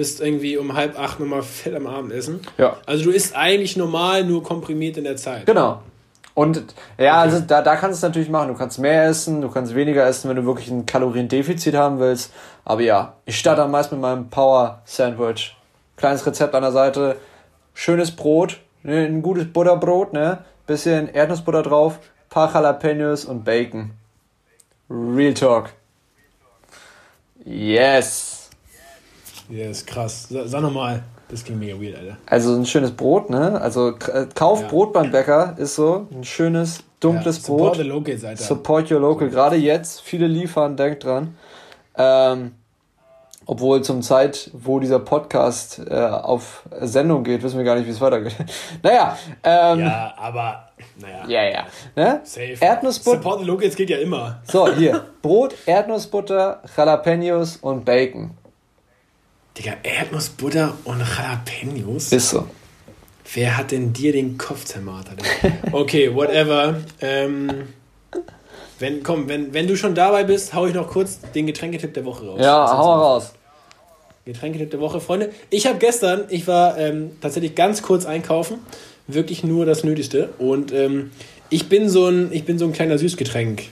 bist 0.00 0.22
irgendwie 0.22 0.56
um 0.56 0.72
halb 0.72 0.98
acht 0.98 1.20
nochmal 1.20 1.42
fett 1.42 1.74
am 1.74 1.86
Abendessen. 1.86 2.40
Ja. 2.56 2.78
Also 2.86 3.04
du 3.04 3.10
isst 3.10 3.36
eigentlich 3.36 3.76
normal, 3.76 4.24
nur 4.24 4.42
komprimiert 4.42 4.96
in 4.96 5.04
der 5.04 5.16
Zeit. 5.16 5.44
Genau. 5.44 5.82
Und 6.32 6.56
ja, 6.56 6.62
okay. 6.96 7.08
also 7.08 7.40
da, 7.40 7.60
da 7.60 7.76
kannst 7.76 8.02
du 8.02 8.06
es 8.06 8.08
natürlich 8.08 8.30
machen. 8.30 8.48
Du 8.48 8.54
kannst 8.54 8.78
mehr 8.78 9.04
essen, 9.04 9.42
du 9.42 9.50
kannst 9.50 9.74
weniger 9.74 10.06
essen, 10.06 10.30
wenn 10.30 10.36
du 10.36 10.46
wirklich 10.46 10.70
ein 10.70 10.86
Kaloriendefizit 10.86 11.74
haben 11.74 12.00
willst. 12.00 12.32
Aber 12.64 12.80
ja, 12.80 13.12
ich 13.26 13.38
starte 13.38 13.62
am 13.62 13.72
meisten 13.72 13.96
mit 13.96 14.00
meinem 14.00 14.30
Power 14.30 14.80
Sandwich. 14.86 15.54
Kleines 15.98 16.24
Rezept 16.24 16.54
an 16.54 16.62
der 16.62 16.72
Seite. 16.72 17.16
Schönes 17.74 18.10
Brot, 18.10 18.58
ne, 18.82 19.04
ein 19.04 19.20
gutes 19.20 19.52
Butterbrot, 19.52 20.14
ne? 20.14 20.38
Bisschen 20.66 21.12
Erdnussbutter 21.12 21.62
drauf, 21.62 21.98
paar 22.30 22.50
Jalapenos 22.50 23.26
und 23.26 23.44
Bacon. 23.44 23.90
Real 24.88 25.34
Talk. 25.34 25.70
Yes. 27.44 28.29
Yes, 29.50 29.84
krass. 29.84 30.28
Sag 30.30 30.62
nochmal. 30.62 31.02
Das 31.28 31.44
ging 31.44 31.58
mega 31.58 31.80
weird, 31.80 31.96
Alter. 31.96 32.16
Also 32.26 32.56
ein 32.56 32.66
schönes 32.66 32.90
Brot, 32.90 33.30
ne? 33.30 33.60
Also 33.60 33.90
äh, 33.90 34.26
kauf 34.34 34.62
ja. 34.62 34.68
Brot 34.68 34.92
beim 34.92 35.10
Bäcker, 35.12 35.54
ist 35.58 35.76
so. 35.76 36.08
Ein 36.12 36.24
schönes, 36.24 36.82
dunkles 36.98 37.36
ja, 37.36 37.42
support 37.42 37.58
Brot. 37.58 37.76
Support 37.76 37.76
the 37.76 37.82
locals, 37.82 38.24
Alter. 38.24 38.42
Support 38.42 38.90
your 38.90 39.00
local. 39.00 39.28
Gerade 39.28 39.56
jetzt, 39.56 40.00
viele 40.00 40.26
liefern, 40.26 40.76
denkt 40.76 41.04
dran. 41.04 41.36
Ähm, 41.96 42.52
obwohl 43.46 43.82
zum 43.82 44.02
Zeit, 44.02 44.50
wo 44.52 44.80
dieser 44.80 44.98
Podcast 44.98 45.80
äh, 45.88 45.94
auf 45.94 46.64
Sendung 46.80 47.24
geht, 47.24 47.42
wissen 47.42 47.58
wir 47.58 47.64
gar 47.64 47.76
nicht, 47.76 47.86
wie 47.86 47.90
es 47.90 48.00
weitergeht. 48.00 48.34
naja. 48.82 49.16
Ähm, 49.42 49.80
ja, 49.80 50.14
aber, 50.16 50.68
naja. 51.00 51.24
Ja, 51.28 51.44
ja. 51.44 51.66
Ne? 51.96 52.20
Safe. 52.24 52.56
Erdnussbutter. 52.60 53.18
Support 53.18 53.40
the 53.40 53.46
Locals 53.46 53.76
geht 53.76 53.90
ja 53.90 53.98
immer. 53.98 54.40
So, 54.44 54.72
hier. 54.72 55.04
Brot, 55.22 55.54
Erdnussbutter, 55.66 56.62
Jalapenos 56.76 57.56
und 57.56 57.84
Bacon. 57.84 58.30
Digga, 59.58 59.72
Erdnussbutter 59.82 60.74
und 60.84 61.00
Jalapenos? 61.00 62.12
Ist 62.12 62.30
so. 62.30 62.46
Wer 63.34 63.56
hat 63.56 63.70
denn 63.70 63.92
dir 63.92 64.12
den 64.12 64.38
Kopf 64.38 64.64
zermartert? 64.64 65.20
okay, 65.72 66.14
whatever. 66.14 66.80
Ähm, 67.00 67.68
wenn, 68.78 69.02
komm, 69.02 69.28
wenn, 69.28 69.52
wenn 69.52 69.66
du 69.68 69.76
schon 69.76 69.94
dabei 69.94 70.24
bist, 70.24 70.54
hau 70.54 70.66
ich 70.66 70.74
noch 70.74 70.88
kurz 70.88 71.20
den 71.34 71.46
Getränketipp 71.46 71.94
der 71.94 72.04
Woche 72.04 72.26
raus. 72.26 72.40
Ja, 72.42 72.76
hau 72.76 72.92
raus. 72.94 73.32
Getränketipp 74.24 74.70
der 74.70 74.80
Woche, 74.80 75.00
Freunde. 75.00 75.30
Ich 75.50 75.66
habe 75.66 75.78
gestern, 75.78 76.24
ich 76.28 76.46
war 76.46 76.78
ähm, 76.78 77.12
tatsächlich 77.20 77.54
ganz 77.54 77.82
kurz 77.82 78.06
einkaufen, 78.06 78.58
wirklich 79.06 79.44
nur 79.44 79.66
das 79.66 79.84
Nötigste. 79.84 80.30
Und 80.38 80.72
ähm, 80.72 81.10
ich 81.50 81.68
bin 81.68 81.88
so 81.88 82.06
ein, 82.06 82.32
ich 82.32 82.44
bin 82.44 82.58
so 82.58 82.64
ein 82.64 82.72
kleiner 82.72 82.98
Süßgetränk. 82.98 83.64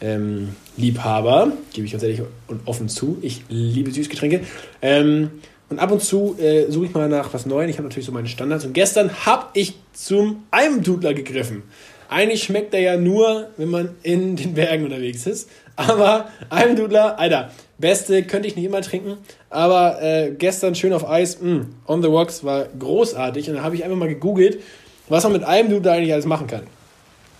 Ähm, 0.00 0.50
Liebhaber, 0.76 1.52
gebe 1.72 1.86
ich 1.86 1.92
ganz 1.92 2.02
ehrlich 2.02 2.22
und 2.48 2.60
offen 2.66 2.88
zu. 2.88 3.18
Ich 3.22 3.42
liebe 3.48 3.90
Süßgetränke. 3.90 4.40
Ähm, 4.82 5.30
und 5.68 5.78
ab 5.78 5.90
und 5.90 6.02
zu 6.02 6.36
äh, 6.38 6.70
suche 6.70 6.86
ich 6.86 6.94
mal 6.94 7.08
nach 7.08 7.32
was 7.34 7.46
Neuem. 7.46 7.68
Ich 7.68 7.76
habe 7.76 7.88
natürlich 7.88 8.06
so 8.06 8.12
meine 8.12 8.28
Standards. 8.28 8.64
Und 8.64 8.72
gestern 8.72 9.26
habe 9.26 9.46
ich 9.54 9.74
zum 9.92 10.44
Almdudler 10.50 11.14
gegriffen. 11.14 11.62
Eigentlich 12.08 12.44
schmeckt 12.44 12.72
er 12.72 12.80
ja 12.80 12.96
nur, 12.96 13.48
wenn 13.56 13.68
man 13.68 13.90
in 14.02 14.36
den 14.36 14.54
Bergen 14.54 14.84
unterwegs 14.84 15.26
ist. 15.26 15.48
Aber 15.74 16.28
Almdudler, 16.50 17.18
Alter, 17.18 17.50
beste 17.78 18.22
könnte 18.22 18.46
ich 18.46 18.54
nicht 18.54 18.64
immer 18.64 18.80
trinken. 18.80 19.16
Aber 19.50 20.00
äh, 20.00 20.30
gestern 20.38 20.74
schön 20.74 20.92
auf 20.92 21.08
Eis, 21.08 21.40
mh, 21.40 21.50
mm, 21.50 21.74
on 21.86 22.02
the 22.02 22.08
rocks, 22.08 22.44
war 22.44 22.66
großartig. 22.78 23.48
Und 23.50 23.56
da 23.56 23.62
habe 23.62 23.74
ich 23.74 23.82
einfach 23.82 23.96
mal 23.96 24.08
gegoogelt, 24.08 24.60
was 25.08 25.24
man 25.24 25.32
mit 25.32 25.42
Almdudler 25.42 25.92
eigentlich 25.92 26.12
alles 26.12 26.26
machen 26.26 26.46
kann. 26.46 26.62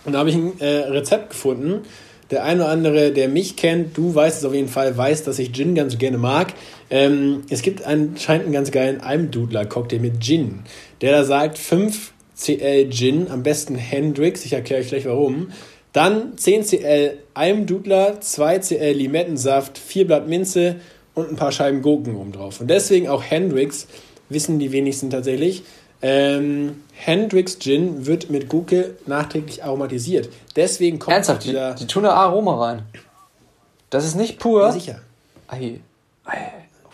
Und 0.05 0.13
da 0.13 0.19
habe 0.19 0.31
ich 0.31 0.37
ein 0.37 0.59
äh, 0.61 0.67
Rezept 0.89 1.31
gefunden. 1.31 1.83
Der 2.31 2.45
eine 2.45 2.63
oder 2.63 2.71
andere, 2.71 3.13
der 3.13 3.29
mich 3.29 3.57
kennt, 3.57 3.97
du 3.97 4.15
weißt 4.15 4.39
es 4.39 4.45
auf 4.45 4.55
jeden 4.55 4.69
Fall, 4.69 4.97
weiß, 4.97 5.23
dass 5.25 5.39
ich 5.39 5.53
Gin 5.53 5.75
ganz 5.75 5.97
gerne 5.99 6.19
mag. 6.19 6.55
Ähm, 6.91 7.43
es 7.51 7.63
gibt 7.63 7.85
anscheinend 7.85 8.47
einen 8.47 8.53
ganz 8.53 8.71
geilen 8.73 9.01
Almdudler-Cocktail 9.01 10.01
mit 10.01 10.21
Gin, 10.21 10.61
der 11.01 11.13
da 11.13 11.25
sagt, 11.25 11.59
5 11.59 12.13
CL 12.37 12.91
Gin, 12.91 13.29
am 13.31 13.43
besten 13.43 13.77
Hendrix, 13.77 14.45
ich 14.45 14.53
erkläre 14.53 14.83
euch 14.83 14.89
gleich 14.89 15.07
warum. 15.07 15.49
Dann 15.93 16.37
10 16.37 16.65
CL 16.65 17.17
Almdudler, 17.33 18.21
2 18.21 18.59
CL 18.59 18.93
Limettensaft, 18.93 19.79
4 19.79 20.07
Blatt 20.07 20.29
Minze 20.29 20.77
und 21.15 21.31
ein 21.31 21.37
paar 21.37 21.53
Scheiben 21.53 21.81
Gurken 21.81 22.17
oben 22.17 22.33
drauf. 22.33 22.61
Und 22.61 22.69
deswegen 22.69 23.09
auch 23.09 23.23
Hendrix, 23.23 23.87
wissen 24.29 24.59
die 24.59 24.73
wenigsten 24.73 25.09
tatsächlich. 25.09 25.63
Ähm, 26.03 26.83
Hendrix 26.93 27.59
Gin 27.59 28.07
wird 28.07 28.31
mit 28.31 28.49
Gurke 28.49 28.95
nachträglich 29.07 29.65
aromatisiert. 29.65 30.29
Deswegen 30.55 30.99
kommt 30.99 31.15
Ernsthaft, 31.15 31.45
die, 31.45 31.59
die 31.79 31.87
tun 31.87 32.03
da 32.03 32.15
Aroma 32.15 32.65
rein. 32.65 32.83
Das 33.91 34.05
ist 34.05 34.15
nicht 34.15 34.39
pur. 34.39 34.63
Ja, 34.63 34.73
sicher. 34.73 35.01
Ei. 35.49 35.81
Ei. 36.25 36.39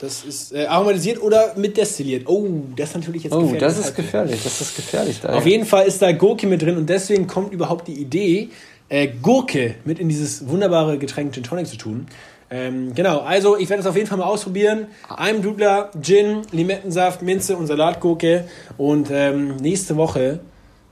Das 0.03 0.25
ist 0.25 0.53
äh, 0.53 0.67
aromatisiert 0.67 1.23
oder 1.23 1.55
mit 1.57 1.77
destilliert. 1.77 2.29
Oh, 2.29 2.49
das 2.77 2.91
ist 2.91 2.97
natürlich 2.97 3.23
jetzt 3.23 3.35
oh, 3.35 3.43
gefährlich. 3.43 3.63
Oh, 3.63 3.67
das 3.67 3.79
ist 3.79 3.95
gefährlich. 3.95 4.43
Das 4.43 4.61
ist 4.61 4.75
gefährlich. 4.75 5.21
Da, 5.21 5.35
Auf 5.35 5.47
jeden 5.47 5.65
Fall 5.65 5.87
ist 5.87 6.03
da 6.03 6.11
Gurke 6.11 6.49
mit 6.49 6.61
drin 6.61 6.77
und 6.77 6.89
deswegen 6.89 7.29
kommt 7.29 7.53
überhaupt 7.53 7.87
die 7.87 7.95
Idee, 7.95 8.49
äh, 8.89 9.09
Gurke 9.23 9.77
mit 9.85 10.01
in 10.01 10.09
dieses 10.09 10.49
wunderbare 10.49 10.99
Getränk 10.99 11.35
Gin 11.35 11.45
Tonic 11.45 11.69
zu 11.69 11.77
tun. 11.77 12.09
Ähm, 12.53 12.95
genau, 12.95 13.21
also 13.21 13.57
ich 13.57 13.71
werde 13.71 13.81
es 13.81 13.87
auf 13.87 13.97
jeden 13.97 14.07
Fall 14.07 14.19
mal 14.19 14.27
ausprobieren. 14.27 14.89
Einem 15.09 15.41
Dudler, 15.41 15.91
Gin, 16.01 16.43
Limettensaft, 16.53 17.23
Minze 17.23 17.57
und 17.57 17.67
Salatgurke. 17.67 18.45
Und 18.77 19.09
ähm, 19.11 19.57
nächste 19.57 19.97
Woche 19.97 20.41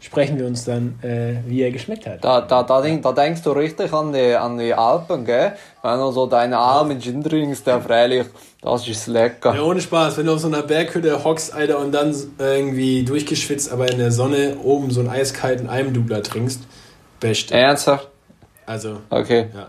sprechen 0.00 0.38
wir 0.38 0.46
uns 0.46 0.64
dann, 0.64 0.98
äh, 1.02 1.34
wie 1.46 1.60
er 1.60 1.70
geschmeckt 1.70 2.06
hat. 2.06 2.24
Da, 2.24 2.40
da, 2.40 2.62
da, 2.62 2.80
denk, 2.80 3.02
da 3.02 3.12
denkst 3.12 3.42
du 3.42 3.50
richtig 3.50 3.92
an 3.92 4.14
die, 4.14 4.34
an 4.34 4.56
die 4.56 4.72
Alpen, 4.72 5.26
gell? 5.26 5.52
Wenn 5.82 5.98
du 5.98 6.10
so 6.10 6.24
deinen 6.26 6.54
armen 6.54 6.98
Gin 6.98 7.22
trinkst, 7.22 7.66
der 7.66 7.82
freilich, 7.82 8.26
das 8.62 8.88
ist 8.88 9.06
lecker. 9.06 9.54
Ja, 9.54 9.60
ohne 9.62 9.82
Spaß, 9.82 10.16
wenn 10.16 10.24
du 10.24 10.32
auf 10.32 10.40
so 10.40 10.48
einer 10.48 10.62
Berghütte 10.62 11.22
hockst, 11.22 11.52
Alter, 11.52 11.78
und 11.78 11.92
dann 11.92 12.14
irgendwie 12.38 13.02
durchgeschwitzt, 13.02 13.70
aber 13.70 13.90
in 13.90 13.98
der 13.98 14.12
Sonne 14.12 14.56
oben 14.64 14.90
so 14.90 15.00
einen 15.00 15.10
eiskalten 15.10 15.68
Almdubler 15.68 16.22
trinkst, 16.22 16.62
beste. 17.20 17.52
Ernsthaft? 17.52 18.08
Also, 18.64 19.00
Okay. 19.10 19.48
ja. 19.54 19.66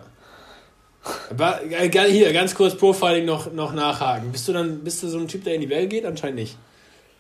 Aber 1.29 1.59
äh, 1.63 1.89
hier, 1.89 2.31
ganz 2.33 2.53
kurz 2.55 2.75
Profiling 2.75 3.25
noch, 3.25 3.51
noch 3.51 3.73
nachhaken. 3.73 4.31
Bist 4.31 4.47
du 4.47 4.53
dann, 4.53 4.83
bist 4.83 5.01
du 5.01 5.07
so 5.07 5.17
ein 5.17 5.27
Typ, 5.27 5.43
der 5.43 5.55
in 5.55 5.61
die 5.61 5.69
Welt 5.69 5.89
geht? 5.89 6.05
Anscheinend 6.05 6.37
nicht. 6.37 6.57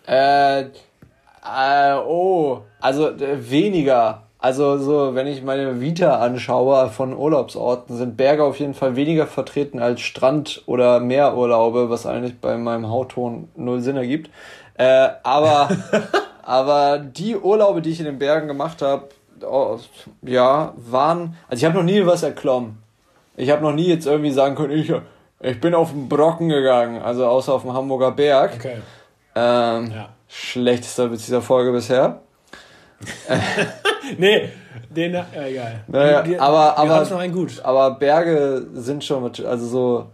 Äh, 0.07 0.61
äh, 0.61 1.95
oh, 2.05 2.61
also 2.79 3.09
äh, 3.09 3.49
weniger. 3.49 4.23
Also 4.37 4.79
so, 4.79 5.13
wenn 5.13 5.27
ich 5.27 5.43
meine 5.43 5.79
Vita 5.81 6.19
anschaue 6.19 6.89
von 6.89 7.15
Urlaubsorten, 7.15 7.95
sind 7.95 8.17
Berge 8.17 8.43
auf 8.43 8.59
jeden 8.59 8.73
Fall 8.73 8.95
weniger 8.95 9.27
vertreten 9.27 9.79
als 9.79 10.01
Strand- 10.01 10.63
oder 10.65 10.99
Meerurlaube, 10.99 11.91
was 11.91 12.07
eigentlich 12.07 12.39
bei 12.39 12.57
meinem 12.57 12.89
Hautton 12.89 13.49
null 13.55 13.81
Sinn 13.81 13.97
ergibt. 13.97 14.31
Äh, 14.75 15.09
aber, 15.21 15.69
aber 16.43 16.97
die 16.97 17.35
Urlaube, 17.35 17.83
die 17.83 17.91
ich 17.91 17.99
in 17.99 18.07
den 18.07 18.17
Bergen 18.17 18.47
gemacht 18.47 18.81
habe, 18.81 19.09
oh, 19.43 19.77
ja, 20.23 20.73
waren, 20.75 21.37
also 21.47 21.61
ich 21.61 21.65
habe 21.65 21.77
noch 21.77 21.85
nie 21.85 22.03
was 22.05 22.23
erklommen. 22.23 22.80
Ich 23.41 23.49
habe 23.49 23.63
noch 23.63 23.73
nie 23.73 23.87
jetzt 23.87 24.05
irgendwie 24.05 24.29
sagen 24.31 24.55
können, 24.55 24.71
ich, 24.71 24.93
ich 25.39 25.59
bin 25.59 25.73
auf 25.73 25.91
den 25.91 26.07
Brocken 26.07 26.49
gegangen, 26.49 27.01
also 27.01 27.25
außer 27.25 27.53
auf 27.53 27.63
dem 27.63 27.73
Hamburger 27.73 28.11
Berg. 28.11 28.51
Okay. 28.55 28.75
Ähm, 29.35 29.91
Ja. 29.95 30.09
Schlechtester 30.27 31.11
Witz 31.11 31.25
dieser 31.25 31.41
Folge 31.41 31.71
bisher. 31.71 32.21
Nee, 34.17 34.49
den, 34.89 35.13
ja, 35.13 35.25
egal. 35.45 35.83
Naja, 35.87 36.21
Die- 36.21 36.37
aber, 36.39 36.57
wir 36.57 36.77
aber, 36.77 36.89
haben's 36.95 37.09
noch 37.09 37.19
einen 37.19 37.33
gut. 37.33 37.61
aber 37.63 37.91
Berge 37.91 38.67
sind 38.73 39.03
schon, 39.03 39.23
also 39.45 39.65
so, 39.67 40.05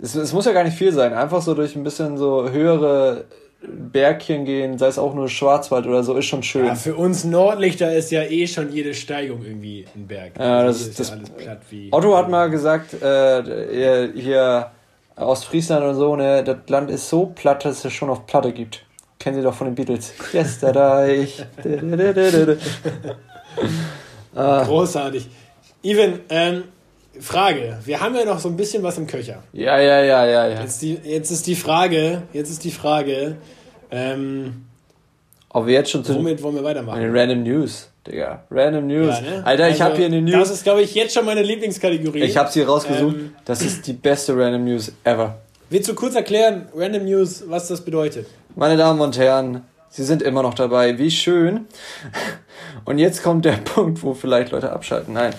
es, 0.00 0.14
es 0.14 0.32
muss 0.32 0.44
ja 0.46 0.52
gar 0.52 0.64
nicht 0.64 0.76
viel 0.76 0.92
sein. 0.92 1.12
Einfach 1.14 1.40
so 1.40 1.54
durch 1.54 1.76
ein 1.76 1.84
bisschen 1.84 2.16
so 2.18 2.48
höhere 2.50 3.24
Bergchen 3.68 4.44
gehen, 4.44 4.78
sei 4.78 4.88
es 4.88 4.98
auch 4.98 5.14
nur 5.14 5.28
Schwarzwald 5.28 5.86
oder 5.86 6.02
so, 6.02 6.16
ist 6.16 6.26
schon 6.26 6.42
schön. 6.42 6.66
Ja, 6.66 6.74
für 6.74 6.94
uns 6.96 7.24
Nordlichter 7.24 7.94
ist 7.94 8.10
ja 8.10 8.22
eh 8.22 8.46
schon 8.46 8.72
jede 8.72 8.94
Steigung 8.94 9.44
irgendwie 9.44 9.84
ein 9.94 10.06
Berg. 10.06 10.32
Ja, 10.38 10.64
das 10.64 10.78
hier 10.80 10.88
ist- 10.90 11.00
das- 11.00 11.08
ja 11.10 11.14
alles 11.16 11.30
platt 11.30 11.60
wie. 11.70 11.88
Otto 11.92 12.16
hat 12.16 12.28
mal 12.30 12.50
gesagt, 12.50 12.94
äh, 12.94 13.42
hier, 13.72 14.12
hier 14.14 14.70
Ostfriesland 15.16 15.84
und 15.84 15.94
so, 15.94 16.16
ne, 16.16 16.42
das 16.44 16.58
Land 16.68 16.90
ist 16.90 17.08
so 17.08 17.26
platt, 17.26 17.64
dass 17.64 17.84
es 17.84 17.92
schon 17.92 18.10
auf 18.10 18.26
Platte 18.26 18.52
gibt. 18.52 18.84
Kennen 19.18 19.36
Sie 19.36 19.42
doch 19.42 19.54
von 19.54 19.68
den 19.68 19.74
Beatles. 19.74 20.12
Yesterday. 20.32 21.28
Großartig. 24.34 25.28
Even, 25.82 26.20
ähm, 26.30 26.64
Frage. 27.20 27.78
Wir 27.84 28.00
haben 28.00 28.14
ja 28.14 28.24
noch 28.24 28.38
so 28.38 28.48
ein 28.48 28.56
bisschen 28.56 28.82
was 28.82 28.98
im 28.98 29.06
Köcher. 29.06 29.42
ja, 29.52 29.78
ja, 29.78 30.02
ja, 30.02 30.26
ja, 30.26 30.48
ja. 30.48 30.60
Jetzt, 30.62 30.82
die, 30.82 30.98
jetzt 31.04 31.30
ist 31.30 31.46
die 31.46 31.54
Frage, 31.54 32.22
jetzt 32.32 32.50
ist 32.50 32.64
die 32.64 32.70
Frage, 32.70 33.36
ähm, 33.90 34.64
Ob 35.50 35.66
wir 35.66 35.74
jetzt 35.74 35.90
schon 35.90 36.04
zu 36.04 36.14
womit 36.16 36.42
wollen 36.42 36.56
wir 36.56 36.64
weitermachen? 36.64 37.00
den 37.00 37.16
Random 37.16 37.42
News, 37.42 37.88
Digga. 38.06 38.42
Random 38.50 38.86
News. 38.86 39.14
Ja, 39.16 39.20
ne? 39.20 39.46
Alter, 39.46 39.66
ich 39.68 39.72
Also, 39.74 39.84
habe 39.84 39.96
hier 39.96 40.06
eine 40.06 40.22
Das 40.22 40.34
News. 40.48 40.50
ist, 40.50 40.64
glaube 40.64 40.82
ich, 40.82 40.94
jetzt 40.94 41.14
schon 41.14 41.24
meine 41.24 41.42
Lieblingskategorie. 41.42 42.22
Ich 42.22 42.36
habe 42.36 42.50
sie 42.50 42.62
rausgesucht. 42.62 43.16
Ähm, 43.16 43.34
das 43.44 43.62
ist 43.62 43.86
die 43.86 43.92
beste 43.92 44.36
Random 44.36 44.64
News 44.64 44.92
ever. 45.04 45.38
Willst 45.70 45.88
du 45.88 45.94
kurz 45.94 46.14
erklären, 46.14 46.68
Random 46.74 47.04
News, 47.04 47.44
was 47.48 47.68
das 47.68 47.80
bedeutet? 47.80 48.26
Meine 48.56 48.76
Damen 48.76 49.00
und 49.00 49.16
Herren, 49.18 49.62
Sie 49.96 50.02
sind 50.02 50.22
immer 50.22 50.42
noch 50.42 50.54
dabei. 50.54 50.98
Wie 50.98 51.12
schön. 51.12 51.68
Und 52.84 52.98
jetzt 52.98 53.22
kommt 53.22 53.44
der 53.44 53.52
Punkt, 53.64 54.02
wo 54.02 54.12
vielleicht 54.12 54.50
Leute 54.50 54.72
abschalten. 54.72 55.14
Nein. 55.14 55.32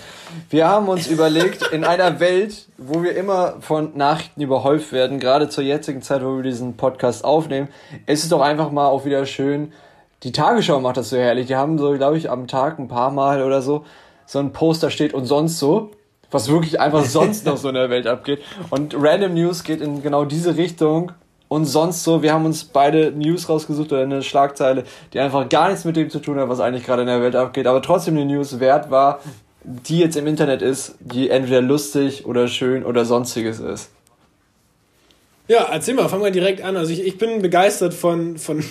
Wir 0.48 0.66
haben 0.66 0.88
uns 0.88 1.08
überlegt, 1.08 1.66
in 1.72 1.84
einer 1.84 2.20
Welt, 2.20 2.66
wo 2.78 3.02
wir 3.02 3.14
immer 3.16 3.56
von 3.60 3.94
Nachrichten 3.98 4.40
überhäuft 4.40 4.92
werden, 4.92 5.20
gerade 5.20 5.50
zur 5.50 5.62
jetzigen 5.62 6.00
Zeit, 6.00 6.24
wo 6.24 6.36
wir 6.36 6.42
diesen 6.42 6.78
Podcast 6.78 7.22
aufnehmen, 7.22 7.68
ist 8.06 8.22
es 8.22 8.30
doch 8.30 8.40
einfach 8.40 8.70
mal 8.70 8.86
auch 8.86 9.04
wieder 9.04 9.26
schön. 9.26 9.74
Die 10.22 10.32
Tagesschau 10.32 10.80
macht 10.80 10.96
das 10.96 11.10
so 11.10 11.18
herrlich. 11.18 11.48
Die 11.48 11.56
haben 11.56 11.76
so, 11.76 11.92
glaube 11.92 12.16
ich, 12.16 12.30
am 12.30 12.48
Tag 12.48 12.78
ein 12.78 12.88
paar 12.88 13.10
Mal 13.10 13.42
oder 13.42 13.60
so 13.60 13.84
so 14.24 14.38
ein 14.38 14.54
Poster 14.54 14.88
steht 14.88 15.12
und 15.12 15.26
sonst 15.26 15.58
so. 15.58 15.90
Was 16.30 16.48
wirklich 16.48 16.80
einfach 16.80 17.04
sonst 17.04 17.44
noch 17.44 17.58
so 17.58 17.68
in 17.68 17.74
der 17.74 17.90
Welt 17.90 18.06
abgeht. 18.06 18.40
Und 18.70 18.96
Random 18.98 19.34
News 19.34 19.64
geht 19.64 19.82
in 19.82 20.02
genau 20.02 20.24
diese 20.24 20.56
Richtung 20.56 21.12
und 21.48 21.64
sonst 21.64 22.02
so, 22.02 22.22
wir 22.22 22.32
haben 22.32 22.44
uns 22.44 22.64
beide 22.64 23.12
News 23.12 23.48
rausgesucht 23.48 23.92
oder 23.92 24.02
eine 24.02 24.22
Schlagzeile, 24.22 24.84
die 25.12 25.20
einfach 25.20 25.48
gar 25.48 25.68
nichts 25.68 25.84
mit 25.84 25.96
dem 25.96 26.10
zu 26.10 26.18
tun 26.18 26.38
hat, 26.38 26.48
was 26.48 26.60
eigentlich 26.60 26.84
gerade 26.84 27.02
in 27.02 27.08
der 27.08 27.22
Welt 27.22 27.36
abgeht, 27.36 27.66
aber 27.66 27.82
trotzdem 27.82 28.16
eine 28.16 28.26
News 28.26 28.58
wert 28.58 28.90
war, 28.90 29.20
die 29.62 29.98
jetzt 29.98 30.16
im 30.16 30.26
Internet 30.26 30.62
ist, 30.62 30.94
die 31.00 31.30
entweder 31.30 31.60
lustig 31.60 32.26
oder 32.26 32.48
schön 32.48 32.84
oder 32.84 33.04
sonstiges 33.04 33.60
ist. 33.60 33.90
Ja, 35.48 35.68
erzähl 35.70 35.94
mal, 35.94 36.08
fang 36.08 36.20
mal 36.20 36.32
direkt 36.32 36.62
an. 36.62 36.76
Also 36.76 36.92
ich, 36.92 37.04
ich 37.04 37.18
bin 37.18 37.40
begeistert 37.40 37.94
von, 37.94 38.36
von, 38.36 38.64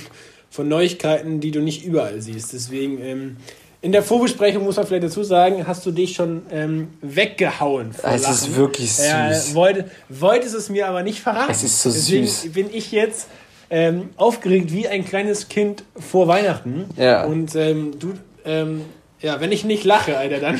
von 0.49 0.67
Neuigkeiten, 0.67 1.39
die 1.39 1.51
du 1.51 1.61
nicht 1.61 1.85
überall 1.85 2.21
siehst. 2.21 2.51
Deswegen, 2.51 3.01
ähm, 3.01 3.37
in 3.85 3.91
der 3.91 4.01
Vorbesprechung 4.01 4.63
muss 4.63 4.77
man 4.77 4.87
vielleicht 4.87 5.03
dazu 5.03 5.21
sagen, 5.23 5.67
hast 5.67 5.85
du 5.85 5.91
dich 5.91 6.15
schon 6.15 6.41
ähm, 6.51 6.87
weggehauen 7.01 7.93
vor 7.93 8.09
Es 8.11 8.23
Lachen. 8.23 8.33
ist 8.33 8.55
wirklich 8.55 8.91
süß. 8.93 9.05
Äh, 9.51 9.53
wollte, 9.53 9.85
wolltest 10.09 10.55
es 10.55 10.69
mir 10.69 10.87
aber 10.87 11.03
nicht 11.03 11.19
verraten. 11.21 11.51
Es 11.51 11.63
ist 11.63 11.83
so 11.83 11.91
Deswegen 11.91 12.25
süß. 12.25 12.51
bin 12.53 12.67
ich 12.73 12.91
jetzt 12.91 13.27
ähm, 13.69 14.09
aufgeregt 14.17 14.71
wie 14.71 14.87
ein 14.87 15.05
kleines 15.05 15.49
Kind 15.49 15.83
vor 15.99 16.27
Weihnachten. 16.27 16.85
Ja. 16.97 17.25
Und 17.25 17.53
ähm, 17.55 17.99
du, 17.99 18.13
ähm, 18.43 18.81
ja, 19.21 19.39
wenn 19.39 19.51
ich 19.51 19.65
nicht 19.65 19.83
lache, 19.83 20.17
Alter, 20.17 20.39
dann, 20.39 20.59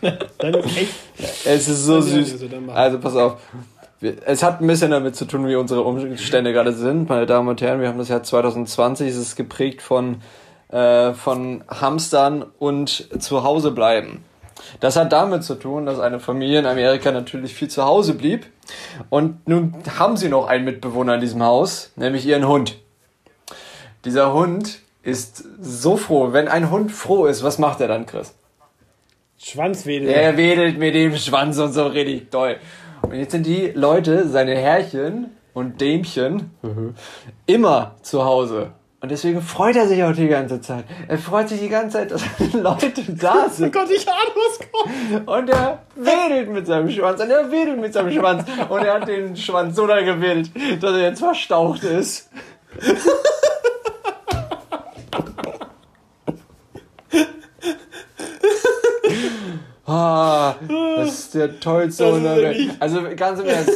dann 0.38 0.54
echt. 0.64 0.94
Es 1.44 1.68
ist 1.68 1.84
so 1.84 1.96
Ja, 1.96 2.02
süß. 2.02 2.32
also. 2.42 2.72
Also 2.72 2.98
pass 2.98 3.14
auf. 3.14 3.36
Es 4.26 4.42
hat 4.42 4.60
ein 4.60 4.66
bisschen 4.66 4.90
damit 4.90 5.14
zu 5.14 5.24
tun, 5.26 5.46
wie 5.46 5.54
unsere 5.54 5.82
Umstände 5.82 6.52
gerade 6.52 6.72
sind, 6.72 7.08
meine 7.08 7.24
Damen 7.26 7.48
und 7.48 7.62
Herren. 7.62 7.80
Wir 7.80 7.88
haben 7.88 7.98
das 7.98 8.08
Jahr 8.08 8.22
2020, 8.24 9.08
es 9.08 9.16
ist 9.16 9.36
geprägt 9.36 9.80
von, 9.80 10.16
äh, 10.74 11.14
von 11.14 11.62
Hamstern 11.68 12.44
und 12.58 13.08
zu 13.22 13.44
Hause 13.44 13.70
bleiben. 13.70 14.24
Das 14.80 14.96
hat 14.96 15.12
damit 15.12 15.44
zu 15.44 15.54
tun, 15.54 15.86
dass 15.86 16.00
eine 16.00 16.18
Familie 16.18 16.58
in 16.58 16.66
Amerika 16.66 17.12
natürlich 17.12 17.54
viel 17.54 17.68
zu 17.68 17.84
Hause 17.84 18.14
blieb. 18.14 18.46
Und 19.08 19.46
nun 19.46 19.74
haben 19.98 20.16
sie 20.16 20.28
noch 20.28 20.48
einen 20.48 20.64
Mitbewohner 20.64 21.14
in 21.14 21.20
diesem 21.20 21.44
Haus, 21.44 21.92
nämlich 21.94 22.26
ihren 22.26 22.48
Hund. 22.48 22.76
Dieser 24.04 24.34
Hund 24.34 24.80
ist 25.04 25.44
so 25.60 25.96
froh. 25.96 26.32
Wenn 26.32 26.48
ein 26.48 26.70
Hund 26.72 26.90
froh 26.90 27.26
ist, 27.26 27.44
was 27.44 27.58
macht 27.58 27.80
er 27.80 27.86
dann, 27.86 28.06
Chris? 28.06 28.34
Schwanzwedel. 29.38 30.08
Er 30.08 30.36
wedelt 30.36 30.78
mit 30.78 30.96
dem 30.96 31.16
Schwanz 31.16 31.56
und 31.58 31.72
so 31.72 31.86
richtig 31.86 32.30
doll. 32.30 32.56
Und 33.02 33.14
jetzt 33.14 33.30
sind 33.30 33.46
die 33.46 33.68
Leute, 33.74 34.28
seine 34.28 34.56
Herrchen 34.56 35.30
und 35.52 35.80
Dämchen, 35.80 36.50
immer 37.46 37.94
zu 38.02 38.24
Hause. 38.24 38.72
Und 39.04 39.10
deswegen 39.10 39.42
freut 39.42 39.76
er 39.76 39.86
sich 39.86 40.02
auch 40.02 40.14
die 40.14 40.28
ganze 40.28 40.62
Zeit. 40.62 40.86
Er 41.08 41.18
freut 41.18 41.50
sich 41.50 41.60
die 41.60 41.68
ganze 41.68 41.98
Zeit, 41.98 42.10
dass 42.10 42.22
Leute 42.54 42.90
da 43.08 43.44
Oh 43.46 43.50
sind. 43.50 43.70
Gott, 43.70 43.90
ich 43.90 44.08
ahne, 44.08 44.30
was 44.34 44.58
kommt. 44.60 45.28
Und 45.28 45.50
er 45.50 45.82
wedelt 45.94 46.48
mit 46.48 46.66
seinem 46.66 46.88
Schwanz. 46.88 47.20
Und 47.20 47.28
er 47.30 47.52
wedelt 47.52 47.78
mit 47.78 47.92
seinem 47.92 48.10
Schwanz. 48.10 48.44
Und 48.66 48.82
er 48.82 48.94
hat 48.94 49.06
den 49.06 49.36
Schwanz 49.36 49.76
so 49.76 49.86
doll 49.86 50.06
gewedelt, 50.06 50.50
dass 50.80 50.92
er 50.92 51.02
jetzt 51.02 51.18
verstaucht 51.18 51.84
ist. 51.84 52.30
Ah, 59.86 60.54
das 60.96 61.10
ist 61.10 61.34
der 61.34 61.60
tollste 61.60 62.10
Hund 62.10 62.26
Also 62.80 63.02
ganz 63.14 63.38
im 63.38 63.46
Ernst, 63.46 63.70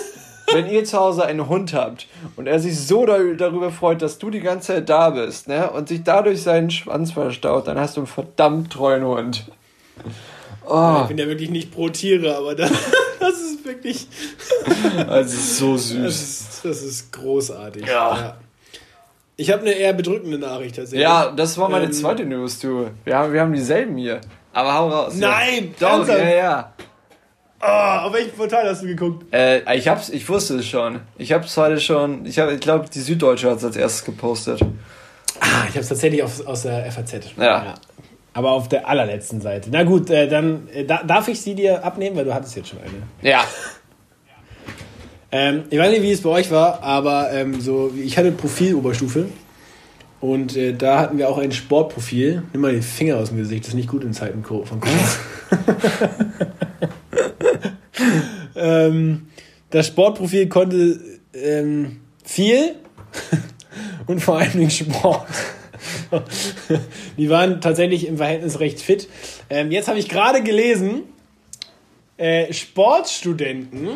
wenn 0.51 0.67
ihr 0.67 0.83
zu 0.83 0.99
Hause 0.99 1.27
einen 1.27 1.47
Hund 1.51 1.75
habt 1.75 2.07
er 2.49 2.59
sich 2.61 2.79
so 2.79 3.07
darüber 3.07 3.71
freut, 3.71 4.03
dass 4.03 4.19
du 4.19 4.31
die 4.31 4.41
ganze 4.41 4.69
Zeit 4.75 4.89
da 4.89 5.11
bist, 5.11 5.49
ne, 5.49 5.71
und 5.71 5.89
sich 5.89 6.03
dadurch 6.03 6.43
seinen 6.43 6.71
Schwanz 6.71 7.13
verstaut, 7.13 7.67
dann 7.69 7.79
hast 7.79 7.97
du 7.97 8.01
einen 8.01 8.07
verdammt 8.07 8.73
treuen 8.73 9.05
Hund. 9.05 9.45
Oh, 10.67 10.99
Ich 11.03 11.09
bin 11.09 11.19
ja 11.19 11.27
wirklich 11.27 11.51
nicht 11.51 11.73
pro 11.73 11.89
Tiere, 11.89 12.37
aber 12.37 12.55
das, 12.55 12.71
das 13.21 13.35
ist 13.41 13.65
wirklich. 13.65 14.07
das 15.09 15.33
ist 15.33 15.57
so 15.59 15.73
Das 15.75 15.89
süß. 15.89 16.05
ist, 16.23 16.65
das 16.65 16.83
ist 16.83 17.13
großartig. 17.13 17.87
Ja. 17.87 18.37
Ich 19.37 19.51
habe 19.53 19.63
eine 19.63 19.71
eher 19.73 19.93
bedrückende 19.93 20.37
Nachricht 20.39 20.77
tatsächlich. 20.77 21.03
Ja, 21.03 21.31
das 21.31 21.57
war 21.59 21.69
meine 21.69 21.85
Ähm, 21.87 21.93
zweite 21.93 22.25
News, 22.25 22.59
du. 22.59 22.91
Wir 23.05 23.17
haben, 23.17 23.33
wir 23.33 23.41
haben 23.41 23.53
dieselben 23.53 23.97
hier. 23.97 24.21
Aber 24.53 24.75
hau 24.75 24.89
raus. 24.89 25.15
Nein, 25.17 25.75
ja. 25.79 25.97
Doch, 25.99 26.09
ja, 26.09 26.29
ja. 26.29 26.73
Ah, 27.61 28.07
auf 28.07 28.13
welchen 28.13 28.33
Portal 28.33 28.69
hast 28.69 28.83
du 28.83 28.87
geguckt? 28.87 29.33
Äh, 29.33 29.77
ich 29.77 29.89
hab's, 29.89 30.11
ich 30.11 30.29
wusste 30.29 30.57
es 30.57 30.67
schon. 30.67 31.01
Ich 31.17 31.33
hab's 31.33 31.57
heute 31.57 31.81
schon, 31.81 32.25
ich 32.25 32.39
hab, 32.39 32.51
ich 32.51 32.61
glaube, 32.61 32.89
die 32.89 33.01
Süddeutsche 33.01 33.51
hat's 33.51 33.65
als 33.65 33.77
erstes 33.77 34.05
gepostet. 34.05 34.61
Ah, 35.41 35.65
ich 35.65 35.71
habe 35.71 35.81
es 35.81 35.89
tatsächlich 35.89 36.23
aus, 36.23 36.45
aus 36.45 36.63
der 36.63 36.91
FAZ. 36.91 37.35
Ja. 37.37 37.75
Aber 38.33 38.53
auf 38.53 38.69
der 38.69 38.87
allerletzten 38.87 39.41
Seite. 39.41 39.71
Na 39.73 39.83
gut, 39.83 40.09
äh, 40.11 40.29
dann 40.29 40.69
äh, 40.73 40.85
da, 40.85 41.03
darf 41.03 41.27
ich 41.27 41.41
sie 41.41 41.57
dir 41.57 41.85
abnehmen, 41.85 42.17
weil 42.17 42.25
du 42.25 42.35
hattest 42.35 42.55
jetzt 42.55 42.69
schon 42.69 42.79
eine. 42.79 43.29
Ja. 43.29 43.43
Ähm, 45.33 45.65
ich 45.71 45.79
weiß 45.79 45.91
nicht, 45.91 46.03
wie 46.03 46.13
es 46.13 46.23
bei 46.23 46.31
euch 46.31 46.51
war, 46.53 46.83
aber 46.83 47.33
ähm, 47.33 47.61
so, 47.61 47.93
ich 47.97 48.17
hatte 48.17 48.31
Profiloberstufe 48.31 49.27
und 50.21 50.57
äh, 50.57 50.73
da 50.75 51.01
hatten 51.01 51.19
wir 51.19 51.29
auch 51.29 51.39
ein 51.39 51.53
Sportprofil. 51.53 52.45
Nimm 52.53 52.63
mal 52.63 52.73
den 52.73 52.83
Finger 52.83 53.17
aus 53.17 53.29
dem 53.29 53.39
Gesicht, 53.39 53.65
das 53.65 53.71
ist 53.71 53.75
nicht 53.75 53.89
gut 53.89 54.05
in 54.05 54.13
Zeiten 54.13 54.45
von 54.45 54.81
Corona. 54.81 54.99
ähm, 58.59 59.29
das 59.71 59.87
Sportprofil 59.87 60.49
konnte 60.49 61.01
ähm, 61.35 62.01
viel 62.25 62.75
und 64.07 64.21
vor 64.21 64.39
allen 64.39 64.53
Dingen 64.53 64.71
Sport. 64.71 65.27
Die 67.17 67.31
waren 67.31 67.61
tatsächlich 67.61 68.07
im 68.07 68.17
Verhältnis 68.17 68.61
recht 68.61 68.81
fit. 68.81 69.09
Ähm, 69.51 69.71
jetzt 69.71 69.89
habe 69.89 69.99
ich 69.99 70.09
gerade 70.09 70.43
gelesen, 70.43 71.03
äh, 72.17 72.53
Sportstudenten 72.53 73.91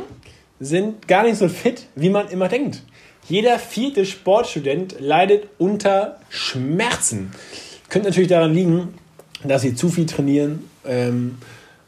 sind 0.60 1.08
gar 1.08 1.24
nicht 1.24 1.36
so 1.36 1.48
fit, 1.48 1.86
wie 1.96 2.08
man 2.08 2.28
immer 2.28 2.48
denkt. 2.48 2.82
Jeder 3.28 3.58
vierte 3.58 4.06
Sportstudent 4.06 4.96
leidet 5.00 5.48
unter 5.58 6.20
Schmerzen. 6.28 7.32
Könnte 7.88 8.08
natürlich 8.08 8.28
daran 8.28 8.54
liegen, 8.54 8.94
dass 9.44 9.62
sie 9.62 9.74
zu 9.74 9.88
viel 9.88 10.06
trainieren. 10.06 10.68
Ähm, 10.84 11.38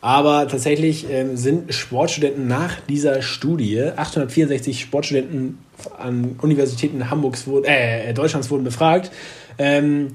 aber 0.05 0.49
tatsächlich 0.49 1.09
ähm, 1.11 1.39
sind 1.39 1.73
Sportstudenten 1.73 2.47
nach 2.47 2.79
dieser 2.91 3.23
Studie, 3.23 3.81
864 3.97 4.79
Sportstudenten 4.79 5.61
an 5.97 6.39
Universitäten 6.43 7.09
Hamburgs, 7.09 7.47
äh, 7.63 8.13
Deutschlands 8.13 8.51
wurden 8.51 8.65
befragt, 8.65 9.11
ähm, 9.57 10.09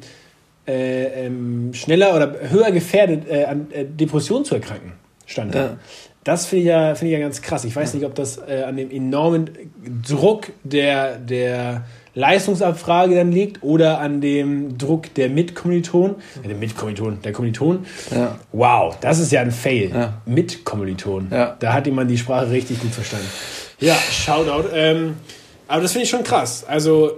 äh, 0.67 1.25
ähm, 1.25 1.73
schneller 1.73 2.15
oder 2.15 2.35
höher 2.51 2.69
gefährdet, 2.69 3.27
äh, 3.27 3.45
an 3.45 3.71
äh, 3.71 3.83
Depressionen 3.83 4.45
zu 4.45 4.53
erkranken, 4.53 4.91
stand 5.25 5.55
da. 5.55 5.59
Ja. 5.59 5.77
Das 6.23 6.45
finde 6.45 6.61
ich, 6.61 6.67
ja, 6.67 6.93
find 6.93 7.09
ich 7.09 7.17
ja 7.17 7.19
ganz 7.19 7.41
krass. 7.41 7.65
Ich 7.65 7.75
weiß 7.75 7.95
nicht, 7.95 8.05
ob 8.05 8.13
das 8.13 8.37
äh, 8.37 8.65
an 8.67 8.77
dem 8.77 8.91
enormen 8.91 9.49
Druck 10.07 10.51
der, 10.63 11.17
der 11.17 11.85
Leistungsabfrage 12.15 13.15
dann 13.15 13.31
liegt 13.31 13.63
oder 13.63 13.99
an 13.99 14.21
dem 14.21 14.77
Druck 14.77 15.13
der 15.13 15.29
Mitkommilitonen. 15.29 16.15
Ja, 16.41 16.47
der 16.47 16.57
Mitkommilitonen, 16.57 17.21
der 17.21 17.31
Kommilitonen. 17.31 17.85
Ja. 18.11 18.39
Wow, 18.51 18.97
das 18.99 19.19
ist 19.19 19.31
ja 19.31 19.41
ein 19.41 19.51
Fail. 19.51 19.91
Ja. 19.91 20.21
Mitkommilitonen. 20.25 21.31
Ja. 21.31 21.55
Da 21.59 21.73
hat 21.73 21.85
jemand 21.85 22.09
die 22.09 22.17
Sprache 22.17 22.49
richtig 22.49 22.79
gut 22.79 22.91
verstanden. 22.91 23.27
Ja, 23.79 23.95
Shoutout. 23.95 24.69
Ähm, 24.73 25.15
aber 25.67 25.83
das 25.83 25.91
finde 25.91 26.03
ich 26.03 26.09
schon 26.09 26.23
krass. 26.23 26.65
Also 26.67 27.11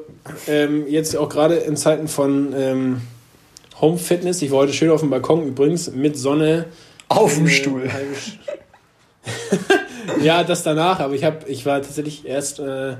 ähm, 0.47 0.85
jetzt 0.87 1.15
auch 1.15 1.29
gerade 1.29 1.55
in 1.55 1.77
Zeiten 1.77 2.07
von 2.07 2.53
ähm, 2.55 3.01
Home 3.79 3.97
Fitness. 3.97 4.41
Ich 4.41 4.51
war 4.51 4.59
heute 4.59 4.73
schön 4.73 4.91
auf 4.91 4.99
dem 4.99 5.09
Balkon 5.09 5.47
übrigens 5.47 5.91
mit 5.91 6.17
Sonne. 6.17 6.65
Auf 7.07 7.35
dem 7.35 7.47
Stuhl. 7.49 7.89
ja, 10.21 10.43
das 10.43 10.63
danach, 10.63 10.99
aber 10.99 11.13
ich, 11.13 11.23
hab, 11.23 11.47
ich 11.49 11.65
war 11.65 11.81
tatsächlich 11.81 12.25
erst 12.25 12.59
äh, 12.59 12.95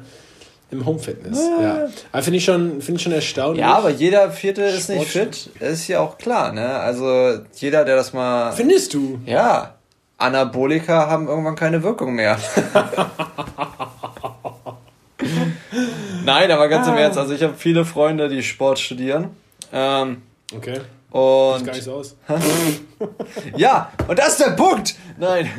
im 0.72 0.86
Home 0.86 1.00
Fitness. 1.00 1.40
Ah. 1.40 1.62
Ja. 1.62 1.88
Aber 2.12 2.24
finde 2.24 2.38
ich, 2.38 2.46
schon, 2.46 2.82
find 2.82 2.98
ich 2.98 3.04
schon 3.04 3.12
erstaunlich. 3.14 3.62
Ja, 3.62 3.76
aber 3.76 3.90
jeder 3.90 4.32
Vierte 4.32 4.64
ist 4.64 4.90
nicht 4.90 5.08
fit. 5.08 5.50
Ist 5.60 5.88
ja 5.88 6.00
auch 6.00 6.18
klar, 6.18 6.52
ne? 6.54 6.76
Also 6.80 7.40
jeder, 7.56 7.86
der 7.86 7.96
das 7.96 8.14
mal. 8.14 8.52
Findest 8.54 8.94
du? 8.94 9.20
Ja. 9.26 9.76
Anabolika 10.18 11.08
haben 11.08 11.28
irgendwann 11.28 11.56
keine 11.56 11.84
Wirkung 11.84 12.14
mehr. 12.14 12.38
Nein, 16.24 16.52
aber 16.52 16.68
ganz 16.68 16.88
im 16.88 16.94
ah. 16.94 17.00
Ernst, 17.00 17.18
also 17.18 17.34
ich 17.34 17.42
habe 17.42 17.56
viele 17.58 17.86
Freunde, 17.86 18.30
die 18.30 18.44
Sport 18.44 18.80
studieren. 18.80 19.30
Ähm, 19.74 20.22
okay. 20.56 20.82
Und 21.10 21.58
Sieht 21.58 21.66
gar 21.66 21.74
nicht 21.74 21.84
so 21.84 21.94
aus. 21.94 22.16
ja, 23.58 23.92
und 24.08 24.18
das 24.18 24.30
ist 24.30 24.40
der 24.40 24.52
Punkt. 24.52 24.96
Nein. 25.18 25.50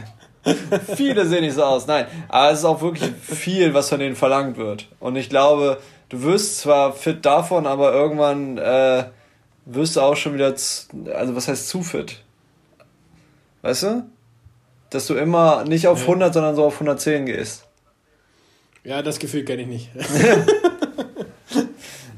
Viele 0.96 1.26
sehen 1.26 1.42
nicht 1.42 1.54
so 1.54 1.62
aus. 1.62 1.86
Nein, 1.86 2.06
aber 2.28 2.50
es 2.50 2.60
ist 2.60 2.64
auch 2.64 2.82
wirklich 2.82 3.10
viel, 3.22 3.74
was 3.74 3.88
von 3.88 4.00
denen 4.00 4.16
verlangt 4.16 4.56
wird. 4.56 4.88
Und 4.98 5.16
ich 5.16 5.28
glaube, 5.28 5.80
du 6.08 6.22
wirst 6.22 6.58
zwar 6.58 6.92
fit 6.92 7.24
davon, 7.24 7.66
aber 7.66 7.92
irgendwann 7.92 8.58
äh, 8.58 9.04
wirst 9.64 9.96
du 9.96 10.00
auch 10.00 10.16
schon 10.16 10.34
wieder, 10.34 10.46
also 10.46 11.36
was 11.36 11.48
heißt 11.48 11.68
zu 11.68 11.82
fit? 11.82 12.22
Weißt 13.62 13.84
du? 13.84 14.04
Dass 14.90 15.06
du 15.06 15.14
immer 15.14 15.64
nicht 15.64 15.86
auf 15.86 16.02
100, 16.02 16.34
sondern 16.34 16.56
so 16.56 16.64
auf 16.64 16.74
110 16.74 17.26
gehst. 17.26 17.66
Ja, 18.84 19.00
das 19.00 19.20
Gefühl 19.20 19.44
kenne 19.44 19.62
ich 19.62 19.68
nicht. 19.68 19.90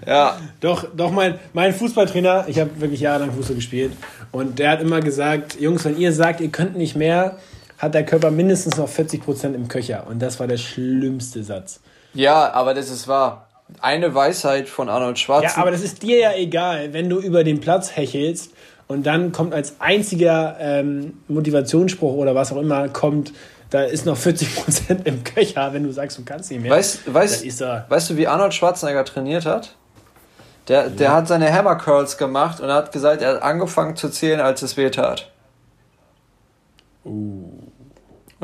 ja. 0.07 0.39
Doch, 0.61 0.87
doch 0.97 1.11
mein, 1.11 1.39
mein 1.53 1.75
Fußballtrainer, 1.75 2.47
ich 2.49 2.59
habe 2.59 2.81
wirklich 2.81 3.01
jahrelang 3.01 3.33
Fußball 3.33 3.57
gespielt 3.57 3.93
und 4.33 4.59
der 4.59 4.71
hat 4.71 4.81
immer 4.81 5.01
gesagt, 5.01 5.61
Jungs, 5.61 5.85
wenn 5.85 5.99
ihr 5.99 6.13
sagt, 6.13 6.41
ihr 6.41 6.49
könnt 6.49 6.77
nicht 6.77 6.97
mehr, 6.97 7.39
hat 7.85 7.95
der 7.95 8.05
Körper 8.05 8.31
mindestens 8.31 8.77
noch 8.77 8.89
40% 8.89 9.55
im 9.55 9.69
Köcher. 9.69 10.07
Und 10.09 10.21
das 10.21 10.41
war 10.41 10.47
der 10.47 10.57
schlimmste 10.57 11.45
Satz. 11.45 11.81
Ja, 12.15 12.53
aber 12.53 12.75
das 12.75 12.91
ist 12.91 13.09
wahr. 13.09 13.49
Eine 13.81 14.15
Weisheit 14.15 14.69
von 14.69 14.89
Arnold 14.89 15.19
Schwarzenegger. 15.19 15.57
Ja, 15.57 15.63
aber 15.63 15.71
das 15.71 15.83
ist 15.83 16.03
dir 16.03 16.19
ja 16.19 16.33
egal, 16.35 16.93
wenn 16.93 17.09
du 17.09 17.19
über 17.19 17.45
den 17.45 17.61
Platz 17.61 17.97
hechelst 17.97 18.53
und 18.87 19.07
dann 19.07 19.33
kommt 19.33 19.55
als 19.55 19.77
einziger 19.81 20.57
ähm, 20.61 21.19
Motivationsspruch 21.29 22.15
oder 22.15 22.35
was 22.35 22.53
auch 22.53 22.59
immer 22.59 22.89
kommt, 22.89 23.33
da 23.71 23.83
ist 23.83 24.07
noch 24.07 24.17
40% 24.17 25.05
im 25.05 25.25
Köcher, 25.25 25.73
wenn 25.73 25.83
du 25.83 25.93
sagst, 25.93 26.19
du 26.19 26.25
kannst 26.25 26.51
nicht 26.51 26.63
mehr. 26.63 26.71
Weißt, 26.71 27.13
weißt, 27.13 27.61
weißt 27.89 28.11
du, 28.11 28.17
wie 28.17 28.29
Arnold 28.29 28.55
Schwarzenegger 28.55 29.05
trainiert 29.05 29.47
hat? 29.47 29.75
Der, 30.69 30.89
der 30.89 31.13
hat 31.13 31.29
seine 31.29 31.53
Hammer 31.53 31.77
Curls 31.77 32.17
gemacht 32.17 32.61
und 32.61 32.71
hat 32.71 32.93
gesagt, 32.93 33.21
er 33.21 33.35
hat 33.35 33.43
angefangen 33.43 33.97
zu 33.97 34.09
zählen, 34.09 34.41
als 34.41 34.63
es 34.63 34.77
weh 34.77 34.91
tat. 34.91 35.31
Uh. 37.05 37.44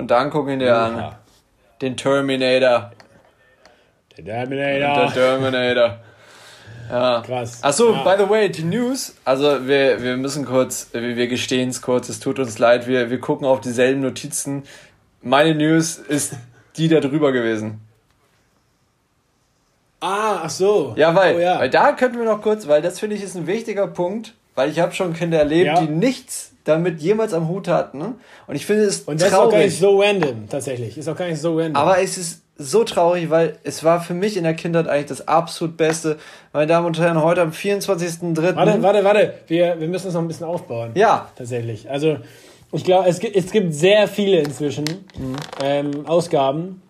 Und 0.01 0.11
dann 0.11 0.31
guck 0.31 0.49
ihn 0.49 0.59
dir 0.59 0.73
uh. 0.73 0.77
an. 0.77 1.15
Den 1.83 1.95
Terminator. 1.95 2.91
Der 4.17 4.25
Terminator. 4.25 4.97
Der 4.97 5.13
Terminator. 5.13 5.99
Ja. 6.91 7.23
Krass. 7.25 7.63
Achso, 7.63 7.93
ja. 7.93 8.03
by 8.03 8.23
the 8.23 8.31
way, 8.31 8.49
die 8.49 8.63
News. 8.63 9.15
Also 9.27 9.69
wir, 9.69 10.03
wir 10.03 10.17
müssen 10.17 10.47
kurz, 10.47 10.89
wir, 10.93 11.17
wir 11.17 11.29
gestehen 11.29 11.69
es 11.69 11.83
kurz, 11.83 12.09
es 12.09 12.19
tut 12.19 12.39
uns 12.39 12.59
leid, 12.59 12.87
wir, 12.87 13.11
wir 13.11 13.21
gucken 13.21 13.47
auf 13.47 13.61
dieselben 13.61 14.01
Notizen. 14.01 14.63
Meine 15.21 15.55
News 15.55 15.99
ist 15.99 16.33
die 16.77 16.89
da 16.89 17.01
drüber 17.01 17.31
gewesen. 17.33 17.83
Ah, 20.01 20.45
ach 20.45 20.51
so. 20.51 20.95
Ja, 20.97 21.15
weil, 21.15 21.37
oh, 21.37 21.41
ja. 21.41 21.59
weil 21.59 21.69
da 21.69 21.93
könnten 21.93 22.19
wir 22.19 22.25
noch 22.25 22.41
kurz, 22.41 22.67
weil 22.67 22.81
das 22.81 22.99
finde 22.99 23.17
ich 23.17 23.23
ist 23.23 23.37
ein 23.37 23.47
wichtiger 23.47 23.87
Punkt, 23.87 24.33
weil 24.61 24.71
ich 24.71 24.79
habe 24.79 24.93
schon 24.93 25.15
Kinder 25.15 25.39
erlebt, 25.39 25.69
ja. 25.69 25.81
die 25.81 25.89
nichts 25.89 26.53
damit 26.65 27.01
jemals 27.01 27.33
am 27.33 27.49
Hut 27.49 27.67
hatten. 27.67 28.03
Und 28.03 28.55
ich 28.55 28.67
finde 28.67 28.85
es 28.85 29.01
Und 29.01 29.23
das 29.23 29.31
traurig. 29.31 29.45
ist 29.45 29.47
auch 29.47 29.51
gar 29.51 29.65
nicht 29.65 29.79
so 29.79 30.01
random, 30.03 30.49
tatsächlich. 30.51 30.99
Ist 30.99 31.09
auch 31.09 31.17
gar 31.17 31.29
nicht 31.29 31.41
so 31.41 31.57
random. 31.57 31.77
Aber 31.77 32.03
es 32.03 32.19
ist 32.19 32.43
so 32.59 32.85
traurig, 32.85 33.31
weil 33.31 33.57
es 33.65 33.85
war 33.85 34.03
für 34.03 34.13
mich 34.13 34.37
in 34.37 34.45
der 34.45 34.53
Kindheit 34.53 34.87
eigentlich 34.87 35.07
das 35.07 35.27
absolut 35.27 35.79
Beste. 35.79 36.19
Meine 36.53 36.67
Damen 36.67 36.87
und 36.89 36.99
Herren, 36.99 37.23
heute 37.23 37.41
am 37.41 37.53
24.03. 37.53 38.55
Warte, 38.55 38.83
warte, 38.83 39.03
warte. 39.03 39.35
Wir, 39.47 39.81
wir 39.81 39.89
müssen 39.89 40.09
es 40.09 40.15
noch 40.15 40.21
ein 40.21 40.29
bisschen 40.29 40.45
aufbauen. 40.45 40.91
Ja. 40.95 41.31
Tatsächlich. 41.37 41.89
Also, 41.89 42.19
ich 42.71 42.85
glaube, 42.85 43.09
es 43.09 43.19
gibt, 43.19 43.37
es 43.37 43.51
gibt 43.53 43.73
sehr 43.73 44.09
viele 44.09 44.41
inzwischen 44.41 44.85
mhm. 44.85 45.37
ähm, 45.63 46.07
Ausgaben. 46.07 46.83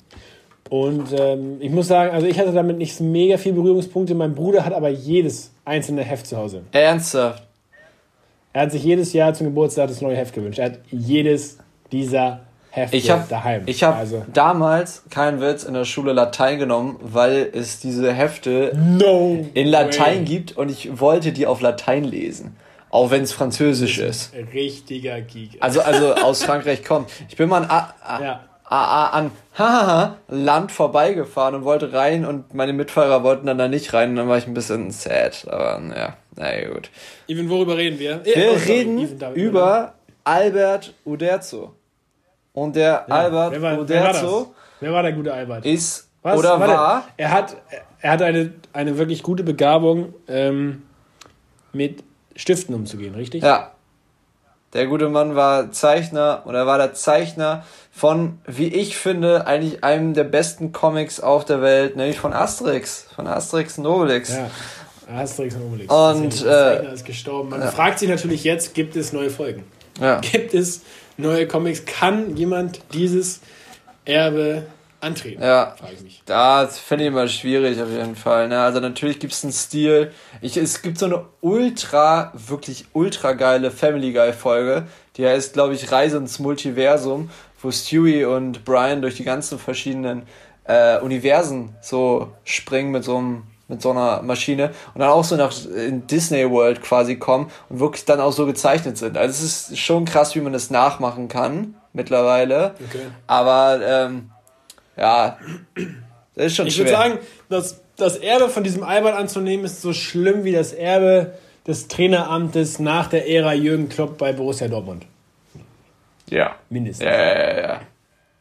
Und 0.69 1.15
ähm, 1.17 1.59
ich 1.61 1.71
muss 1.71 1.87
sagen, 1.87 2.13
also 2.13 2.27
ich 2.27 2.39
hatte 2.41 2.53
damit 2.53 2.79
nicht 2.79 3.01
mega 3.01 3.37
viel 3.37 3.53
Berührungspunkte. 3.53 4.17
Mein 4.17 4.35
Bruder 4.35 4.65
hat 4.65 4.73
aber 4.73 4.89
jedes 4.89 5.53
einzelne 5.65 6.03
Heft 6.03 6.27
zu 6.27 6.37
Hause. 6.37 6.63
Ernsthaft? 6.73 7.50
Er 8.53 8.63
hat 8.63 8.73
sich 8.73 8.83
jedes 8.83 9.13
Jahr 9.13 9.33
zum 9.33 9.47
Geburtstag 9.47 9.89
das 9.89 10.01
neue 10.01 10.17
Heft 10.17 10.35
gewünscht. 10.35 10.59
Er 10.59 10.67
hat 10.67 10.79
jedes 10.91 11.59
dieser 11.93 12.41
Hefte 12.71 12.97
ich 12.97 13.11
hab, 13.11 13.29
daheim. 13.29 13.63
Ich 13.67 13.83
habe 13.83 13.97
also. 13.97 14.25
damals, 14.33 15.03
kein 15.11 15.41
Witz, 15.41 15.65
in 15.65 15.75
der 15.75 15.85
Schule 15.85 16.13
Latein 16.13 16.59
genommen, 16.59 16.99
weil 17.01 17.51
es 17.53 17.81
diese 17.81 18.13
Hefte 18.13 18.73
no 18.77 19.45
in 19.55 19.67
Latein 19.67 20.21
way. 20.21 20.25
gibt 20.25 20.57
und 20.57 20.71
ich 20.71 21.01
wollte 21.01 21.33
die 21.33 21.47
auf 21.47 21.61
Latein 21.61 22.05
lesen. 22.05 22.57
Auch 22.91 23.13
wenn 23.13 23.23
es 23.23 23.33
Französisch 23.33 23.99
ist. 23.99 24.33
Richtiger 24.53 25.21
Geek. 25.21 25.59
Also, 25.61 25.81
also 25.81 26.15
aus 26.15 26.43
Frankreich 26.43 26.85
kommt. 26.85 27.09
Ich 27.29 27.37
bin 27.37 27.49
mal 27.49 27.63
an, 27.63 27.71
a, 27.71 28.21
ja. 28.21 28.41
a, 28.65 29.07
an 29.11 29.31
hahaha, 29.57 30.17
Land 30.27 30.73
vorbeigefahren 30.73 31.55
und 31.55 31.65
wollte 31.65 31.93
rein 31.93 32.25
und 32.25 32.53
meine 32.53 32.73
Mitfahrer 32.73 33.23
wollten 33.23 33.47
dann 33.47 33.59
da 33.59 33.69
nicht 33.69 33.95
rein 33.95 34.11
und 34.11 34.17
dann 34.17 34.29
war 34.29 34.39
ich 34.39 34.49
ein 34.49 34.55
bisschen 34.55 34.91
sad. 34.91 35.47
Aber 35.49 35.81
ja. 35.97 36.17
Na 36.37 36.69
gut. 36.69 36.91
Even, 37.29 37.49
worüber 37.49 37.77
reden 37.77 37.99
wir? 37.99 38.25
Wir 38.25 38.53
oh, 38.53 38.57
reden 38.67 39.35
über 39.35 39.95
Albert 40.25 40.95
Uderzo. 41.05 41.75
Und 42.53 42.77
der 42.77 43.05
ja, 43.09 43.15
Albert 43.15 43.53
wer 43.53 43.63
war, 43.63 43.79
Uderzo. 43.79 43.89
Wer 43.91 44.33
war, 44.33 44.55
wer 44.81 44.93
war, 44.93 45.03
der 45.03 45.13
gute 45.13 45.33
Albert? 45.33 45.67
Ist 45.67 46.09
Was? 46.23 46.39
oder 46.39 46.59
Warte, 46.61 46.73
war. 46.73 47.05
Er 47.17 47.31
hat, 47.31 47.57
er 48.01 48.13
hat 48.13 48.23
eine, 48.23 48.53
eine 48.73 48.99
wirklich 48.99 49.23
gute 49.23 49.43
Begabung, 49.43 50.15
ähm, 50.29 50.83
mit 51.73 52.03
Stiften 52.37 52.75
umzugehen, 52.75 53.15
richtig? 53.15 53.43
Ja. 53.43 53.73
Der 54.73 54.87
gute 54.87 55.09
Mann 55.09 55.35
war 55.35 55.73
Zeichner 55.73 56.43
oder 56.47 56.65
war 56.65 56.79
der 56.79 56.95
Zeichner 56.95 57.65
von, 57.91 58.39
wie 58.47 58.69
ich 58.69 58.97
finde, 58.97 59.47
eigentlich 59.47 59.83
einem 59.83 60.15
der 60.15 60.25
besten 60.25 60.71
Comics 60.71 61.19
auf 61.19 61.45
der 61.45 61.61
Welt, 61.61 61.97
nämlich 61.97 62.21
von 62.21 62.33
Asterix, 62.33 63.09
von 63.15 63.27
Asterix 63.27 63.79
Nobelix. 63.79 64.33
Ja. 64.37 64.49
Asterix 65.11 65.55
und 65.55 65.63
Obelix. 65.63 65.93
Und, 65.93 66.45
äh, 66.47 66.93
ist 66.93 67.05
gestorben. 67.05 67.51
Man 67.51 67.61
ja. 67.61 67.71
fragt 67.71 67.99
sich 67.99 68.09
natürlich 68.09 68.45
jetzt, 68.45 68.75
gibt 68.75 68.97
es 68.97 69.13
neue 69.13 69.31
Folgen? 69.31 69.65
Ja. 70.01 70.21
Gibt 70.21 70.55
es 70.55 70.83
neue 71.17 71.47
Comics? 71.47 71.85
Kann 71.85 72.37
jemand 72.37 72.81
dieses 72.93 73.41
Erbe 74.05 74.67
antreten? 75.01 75.43
Ja. 75.43 75.75
Frage 75.79 75.95
ich 75.95 76.03
mich. 76.03 76.23
Das 76.27 76.79
finde 76.79 77.05
ich 77.05 77.09
immer 77.09 77.29
schwierig 77.29 77.81
auf 77.81 77.91
jeden 77.91 78.17
Fall. 78.17 78.49
Ne? 78.49 78.61
Also 78.61 78.81
natürlich 78.81 79.19
gibt 79.19 79.33
es 79.33 79.45
einen 79.45 79.53
Stil. 79.53 80.13
Ich, 80.41 80.57
es 80.57 80.83
gibt 80.83 80.99
so 80.99 81.07
eine 81.07 81.25
ultra, 81.41 82.33
wirklich 82.35 82.87
ultra 82.93 83.33
geile 83.33 83.71
Family 83.71 84.13
Guy 84.13 84.33
Folge. 84.33 84.87
Die 85.17 85.27
heißt, 85.27 85.53
glaube 85.53 85.75
ich, 85.75 85.91
Reise 85.91 86.17
ins 86.17 86.39
Multiversum, 86.39 87.31
wo 87.61 87.71
Stewie 87.71 88.25
und 88.25 88.65
Brian 88.65 89.03
durch 89.03 89.17
die 89.17 89.25
ganzen 89.25 89.59
verschiedenen 89.59 90.23
äh, 90.65 90.99
Universen 90.99 91.75
so 91.83 92.33
springen 92.45 92.91
mit 92.91 93.05
so 93.05 93.17
einem 93.17 93.43
mit 93.71 93.81
so 93.81 93.93
einer 93.93 94.21
Maschine 94.23 94.73
und 94.95 95.01
dann 95.01 95.09
auch 95.09 95.25
so 95.25 95.37
nach 95.37 95.53
in 95.75 96.07
Disney 96.07 96.51
World 96.51 96.83
quasi 96.83 97.17
kommen 97.17 97.51
und 97.71 97.81
wirklich 97.81 98.05
dann 98.05 98.21
auch 98.21 98.33
so 98.33 98.45
gezeichnet 98.45 98.99
sind. 98.99 99.17
Also 99.17 99.43
es 99.45 99.71
ist 99.71 99.79
schon 99.79 100.05
krass, 100.05 100.35
wie 100.35 100.41
man 100.41 100.53
das 100.53 100.69
nachmachen 100.71 101.29
kann 101.29 101.75
mittlerweile. 101.95 102.75
Okay. 102.89 103.07
Aber 103.27 103.81
ähm, 103.83 104.31
ja, 104.97 105.39
das 106.35 106.47
ist 106.47 106.57
schon 106.57 106.67
Ich 106.67 106.75
schwer. 106.75 106.87
würde 106.87 106.97
sagen, 106.97 107.19
dass 107.49 107.81
das 107.97 108.17
Erbe 108.17 108.49
von 108.49 108.65
diesem 108.65 108.83
Albert 108.83 109.15
anzunehmen 109.17 109.65
ist 109.65 109.81
so 109.81 109.93
schlimm 109.93 110.45
wie 110.45 110.53
das 110.53 110.73
Erbe 110.73 111.35
des 111.67 111.89
Traineramtes 111.89 112.79
nach 112.81 113.07
der 113.09 113.29
Ära 113.31 113.53
Jürgen 113.55 113.89
Klopp 113.89 114.19
bei 114.19 114.33
Borussia 114.33 114.69
Dortmund. 114.69 115.07
ja. 116.29 116.57
Mindestens. 116.69 117.05
Ja, 117.07 117.13
ja, 117.13 117.61
ja. 117.61 117.81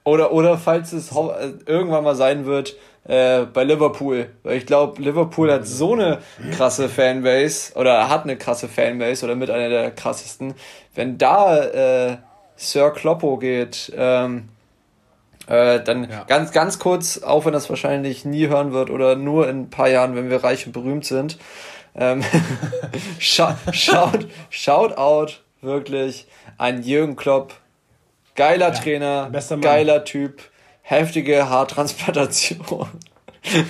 Oder, 0.05 0.31
oder 0.31 0.57
falls 0.57 0.91
es 0.93 1.11
irgendwann 1.11 2.03
mal 2.03 2.15
sein 2.15 2.45
wird, 2.45 2.75
äh, 3.05 3.41
bei 3.45 3.63
Liverpool. 3.63 4.29
Weil 4.43 4.57
ich 4.57 4.65
glaube, 4.65 5.01
Liverpool 5.01 5.51
hat 5.51 5.65
so 5.67 5.93
eine 5.93 6.19
krasse 6.55 6.89
Fanbase 6.89 7.73
oder 7.75 8.09
hat 8.09 8.23
eine 8.23 8.37
krasse 8.37 8.67
Fanbase 8.67 9.25
oder 9.25 9.35
mit 9.35 9.49
einer 9.49 9.69
der 9.69 9.91
krassesten. 9.91 10.53
Wenn 10.95 11.17
da 11.17 11.57
äh, 12.11 12.17
Sir 12.55 12.91
Kloppo 12.91 13.37
geht, 13.37 13.91
ähm, 13.95 14.49
äh, 15.47 15.79
dann 15.79 16.09
Ja. 16.09 16.23
ganz, 16.25 16.51
ganz 16.51 16.77
kurz, 16.79 17.23
auch 17.23 17.45
wenn 17.45 17.53
das 17.53 17.69
wahrscheinlich 17.69 18.25
nie 18.25 18.47
hören 18.47 18.71
wird 18.73 18.89
oder 18.89 19.15
nur 19.15 19.49
in 19.49 19.61
ein 19.61 19.69
paar 19.69 19.89
Jahren, 19.89 20.15
wenn 20.15 20.29
wir 20.29 20.43
reich 20.43 20.65
und 20.67 20.73
berühmt 20.73 21.05
sind. 21.05 21.37
Ähm, 21.95 22.23
scha 23.19 23.57
schaut, 23.71 24.27
shout 24.49 24.93
out 24.97 25.41
wirklich 25.61 26.27
an 26.57 26.83
Jürgen 26.83 27.15
Klopp. 27.15 27.53
Geiler 28.35 28.73
Trainer, 28.73 29.29
bester 29.31 29.55
Mann. 29.55 29.61
geiler 29.63 30.05
Typ, 30.05 30.41
heftige 30.89 31.49
Haartransplantation. 31.49 32.87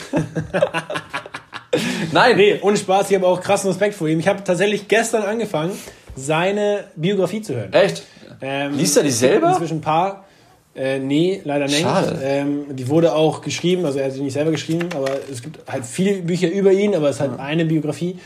Nein, 2.12 2.38
Nee, 2.38 2.60
ohne 2.62 2.78
Spaß, 2.78 3.10
ich 3.12 3.16
habe 3.16 3.28
auch 3.28 3.42
krassen 3.42 3.70
Respekt 3.70 3.94
vor 3.94 4.08
ihm. 4.08 4.20
Ich 4.20 4.28
habe 4.28 4.44
tatsächlich 4.44 4.88
gestern 4.88 5.24
angefangen, 5.24 5.72
seine 6.16 6.86
Biografie 6.96 7.42
zu 7.42 7.56
hören. 7.56 7.74
echt? 7.74 8.04
Ähm, 8.42 8.78
Liest 8.78 8.96
er 8.98 9.04
die 9.04 9.12
selber? 9.12 9.50
Inzwischen 9.50 9.78
ein 9.80 9.82
paar. 9.82 10.26
Äh, 10.76 11.00
nee, 11.00 11.42
leider 11.44 11.66
nicht. 11.66 11.82
Schade. 11.82 12.20
Ähm, 12.24 12.76
die 12.76 12.88
wurde 12.88 13.14
auch 13.14 13.42
geschrieben, 13.42 13.86
also 13.86 14.00
er 14.00 14.06
hat 14.06 14.14
sie 14.14 14.22
nicht 14.22 14.34
selber 14.34 14.52
geschrieben, 14.52 14.88
aber 14.96 15.12
es 15.30 15.42
gibt 15.42 15.60
halt 15.70 15.86
viele 15.86 16.22
Bücher 16.22 16.50
über 16.50 16.72
ihn, 16.72 16.96
aber 16.96 17.10
es 17.10 17.18
ist 17.18 17.22
halt 17.22 17.38
eine 17.40 17.66
Biografie. 17.66 18.18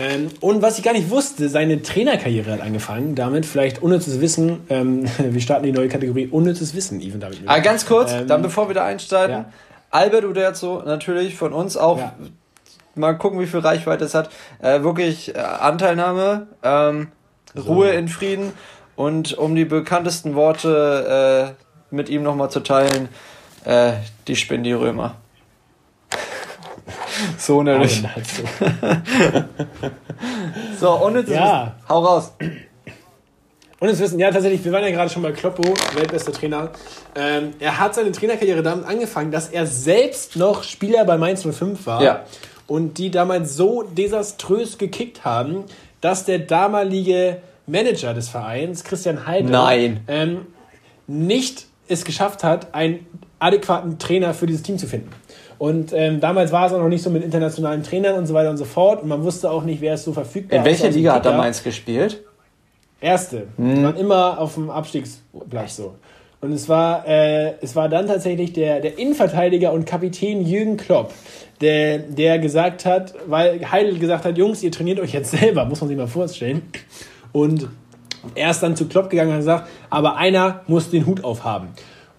Ähm, 0.00 0.28
und 0.40 0.62
was 0.62 0.78
ich 0.78 0.84
gar 0.84 0.92
nicht 0.92 1.10
wusste, 1.10 1.48
seine 1.48 1.82
Trainerkarriere 1.82 2.52
hat 2.52 2.60
angefangen. 2.60 3.14
Damit 3.14 3.44
vielleicht 3.44 3.82
unnützes 3.82 4.20
Wissen. 4.20 4.60
Ähm, 4.70 5.04
wir 5.18 5.40
starten 5.40 5.64
die 5.64 5.72
neue 5.72 5.88
Kategorie 5.88 6.26
unnützes 6.26 6.74
Wissen, 6.74 7.00
Even 7.00 7.20
David. 7.20 7.42
Ah, 7.46 7.58
ganz 7.58 7.86
kurz, 7.86 8.12
Ähm, 8.12 8.26
dann 8.26 8.42
bevor 8.42 8.68
wir 8.68 8.74
da 8.74 8.84
einsteigen. 8.84 9.36
ja. 9.36 9.44
Albert 9.90 10.24
Uderzo, 10.24 10.82
natürlich 10.86 11.36
von 11.36 11.52
uns 11.52 11.76
auch. 11.76 11.98
Ja. 11.98 12.14
Mal 12.94 13.14
gucken, 13.14 13.40
wie 13.40 13.46
viel 13.46 13.60
Reichweite 13.60 14.04
es 14.04 14.14
hat. 14.14 14.30
Äh, 14.60 14.82
wirklich 14.82 15.34
äh, 15.34 15.38
Anteilnahme, 15.38 16.46
ähm, 16.62 17.08
Ruhe 17.56 17.90
in 17.90 18.08
Frieden 18.08 18.52
und 18.96 19.36
um 19.36 19.54
die 19.54 19.64
bekanntesten 19.64 20.34
Worte 20.34 21.54
äh, 21.90 21.94
mit 21.94 22.08
ihm 22.08 22.22
nochmal 22.22 22.50
zu 22.50 22.60
teilen, 22.60 23.08
äh, 23.64 23.92
die 24.28 24.36
Spendierömer. 24.36 25.16
so. 27.38 27.64
Halt 28.14 28.26
so. 30.80 30.92
Und 30.92 31.16
jetzt 31.16 31.30
Ja. 31.30 31.74
hau 31.88 32.00
raus. 32.00 32.32
Und 33.80 33.88
das 33.88 33.98
Wissen, 33.98 34.18
ja, 34.18 34.30
tatsächlich, 34.30 34.62
wir 34.62 34.72
waren 34.72 34.82
ja 34.82 34.90
gerade 34.90 35.08
schon 35.10 35.22
bei 35.22 35.32
Kloppo, 35.32 35.62
weltbester 35.94 36.32
Trainer. 36.32 36.70
Ähm, 37.14 37.54
er 37.58 37.78
hat 37.78 37.94
seine 37.94 38.12
Trainerkarriere 38.12 38.62
damit 38.62 38.84
angefangen, 38.86 39.30
dass 39.30 39.48
er 39.48 39.66
selbst 39.66 40.36
noch 40.36 40.64
Spieler 40.64 41.04
bei 41.06 41.16
Mainz 41.16 41.42
05 41.50 41.86
war. 41.86 42.02
Ja. 42.02 42.24
Und 42.66 42.98
die 42.98 43.10
damals 43.10 43.56
so 43.56 43.82
desaströs 43.82 44.76
gekickt 44.76 45.24
haben, 45.24 45.64
dass 46.02 46.26
der 46.26 46.40
damalige 46.40 47.38
Manager 47.66 48.12
des 48.12 48.28
Vereins, 48.28 48.84
Christian 48.84 49.26
Heidel. 49.26 49.50
Ähm, 50.08 50.46
nicht 51.06 51.66
es 51.88 52.04
geschafft 52.04 52.44
hat, 52.44 52.74
einen 52.74 53.06
adäquaten 53.38 53.98
Trainer 53.98 54.34
für 54.34 54.46
dieses 54.46 54.62
Team 54.62 54.76
zu 54.78 54.86
finden. 54.86 55.10
Und 55.60 55.92
ähm, 55.92 56.20
damals 56.20 56.52
war 56.52 56.66
es 56.66 56.72
auch 56.72 56.78
noch 56.78 56.88
nicht 56.88 57.02
so 57.02 57.10
mit 57.10 57.22
internationalen 57.22 57.82
Trainern 57.82 58.16
und 58.16 58.24
so 58.24 58.32
weiter 58.32 58.48
und 58.48 58.56
so 58.56 58.64
fort. 58.64 59.02
Und 59.02 59.10
man 59.10 59.22
wusste 59.22 59.50
auch 59.50 59.62
nicht, 59.62 59.82
wer 59.82 59.92
ist 59.92 60.04
so 60.04 60.14
verfügbar. 60.14 60.58
In 60.58 60.64
welcher 60.64 60.88
Liga 60.88 61.12
hat 61.12 61.26
er 61.26 61.32
Kicker. 61.32 61.42
Mainz 61.42 61.62
gespielt? 61.62 62.22
Erste. 62.98 63.46
Die 63.58 63.82
waren 63.84 63.98
immer 63.98 64.38
auf 64.38 64.54
dem 64.54 64.70
Abstiegsplatz 64.70 65.76
so. 65.76 65.96
Und 66.40 66.52
es 66.52 66.66
war, 66.70 67.06
äh, 67.06 67.56
es 67.60 67.76
war 67.76 67.90
dann 67.90 68.06
tatsächlich 68.06 68.54
der, 68.54 68.80
der 68.80 68.98
Innenverteidiger 68.98 69.74
und 69.74 69.84
Kapitän 69.84 70.46
Jürgen 70.46 70.78
Klopp, 70.78 71.12
der, 71.60 71.98
der 71.98 72.38
gesagt 72.38 72.86
hat, 72.86 73.12
weil 73.26 73.70
Heidel 73.70 73.98
gesagt 73.98 74.24
hat, 74.24 74.38
Jungs, 74.38 74.62
ihr 74.62 74.72
trainiert 74.72 74.98
euch 74.98 75.12
jetzt 75.12 75.30
selber, 75.38 75.66
muss 75.66 75.82
man 75.82 75.88
sich 75.88 75.98
mal 75.98 76.06
vorstellen. 76.06 76.62
Und 77.32 77.68
er 78.34 78.50
ist 78.52 78.62
dann 78.62 78.76
zu 78.76 78.88
Klopp 78.88 79.10
gegangen 79.10 79.28
und 79.28 79.34
hat 79.34 79.40
gesagt, 79.40 79.68
aber 79.90 80.16
einer 80.16 80.62
muss 80.68 80.88
den 80.88 81.04
Hut 81.04 81.22
aufhaben. 81.22 81.68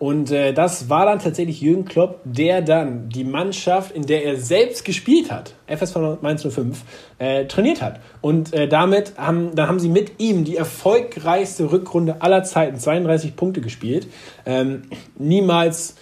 Und 0.01 0.31
äh, 0.31 0.51
das 0.51 0.89
war 0.89 1.05
dann 1.05 1.19
tatsächlich 1.19 1.61
Jürgen 1.61 1.85
Klopp, 1.85 2.21
der 2.23 2.63
dann 2.63 3.07
die 3.09 3.23
Mannschaft, 3.23 3.91
in 3.91 4.07
der 4.07 4.25
er 4.25 4.35
selbst 4.35 4.83
gespielt 4.83 5.31
hat, 5.31 5.53
FSV 5.67 6.19
Mainz 6.21 6.41
05, 6.41 6.81
äh, 7.19 7.45
trainiert 7.45 7.83
hat. 7.83 7.99
Und 8.19 8.51
äh, 8.51 8.67
damit 8.67 9.13
haben, 9.17 9.53
dann 9.53 9.67
haben 9.67 9.79
sie 9.79 9.89
mit 9.89 10.19
ihm 10.19 10.43
die 10.43 10.57
erfolgreichste 10.57 11.71
Rückrunde 11.71 12.15
aller 12.23 12.41
Zeiten, 12.41 12.79
32 12.79 13.35
Punkte 13.35 13.61
gespielt. 13.61 14.07
Ähm, 14.47 14.85
niemals 15.19 15.93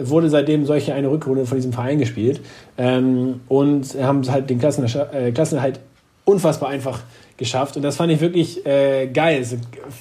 wurde 0.00 0.30
seitdem 0.30 0.64
solche 0.64 0.94
eine 0.94 1.10
Rückrunde 1.10 1.44
von 1.44 1.58
diesem 1.58 1.72
Verein 1.72 1.98
gespielt. 1.98 2.40
Ähm, 2.76 3.40
und 3.48 3.96
haben 4.00 4.30
halt 4.30 4.48
den 4.48 4.60
Klassen, 4.60 4.84
äh, 4.84 5.32
Klassenerhalt 5.32 5.80
unfassbar 6.24 6.68
einfach 6.68 7.00
geschafft. 7.36 7.76
Und 7.76 7.82
das 7.82 7.96
fand 7.96 8.12
ich 8.12 8.20
wirklich 8.20 8.64
äh, 8.64 9.08
geil. 9.08 9.44
So 9.44 9.56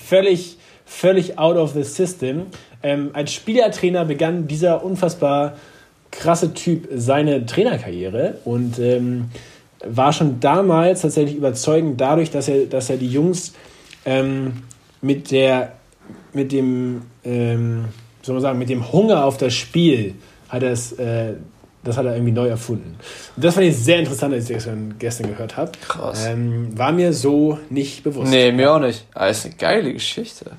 völlig, 0.05 0.59
völlig 0.85 1.39
out 1.39 1.57
of 1.57 1.73
the 1.73 1.81
system. 1.81 2.45
Ähm, 2.87 3.09
als 3.11 3.33
Spielertrainer 3.33 4.05
begann 4.05 4.47
dieser 4.47 4.81
unfassbar 4.81 5.57
krasse 6.09 6.53
Typ 6.53 6.87
seine 6.95 7.45
Trainerkarriere 7.45 8.35
und 8.45 8.79
ähm, 8.79 9.25
war 9.85 10.13
schon 10.13 10.39
damals 10.39 11.01
tatsächlich 11.01 11.35
überzeugend 11.35 11.99
dadurch, 11.99 12.31
dass 12.31 12.47
er, 12.47 12.65
dass 12.65 12.89
er 12.89 12.95
die 12.95 13.09
Jungs 13.09 13.51
ähm, 14.05 14.63
mit 15.01 15.31
der 15.31 15.73
mit 16.31 16.53
dem 16.53 17.01
ähm, 17.25 17.85
soll 18.21 18.35
man 18.35 18.41
sagen 18.41 18.57
mit 18.57 18.69
dem 18.69 18.89
Hunger 18.89 19.25
auf 19.25 19.35
das 19.35 19.53
Spiel 19.53 20.15
hat 20.47 20.63
er 20.63 20.71
es 20.71 20.93
äh, 20.93 21.33
das 21.83 21.97
hat 21.97 22.05
er 22.05 22.13
irgendwie 22.13 22.33
neu 22.33 22.47
erfunden. 22.47 22.97
Und 23.35 23.45
das 23.45 23.53
fand 23.53 23.67
ich 23.67 23.77
sehr 23.77 23.99
interessant, 23.99 24.33
als 24.33 24.49
ich 24.49 24.57
das 24.57 24.67
gestern, 24.99 25.29
gehört 25.29 25.55
habe. 25.55 25.71
Krass. 25.87 26.25
Ähm, 26.25 26.77
war 26.77 26.91
mir 26.91 27.13
so 27.13 27.59
nicht 27.69 28.03
bewusst. 28.03 28.29
Nee, 28.29 28.51
mir 28.51 28.73
auch 28.73 28.79
nicht. 28.79 29.05
Aber 29.13 29.29
ist 29.29 29.45
eine 29.45 29.55
geile 29.55 29.93
Geschichte. 29.93 30.51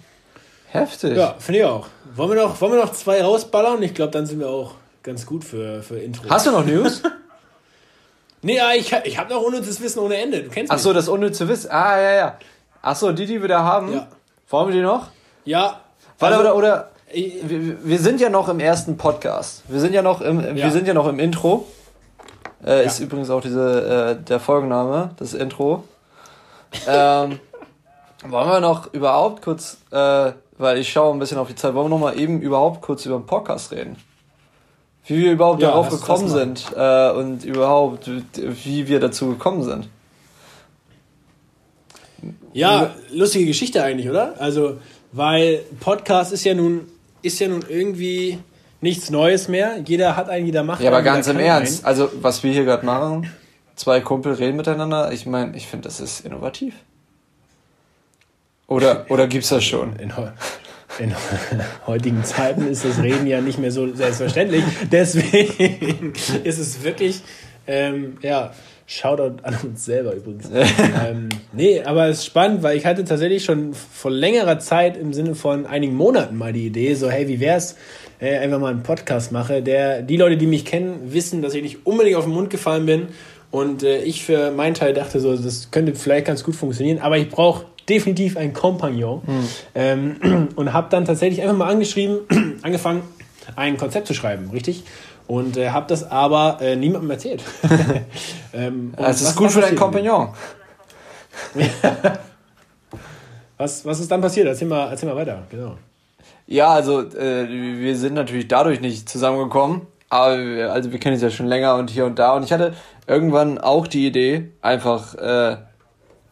Heftig. 0.71 1.17
Ja, 1.17 1.35
finde 1.39 1.61
ich 1.61 1.65
auch. 1.65 1.89
Wollen 2.19 2.31
wir, 2.31 2.37
noch, 2.43 2.61
wollen 2.61 2.73
wir 2.73 2.81
noch 2.85 2.93
zwei 2.93 3.23
rausballern? 3.23 3.83
Ich 3.83 3.95
glaube, 3.95 4.11
dann 4.11 4.27
sind 4.27 4.41
wir 4.41 4.49
auch 4.49 4.73
ganz 5.03 5.25
gut 5.25 5.45
für, 5.45 5.83
für 5.83 5.99
Intro. 5.99 6.29
Hast 6.29 6.47
du 6.47 6.51
noch 6.51 6.65
News? 6.67 7.03
Nee, 8.41 8.57
ja, 8.57 8.71
ich, 8.73 8.93
ich 9.05 9.19
habe 9.19 9.35
noch 9.35 9.43
unnützes 9.43 9.81
Wissen 9.81 9.99
ohne 9.99 10.17
Ende. 10.17 10.45
Du 10.45 10.49
kennst 10.49 10.71
Ach 10.71 10.77
mich. 10.77 10.83
so, 10.85 10.93
das 10.93 11.09
unnütze 11.09 11.49
Wissen. 11.49 11.73
Ah, 11.73 12.01
ja, 12.01 12.13
ja. 12.15 12.39
Ach 12.83 12.95
so, 12.95 13.11
die, 13.11 13.27
die 13.27 13.41
wir 13.43 13.49
da 13.49 13.65
haben. 13.65 13.93
Ja. 13.93 14.07
Wollen 14.49 14.69
wir 14.69 14.75
die 14.77 14.81
noch? 14.81 15.09
Ja. 15.45 15.81
Warte, 16.21 16.37
also, 16.37 16.49
oder, 16.51 16.57
oder 16.57 16.89
wir, 17.13 17.85
wir 17.85 17.99
sind 17.99 18.21
ja 18.21 18.31
noch 18.31 18.49
im 18.49 18.61
ersten 18.61 18.97
Podcast. 18.97 19.65
Wir 19.67 19.81
sind 19.81 19.93
ja 19.93 20.03
noch 20.03 20.21
im, 20.21 20.41
Ja. 20.41 20.55
wir 20.55 20.71
sind 20.71 20.87
ja 20.87 20.95
noch 20.95 21.09
im 21.09 21.19
Intro. 21.19 21.67
Äh, 22.65 22.77
Ja. 22.77 22.81
Ist 22.83 23.01
übrigens 23.01 23.29
auch 23.31 23.41
diese, 23.41 24.17
äh, 24.21 24.25
der 24.25 24.39
Folgenname, 24.39 25.11
das 25.17 25.35
Intro. 25.35 25.83
ähm, 26.87 27.41
wollen 28.25 28.49
wir 28.49 28.61
noch 28.61 28.93
überhaupt 28.95 29.43
kurz, 29.43 29.79
äh, 29.91 30.31
weil 30.59 30.79
ich 30.79 30.91
schaue 30.91 31.13
ein 31.15 31.19
bisschen 31.19 31.39
auf 31.39 31.49
die 31.49 31.55
Zeit, 31.55 31.75
wollen 31.75 31.87
wir 31.87 31.91
noch 31.91 31.99
mal 31.99 32.19
eben 32.19 32.41
überhaupt 32.41 32.83
kurz 32.83 33.07
über 33.07 33.17
den 33.17 33.27
Podcast 33.27 33.73
reden? 33.73 33.97
Wie 35.07 35.23
wir 35.23 35.33
überhaupt 35.33 35.63
Ja, 35.63 35.69
darauf 35.69 35.89
gekommen 35.89 36.29
sind 36.29 36.67
äh, 36.77 37.11
und 37.13 37.45
überhaupt, 37.45 38.11
wie 38.37 38.89
wir 38.89 39.01
dazu 39.01 39.29
gekommen 39.29 39.63
sind. 39.63 39.89
Ja, 42.53 42.95
lustige 43.13 43.47
Geschichte 43.47 43.83
eigentlich, 43.83 44.11
oder? 44.11 44.35
Also, 44.39 44.79
weil 45.13 45.63
Podcast 45.81 46.33
ist 46.33 46.45
ja 46.45 46.55
nun, 46.55 46.89
ist 47.23 47.39
ja 47.39 47.49
nun 47.49 47.65
irgendwie 47.69 48.39
nichts 48.81 49.11
Neues 49.11 49.49
mehr. 49.49 49.79
Jeder 49.87 50.17
hat 50.17 50.29
einen, 50.29 50.47
jeder 50.47 50.65
macht 50.65 50.83
Ja, 50.83 50.89
aber 50.89 50.99
einen, 50.99 51.07
ganz 51.07 51.27
im 51.29 51.39
Ernst, 51.39 51.85
also 51.85 52.11
was 52.21 52.43
wir 52.43 52.53
hier 52.53 52.65
gerade 52.65 52.85
machen, 52.85 53.31
zwei 53.77 54.01
Kumpel 54.01 54.35
reden 54.35 54.57
miteinander. 54.57 55.13
Ich 55.13 55.25
meine, 55.25 55.57
ich 55.57 55.67
finde, 55.67 55.85
das 55.85 56.01
ist 56.01 56.21
innovativ. 56.27 56.75
Oder, 58.69 59.07
oder 59.09 59.27
gibt's 59.27 59.49
das 59.49 59.65
schon? 59.65 59.97
In, 59.97 60.13
in 61.01 61.15
heutigen 61.87 62.23
Zeiten 62.23 62.69
ist 62.69 62.85
das 62.85 63.03
Reden 63.03 63.27
ja 63.27 63.41
nicht 63.41 63.59
mehr 63.59 63.73
so 63.73 63.93
selbstverständlich. 63.95 64.63
Deswegen 64.93 66.13
ist 66.45 66.59
es 66.59 66.85
wirklich, 66.85 67.23
ähm, 67.67 68.19
ja, 68.23 68.53
Shoutout 68.87 69.43
an 69.43 69.55
uns 69.65 69.85
selber 69.85 70.15
übrigens. 70.15 70.51
ähm, 71.07 71.29
nee, 71.53 71.83
aber 71.83 72.09
es 72.09 72.19
ist 72.19 72.27
spannend, 72.27 72.63
weil 72.63 72.77
ich 72.77 72.87
hatte 72.87 73.05
tatsächlich 73.05 73.45
schon 73.45 73.75
vor 73.75 74.11
längerer 74.11 74.59
Zeit 74.61 74.97
im 74.97 75.13
Sinne 75.13 75.35
von 75.35 75.67
einigen 75.67 75.95
Monaten 75.95 76.37
mal 76.37 76.55
die 76.55 76.67
Idee, 76.67 76.95
so 76.95 77.11
hey, 77.11 77.29
wie 77.29 77.39
wär's, 77.39 77.77
äh, 78.19 78.39
einfach 78.39 78.59
mal 78.59 78.71
einen 78.71 78.83
Podcast 78.83 79.31
mache, 79.31 79.63
der 79.63 80.01
die 80.01 80.17
Leute, 80.17 80.39
die 80.39 80.47
mich 80.47 80.65
kennen, 80.65 81.13
wissen, 81.13 81.43
dass 81.43 81.53
ich 81.53 81.63
nicht 81.63 81.87
unbedingt 81.87 82.17
auf 82.17 82.25
den 82.25 82.33
Mund 82.33 82.49
gefallen 82.49 82.87
bin 82.87 83.09
und 83.51 83.83
äh, 83.83 84.03
ich 84.03 84.25
für 84.25 84.51
meinen 84.53 84.73
Teil 84.73 84.95
dachte 84.95 85.21
so, 85.21 85.37
das 85.37 85.71
könnte 85.71 85.95
vielleicht 85.95 86.27
ganz 86.27 86.43
gut 86.43 86.57
funktionieren, 86.57 86.99
aber 86.99 87.19
ich 87.19 87.29
brauche 87.29 87.67
definitiv 87.89 88.37
einen 88.37 88.53
Kompagnon. 88.53 89.23
Hm. 89.25 89.49
Ähm, 89.75 90.49
und 90.57 90.73
habe 90.73 90.89
dann 90.91 91.05
tatsächlich 91.05 91.43
einfach 91.43 91.57
mal 91.57 91.69
angeschrieben, 91.69 92.21
angefangen, 92.63 93.03
ein 93.57 93.77
Konzept 93.77 94.07
zu 94.07 94.15
schreiben, 94.15 94.51
richtig? 94.51 94.85
Und 95.27 95.57
äh, 95.57 95.71
habe 95.71 95.87
das 95.89 96.11
aber 96.11 96.59
äh, 96.61 96.77
niemandem 96.77 97.11
erzählt. 97.11 97.43
ähm, 98.53 98.95
das 98.97 99.21
ist 99.21 99.37
gut 99.37 99.51
für 99.51 99.61
deinen 99.61 99.77
Kompagnon. 99.77 100.31
was, 103.59 103.85
was 103.85 104.01
ist 104.01 104.11
dann 104.11 104.21
passiert? 104.21 104.47
Erzähl 104.47 104.69
mal, 104.69 104.89
erzähl 104.91 105.09
mal 105.09 105.17
weiter, 105.17 105.43
genau. 105.51 105.77
Ja, 106.47 106.69
also 106.69 107.03
äh, 107.03 107.47
wir 107.47 107.95
sind 107.97 108.15
natürlich 108.15 108.49
dadurch 108.49 108.81
nicht 108.81 109.07
zusammengekommen, 109.09 109.83
aber 110.09 110.39
wir, 110.39 110.73
also 110.73 110.93
wir 110.93 110.99
kennen 110.99 111.15
uns 111.15 111.23
ja 111.23 111.31
schon 111.31 111.47
länger 111.47 111.75
und 111.75 111.91
hier 111.91 112.07
und 112.07 112.19
da 112.19 112.33
und 112.33 112.43
ich 112.43 112.53
hatte 112.53 112.73
irgendwann 113.07 113.59
auch 113.59 113.87
die 113.87 114.07
Idee, 114.07 114.53
einfach 114.63 115.15
äh, 115.15 115.59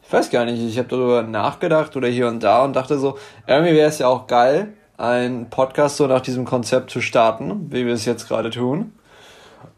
ich 0.07 0.13
weiß 0.13 0.31
gar 0.31 0.45
nicht, 0.45 0.63
ich 0.63 0.79
habe 0.79 0.89
darüber 0.89 1.23
nachgedacht 1.23 1.97
oder 1.97 2.07
hier 2.07 2.29
und 2.29 2.43
da 2.43 2.65
und 2.65 2.77
dachte 2.77 2.99
so, 2.99 3.19
irgendwie 3.47 3.75
wäre 3.75 3.89
es 3.89 3.99
ja 3.99 4.07
auch 4.07 4.27
geil, 4.27 4.75
einen 4.97 5.51
Podcast 5.51 5.97
so 5.97 6.07
nach 6.07 6.21
diesem 6.21 6.45
Konzept 6.45 6.91
zu 6.91 7.01
starten, 7.01 7.73
wie 7.73 7.87
wir 7.87 7.95
es 7.95 8.05
jetzt 8.05 8.29
gerade 8.29 8.51
tun. 8.51 8.93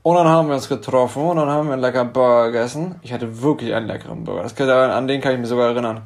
Und 0.03 0.17
dann 0.17 0.29
haben 0.29 0.49
wir 0.49 0.55
uns 0.55 0.69
getroffen 0.69 1.23
und 1.23 1.37
dann 1.37 1.49
haben 1.49 1.67
wir 1.67 1.73
einen 1.73 1.83
leckeren 1.83 2.13
Burger 2.13 2.53
gegessen. 2.53 2.97
Ich 3.03 3.13
hatte 3.13 3.43
wirklich 3.43 3.75
einen 3.75 3.87
leckeren 3.87 4.25
Burger. 4.25 4.43
Das 4.43 4.55
kann, 4.55 4.69
an 4.69 5.09
den 5.09 5.21
kann 5.21 5.33
ich 5.33 5.39
mich 5.39 5.49
sogar 5.49 5.71
erinnern. 5.71 6.03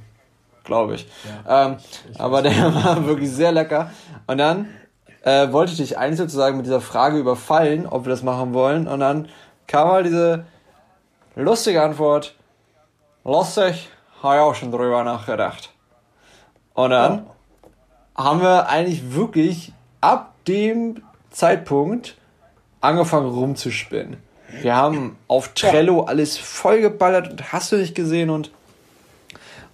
Glaube 0.64 0.94
ich. 0.94 1.08
Ja, 1.46 1.66
ähm, 1.66 1.76
ich 2.10 2.20
aber 2.20 2.42
der 2.42 2.74
war 2.74 3.04
wirklich 3.06 3.30
sehr 3.30 3.50
lecker. 3.50 3.90
Und 4.28 4.38
dann 4.38 4.68
äh, 5.22 5.52
wollte 5.52 5.72
ich 5.72 5.78
dich 5.78 5.98
eigentlich 5.98 6.18
sozusagen 6.18 6.56
mit 6.56 6.66
dieser 6.66 6.80
Frage 6.80 7.18
überfallen, 7.18 7.86
ob 7.86 8.04
wir 8.06 8.10
das 8.10 8.22
machen 8.22 8.54
wollen. 8.54 8.86
Und 8.86 9.00
dann 9.00 9.28
kam 9.66 9.88
mal 9.88 10.04
diese 10.04 10.44
lustige 11.34 11.82
Antwort. 11.82 12.34
Lustig, 13.24 13.88
habe 14.22 14.36
ich 14.36 14.40
auch 14.40 14.54
schon 14.54 14.70
drüber 14.70 15.04
nachgedacht. 15.04 15.70
Und 16.74 16.90
dann 16.90 17.26
ja. 18.16 18.24
haben 18.24 18.40
wir 18.40 18.68
eigentlich 18.68 19.14
wirklich 19.14 19.72
ab 20.00 20.34
dem 20.46 21.02
Zeitpunkt 21.30 22.16
angefangen 22.80 23.28
rumzuspinnen. 23.28 24.16
Wir 24.60 24.76
haben 24.76 25.16
auf 25.28 25.54
Trello 25.54 26.02
alles 26.02 26.36
vollgeballert 26.36 27.30
und 27.30 27.52
hast 27.52 27.72
du 27.72 27.76
nicht 27.76 27.94
gesehen 27.94 28.28
und, 28.28 28.50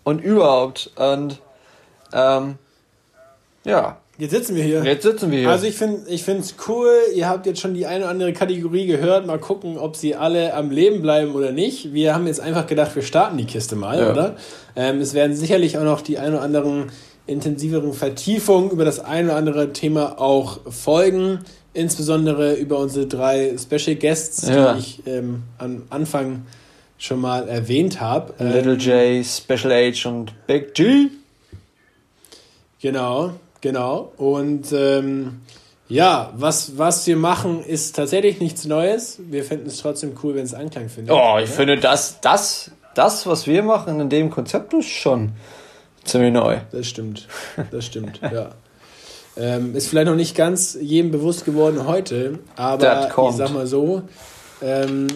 und 0.05 0.21
überhaupt. 0.21 0.93
Und 0.97 1.41
ähm, 2.13 2.59
ja, 3.65 3.97
Jetzt 4.19 4.33
sitzen 4.33 4.57
wir 4.57 4.65
hier. 4.65 4.83
Jetzt 4.85 5.05
sitzen 5.05 5.31
wir 5.31 5.39
hier. 5.39 5.49
Also 5.49 5.67
ich 5.67 5.77
finde 5.77 6.11
ich 6.11 6.27
es 6.27 6.55
cool, 6.67 6.93
ihr 7.15 7.29
habt 7.29 7.47
jetzt 7.47 7.61
schon 7.61 7.75
die 7.75 7.87
eine 7.87 8.01
oder 8.01 8.11
andere 8.11 8.33
Kategorie 8.33 8.87
gehört. 8.87 9.27
Mal 9.27 9.39
gucken, 9.39 9.79
ob 9.79 9.95
sie 9.95 10.17
alle 10.17 10.55
am 10.55 10.73
Leben 10.73 11.03
bleiben 11.03 11.37
oder 11.37 11.53
nicht. 11.53 11.95
Wir 11.95 12.17
haben 12.17 12.27
jetzt 12.27 12.41
einfach 12.41 12.67
gedacht, 12.67 12.97
wir 12.97 13.03
starten 13.03 13.37
die 13.37 13.45
Kiste 13.45 13.77
mal, 13.77 14.01
ja. 14.01 14.11
oder? 14.11 14.37
Ähm, 14.75 15.01
es 15.01 15.15
werden 15.15 15.37
sicherlich 15.37 15.79
auch 15.79 15.85
noch 15.85 16.01
die 16.01 16.19
ein 16.19 16.33
oder 16.33 16.43
anderen 16.43 16.91
intensiveren 17.29 17.93
Vertiefungen 17.93 18.71
über 18.71 18.85
das 18.85 18.99
ein 18.99 19.27
oder 19.27 19.37
andere 19.37 19.73
Thema 19.73 20.21
auch 20.21 20.61
folgen. 20.69 21.39
Insbesondere 21.73 22.55
über 22.55 22.79
unsere 22.79 23.07
drei 23.07 23.55
Special 23.57 23.95
Guests, 23.95 24.49
ja. 24.49 24.73
die 24.73 24.81
ich 24.81 25.03
ähm, 25.07 25.45
am 25.59 25.83
Anfang 25.91 26.45
schon 26.97 27.21
mal 27.21 27.49
erwähnt 27.49 28.01
habe. 28.01 28.35
Little 28.43 28.73
ähm, 28.73 29.21
J, 29.21 29.25
Special 29.25 29.73
H 29.73 30.09
und 30.09 30.33
Big 30.49 30.75
G. 30.75 31.07
Genau. 32.81 33.35
Genau. 33.61 34.13
Und 34.17 34.73
ähm, 34.73 35.41
ja, 35.89 36.33
was, 36.37 36.77
was 36.77 37.07
wir 37.07 37.17
machen, 37.17 37.65
ist 37.65 37.97
tatsächlich 37.97 38.41
nichts 38.41 38.67
Neues. 38.67 39.19
Wir 39.29 39.43
finden 39.45 39.67
es 39.67 39.79
trotzdem 39.79 40.15
cool, 40.23 40.35
wenn 40.35 40.45
es 40.45 40.55
Anklang 40.55 40.89
findet. 40.89 41.15
Oh, 41.15 41.39
ich 41.43 41.49
ja? 41.49 41.57
finde, 41.57 41.79
das, 41.79 42.21
das, 42.21 42.71
das, 42.95 43.27
was 43.27 43.47
wir 43.47 43.63
machen 43.63 43.99
in 44.01 44.11
dem 44.11 44.31
Konzept, 44.31 44.75
ist 44.75 44.89
schon 44.89 45.33
ziemlich 46.05 46.33
neu. 46.33 46.59
Das 46.73 46.87
stimmt. 46.87 47.27
Das 47.71 47.87
stimmt, 47.87 48.21
ja. 48.33 48.51
Ähm, 49.37 49.77
ist 49.77 49.89
vielleicht 49.89 50.09
noch 50.09 50.17
nicht 50.17 50.37
ganz 50.37 50.77
jedem 50.81 51.13
bewusst 51.13 51.45
geworden 51.45 51.87
heute, 51.87 52.41
aber 52.57 53.09
ich 53.31 53.37
sag 53.37 53.53
mal 53.53 53.69
so, 53.69 54.03
ähm, 54.61 55.07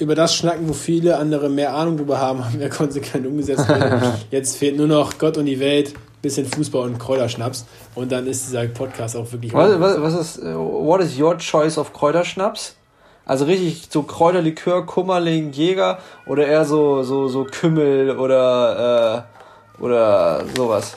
über 0.00 0.14
das 0.16 0.34
schnacken, 0.34 0.68
wo 0.68 0.72
viele 0.72 1.18
andere 1.18 1.48
mehr 1.48 1.74
Ahnung 1.74 1.96
darüber 1.96 2.18
haben, 2.18 2.44
haben 2.44 2.58
wir 2.58 2.68
konsequent 2.68 3.26
umgesetzt. 3.26 3.66
Jetzt 4.30 4.56
fehlt 4.56 4.76
nur 4.76 4.88
noch 4.88 5.18
Gott 5.18 5.36
und 5.36 5.46
die 5.46 5.60
Welt 5.60 5.94
bisschen 6.22 6.46
Fußball 6.46 6.82
und 6.82 6.98
Kräuterschnaps 6.98 7.66
und 7.94 8.10
dann 8.12 8.26
ist 8.26 8.48
dieser 8.48 8.66
Podcast 8.66 9.16
auch 9.16 9.30
wirklich. 9.32 9.52
Was, 9.52 9.80
was, 9.80 10.00
was 10.00 10.14
ist, 10.14 10.44
what 10.44 11.00
is 11.00 11.18
your 11.18 11.38
choice 11.38 11.78
of 11.78 11.92
Kräuterschnaps? 11.92 12.74
Also 13.24 13.44
richtig 13.44 13.88
so 13.90 14.02
Kräuterlikör, 14.02 14.86
Kummerling, 14.86 15.52
Jäger 15.52 15.98
oder 16.26 16.46
eher 16.46 16.64
so, 16.64 17.02
so, 17.02 17.28
so 17.28 17.44
Kümmel 17.44 18.16
oder, 18.18 19.26
äh, 19.78 19.82
oder 19.82 20.44
sowas? 20.56 20.96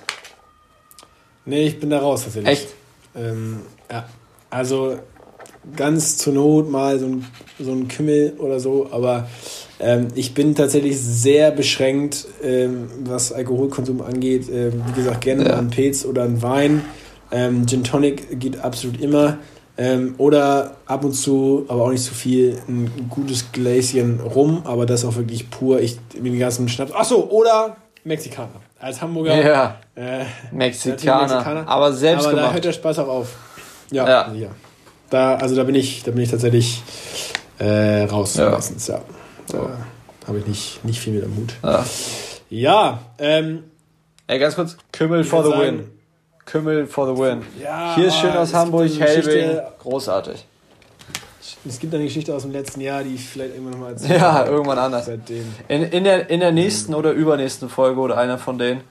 Nee, 1.43 1.67
ich 1.67 1.79
bin 1.79 1.89
da 1.89 1.99
raus 1.99 2.23
tatsächlich. 2.23 2.51
Echt? 2.51 2.69
Ähm, 3.15 3.61
ja. 3.91 4.05
Also 4.49 4.97
ganz 5.75 6.17
zur 6.17 6.33
Not 6.33 6.69
mal 6.69 6.99
so 6.99 7.05
ein, 7.07 7.25
so 7.59 7.71
ein 7.71 7.87
Kümmel 7.87 8.35
oder 8.37 8.61
so, 8.61 8.89
aber 8.91 9.27
ähm, 9.81 10.09
ich 10.13 10.35
bin 10.35 10.53
tatsächlich 10.53 10.99
sehr 10.99 11.49
beschränkt, 11.49 12.27
ähm, 12.43 12.89
was 13.03 13.33
Alkoholkonsum 13.33 14.01
angeht. 14.01 14.47
Ähm, 14.49 14.83
wie 14.87 14.93
gesagt, 14.93 15.21
gerne 15.21 15.45
ja. 15.45 15.57
einen 15.57 15.71
Pilz 15.71 16.05
oder 16.05 16.23
einen 16.23 16.41
Wein. 16.43 16.85
Ähm, 17.31 17.65
Gin 17.65 17.83
Tonic 17.83 18.39
geht 18.39 18.59
absolut 18.59 19.01
immer. 19.01 19.39
Ähm, 19.77 20.13
oder 20.19 20.75
ab 20.85 21.03
und 21.03 21.13
zu, 21.13 21.65
aber 21.67 21.85
auch 21.85 21.89
nicht 21.89 22.03
zu 22.03 22.13
viel, 22.13 22.59
ein 22.67 23.07
gutes 23.09 23.51
Gläschen 23.51 24.19
rum, 24.19 24.61
aber 24.65 24.85
das 24.85 25.03
auch 25.03 25.15
wirklich 25.15 25.49
pur. 25.49 25.79
Ich 25.79 25.99
bin 25.99 26.25
den 26.25 26.39
ganzen 26.39 26.69
Schnaps. 26.69 26.91
Achso, 26.91 27.27
oder 27.31 27.77
Mexikaner. 28.03 28.61
Als 28.79 29.01
Hamburger. 29.01 29.43
Ja. 29.43 29.77
Äh, 29.95 30.25
Mexikaner. 30.51 31.27
Mexikaner. 31.27 31.67
Aber 31.67 31.93
selbst 31.93 32.25
Aber 32.25 32.35
gemacht. 32.35 32.49
da 32.49 32.53
hört 32.53 32.65
der 32.65 32.73
Spaß 32.73 32.99
auch 32.99 33.07
auf. 33.07 33.35
Ja. 33.91 34.07
ja. 34.07 34.33
ja. 34.33 34.47
Da, 35.09 35.35
also 35.35 35.55
da 35.55 35.63
bin 35.63 35.75
ich, 35.75 36.03
da 36.03 36.11
bin 36.11 36.21
ich 36.21 36.29
tatsächlich 36.29 36.83
äh, 37.57 38.03
raus 38.03 38.35
ja. 38.35 38.51
meistens, 38.51 38.87
ja. 38.87 39.01
Da 39.59 40.27
habe 40.27 40.39
ich 40.39 40.47
nicht, 40.47 40.85
nicht 40.85 40.99
viel 40.99 41.13
mit 41.13 41.23
am 41.23 41.35
Hut. 41.35 41.53
Ja, 41.63 41.85
ja 42.49 42.99
ähm, 43.17 43.63
Ey, 44.27 44.39
ganz 44.39 44.55
kurz, 44.55 44.77
Kümmel 44.91 45.23
for 45.23 45.43
the 45.43 45.49
sagen, 45.49 45.61
win. 45.61 45.91
Kümmel 46.45 46.87
for 46.87 47.05
the 47.07 47.21
win. 47.21 47.41
Ja, 47.61 47.95
Hier 47.95 48.07
ist 48.07 48.17
schön 48.17 48.31
aus 48.31 48.53
Hamburg, 48.53 48.89
Helbing. 48.97 49.59
Großartig. 49.79 50.45
Es 51.67 51.79
gibt 51.79 51.93
eine 51.93 52.05
Geschichte 52.05 52.33
aus 52.33 52.43
dem 52.43 52.51
letzten 52.51 52.81
Jahr, 52.81 53.03
die 53.03 53.15
ich 53.15 53.27
vielleicht 53.27 53.53
irgendwann 53.53 53.73
nochmal 53.73 53.91
erzähle. 53.93 54.17
Ja, 54.17 54.45
irgendwann 54.45 54.79
anders. 54.79 55.09
In, 55.67 55.83
in, 55.83 56.03
der, 56.03 56.29
in 56.29 56.39
der 56.39 56.51
nächsten 56.51 56.95
oder 56.95 57.11
übernächsten 57.11 57.69
Folge 57.69 57.99
oder 57.99 58.17
einer 58.17 58.37
von 58.37 58.57
denen. 58.57 58.81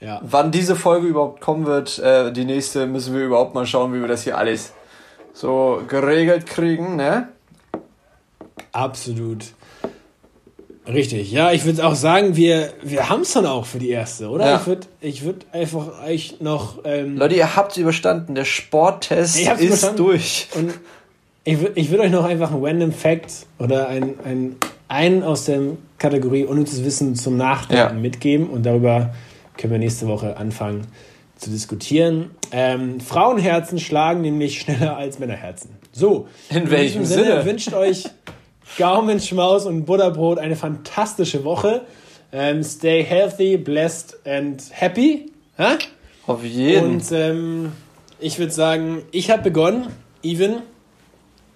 Ja. 0.00 0.20
Wann 0.22 0.52
diese 0.52 0.76
Folge 0.76 1.06
überhaupt 1.06 1.40
kommen 1.40 1.66
wird, 1.66 1.98
äh, 1.98 2.32
die 2.32 2.44
nächste, 2.44 2.86
müssen 2.86 3.14
wir 3.14 3.24
überhaupt 3.24 3.54
mal 3.54 3.66
schauen, 3.66 3.94
wie 3.94 4.00
wir 4.00 4.08
das 4.08 4.24
hier 4.24 4.36
alles 4.36 4.72
so 5.32 5.82
geregelt 5.88 6.46
kriegen, 6.46 6.96
ne? 6.96 7.28
Absolut. 8.76 9.44
Richtig, 10.86 11.32
ja, 11.32 11.50
ich 11.50 11.64
würde 11.64 11.84
auch 11.84 11.96
sagen, 11.96 12.36
wir, 12.36 12.72
wir 12.82 13.08
haben 13.08 13.22
es 13.22 13.32
dann 13.32 13.44
auch 13.44 13.66
für 13.66 13.78
die 13.78 13.88
erste, 13.88 14.28
oder? 14.28 14.46
Ja. 14.46 14.56
Ich 14.56 14.66
würde 14.66 14.86
ich 15.00 15.24
würd 15.24 15.46
einfach 15.50 16.04
euch 16.06 16.36
noch. 16.40 16.78
Ähm, 16.84 17.16
Leute, 17.16 17.34
ihr 17.34 17.56
habt 17.56 17.72
es 17.72 17.78
überstanden. 17.78 18.36
Der 18.36 18.44
Sporttest 18.44 19.36
ist 19.36 19.60
überstanden. 19.60 19.96
durch. 19.96 20.48
Und 20.54 20.74
ich 21.42 21.60
würde 21.60 21.72
ich 21.80 21.90
würd 21.90 22.02
euch 22.02 22.12
noch 22.12 22.24
einfach 22.24 22.52
einen 22.52 22.64
Random 22.64 22.92
Fact 22.92 23.46
oder 23.58 23.88
ein, 23.88 24.14
ein, 24.24 24.56
einen 24.86 25.22
aus 25.24 25.46
der 25.46 25.60
Kategorie 25.98 26.44
unnützes 26.44 26.84
Wissen 26.84 27.16
zum 27.16 27.36
Nachdenken 27.36 27.96
ja. 27.96 28.00
mitgeben 28.00 28.48
und 28.48 28.64
darüber 28.64 29.12
können 29.56 29.72
wir 29.72 29.78
nächste 29.80 30.06
Woche 30.06 30.36
anfangen 30.36 30.86
zu 31.36 31.50
diskutieren. 31.50 32.30
Ähm, 32.52 33.00
Frauenherzen 33.00 33.80
schlagen 33.80 34.20
nämlich 34.20 34.60
schneller 34.60 34.96
als 34.96 35.18
Männerherzen. 35.18 35.70
So, 35.90 36.28
in, 36.50 36.58
in 36.58 36.70
welchem 36.70 37.04
Sinne, 37.04 37.24
Sinne 37.24 37.44
wünscht 37.44 37.72
euch 37.72 38.04
Gaumenschmaus 38.78 39.64
und 39.66 39.84
Butterbrot 39.84 40.38
eine 40.38 40.56
fantastische 40.56 41.44
Woche. 41.44 41.82
Ähm, 42.32 42.62
stay 42.62 43.02
healthy, 43.02 43.56
blessed 43.56 44.18
and 44.26 44.62
happy. 44.70 45.32
Ha? 45.58 45.78
Auf 46.26 46.44
jeden. 46.44 46.96
Und 46.96 47.12
ähm, 47.12 47.72
ich 48.18 48.38
würde 48.38 48.52
sagen, 48.52 49.02
ich 49.12 49.30
habe 49.30 49.42
begonnen. 49.42 49.86
Even. 50.22 50.62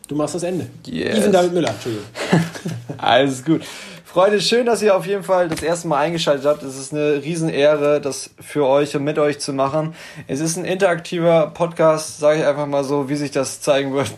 Du 0.09 0.15
machst 0.15 0.35
das 0.35 0.43
Ende. 0.43 0.69
Yes. 0.87 1.19
Even 1.19 1.33
David 1.33 1.53
Müller, 1.53 1.71
Entschuldigung. 1.71 2.07
Alles 2.99 3.45
gut. 3.45 3.63
Freunde, 4.05 4.41
schön, 4.41 4.67
dass 4.67 4.83
ihr 4.83 4.97
auf 4.97 5.07
jeden 5.07 5.23
Fall 5.23 5.49
das 5.49 5.63
erste 5.63 5.87
Mal 5.87 5.99
eingeschaltet 5.99 6.45
habt. 6.45 6.65
Es 6.65 6.77
ist 6.77 6.93
eine 6.93 7.23
Riesenehre, 7.23 8.01
das 8.01 8.31
für 8.41 8.67
euch 8.67 8.97
und 8.97 9.05
mit 9.05 9.21
euch 9.21 9.39
zu 9.39 9.53
machen. 9.53 9.95
Es 10.27 10.41
ist 10.41 10.57
ein 10.57 10.65
interaktiver 10.65 11.47
Podcast, 11.55 12.19
sage 12.19 12.41
ich 12.41 12.45
einfach 12.47 12.67
mal 12.67 12.83
so, 12.83 13.09
wie 13.09 13.15
sich 13.15 13.31
das 13.31 13.61
zeigen 13.61 13.93
wird. 13.93 14.11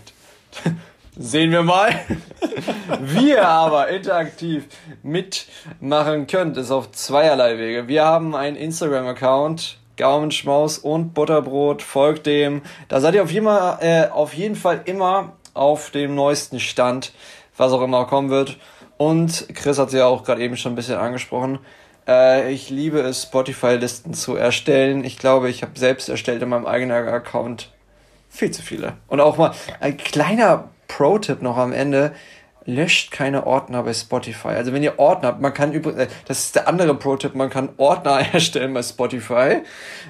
Sehen 1.19 1.53
wir 1.53 1.63
mal. 1.63 1.95
Wie 3.03 3.31
ihr 3.31 3.47
aber 3.47 3.89
interaktiv 3.89 4.65
mitmachen 5.03 6.27
könnt, 6.27 6.57
ist 6.57 6.71
auf 6.71 6.91
zweierlei 6.93 7.59
Wege. 7.59 7.87
Wir 7.87 8.07
haben 8.07 8.35
einen 8.35 8.57
Instagram-Account, 8.57 9.79
Gaumenschmaus 9.99 10.79
und 10.79 11.13
Butterbrot, 11.13 11.83
folgt 11.83 12.25
dem. 12.25 12.63
Da 12.89 13.01
seid 13.01 13.15
ihr 13.15 13.23
auf 13.23 13.31
jeden, 13.31 13.45
Fall, 13.45 13.79
äh, 13.83 14.09
auf 14.09 14.33
jeden 14.33 14.57
Fall 14.57 14.81
immer 14.87 15.33
auf 15.53 15.91
dem 15.91 16.15
neuesten 16.15 16.59
Stand, 16.61 17.13
was 17.59 17.73
auch 17.73 17.83
immer 17.83 18.07
kommen 18.07 18.31
wird. 18.31 18.57
Und 18.97 19.49
Chris 19.55 19.79
hat 19.79 19.91
sie 19.91 19.99
ja 19.99 20.07
auch 20.07 20.25
gerade 20.25 20.43
eben 20.43 20.57
schon 20.57 20.73
ein 20.73 20.77
bisschen 20.77 20.97
angesprochen. 20.97 21.59
Äh, 22.09 22.51
ich 22.55 22.71
liebe 22.71 23.01
es, 23.01 23.25
Spotify-Listen 23.25 24.15
zu 24.15 24.35
erstellen. 24.35 25.05
Ich 25.05 25.19
glaube, 25.19 25.51
ich 25.51 25.63
habe 25.63 25.79
selbst 25.79 26.09
erstellt 26.09 26.41
in 26.41 26.49
meinem 26.49 26.65
eigenen 26.65 27.07
Account 27.07 27.71
viel 28.31 28.51
zu 28.51 28.63
viele. 28.63 28.95
Und 29.09 29.21
auch 29.21 29.37
mal 29.37 29.53
ein 29.81 29.99
kleiner 29.99 30.71
Pro-Tipp 30.97 31.43
noch 31.43 31.57
am 31.57 31.73
Ende 31.73 32.13
löscht 32.65 33.11
keine 33.11 33.47
Ordner 33.47 33.83
bei 33.83 33.93
Spotify. 33.93 34.49
Also 34.49 34.73
wenn 34.73 34.83
ihr 34.83 34.99
Ordner 34.99 35.29
habt, 35.29 35.41
man 35.41 35.53
kann 35.53 35.73
übrigens, 35.73 36.03
äh, 36.03 36.07
das 36.27 36.41
ist 36.41 36.55
der 36.55 36.69
andere 36.69 36.95
Pro-Tipp, 36.95 37.35
man 37.35 37.51
kann 37.51 37.71
Ordner 37.77 38.21
erstellen 38.33 38.75
bei 38.75 38.83
Spotify 38.83 39.63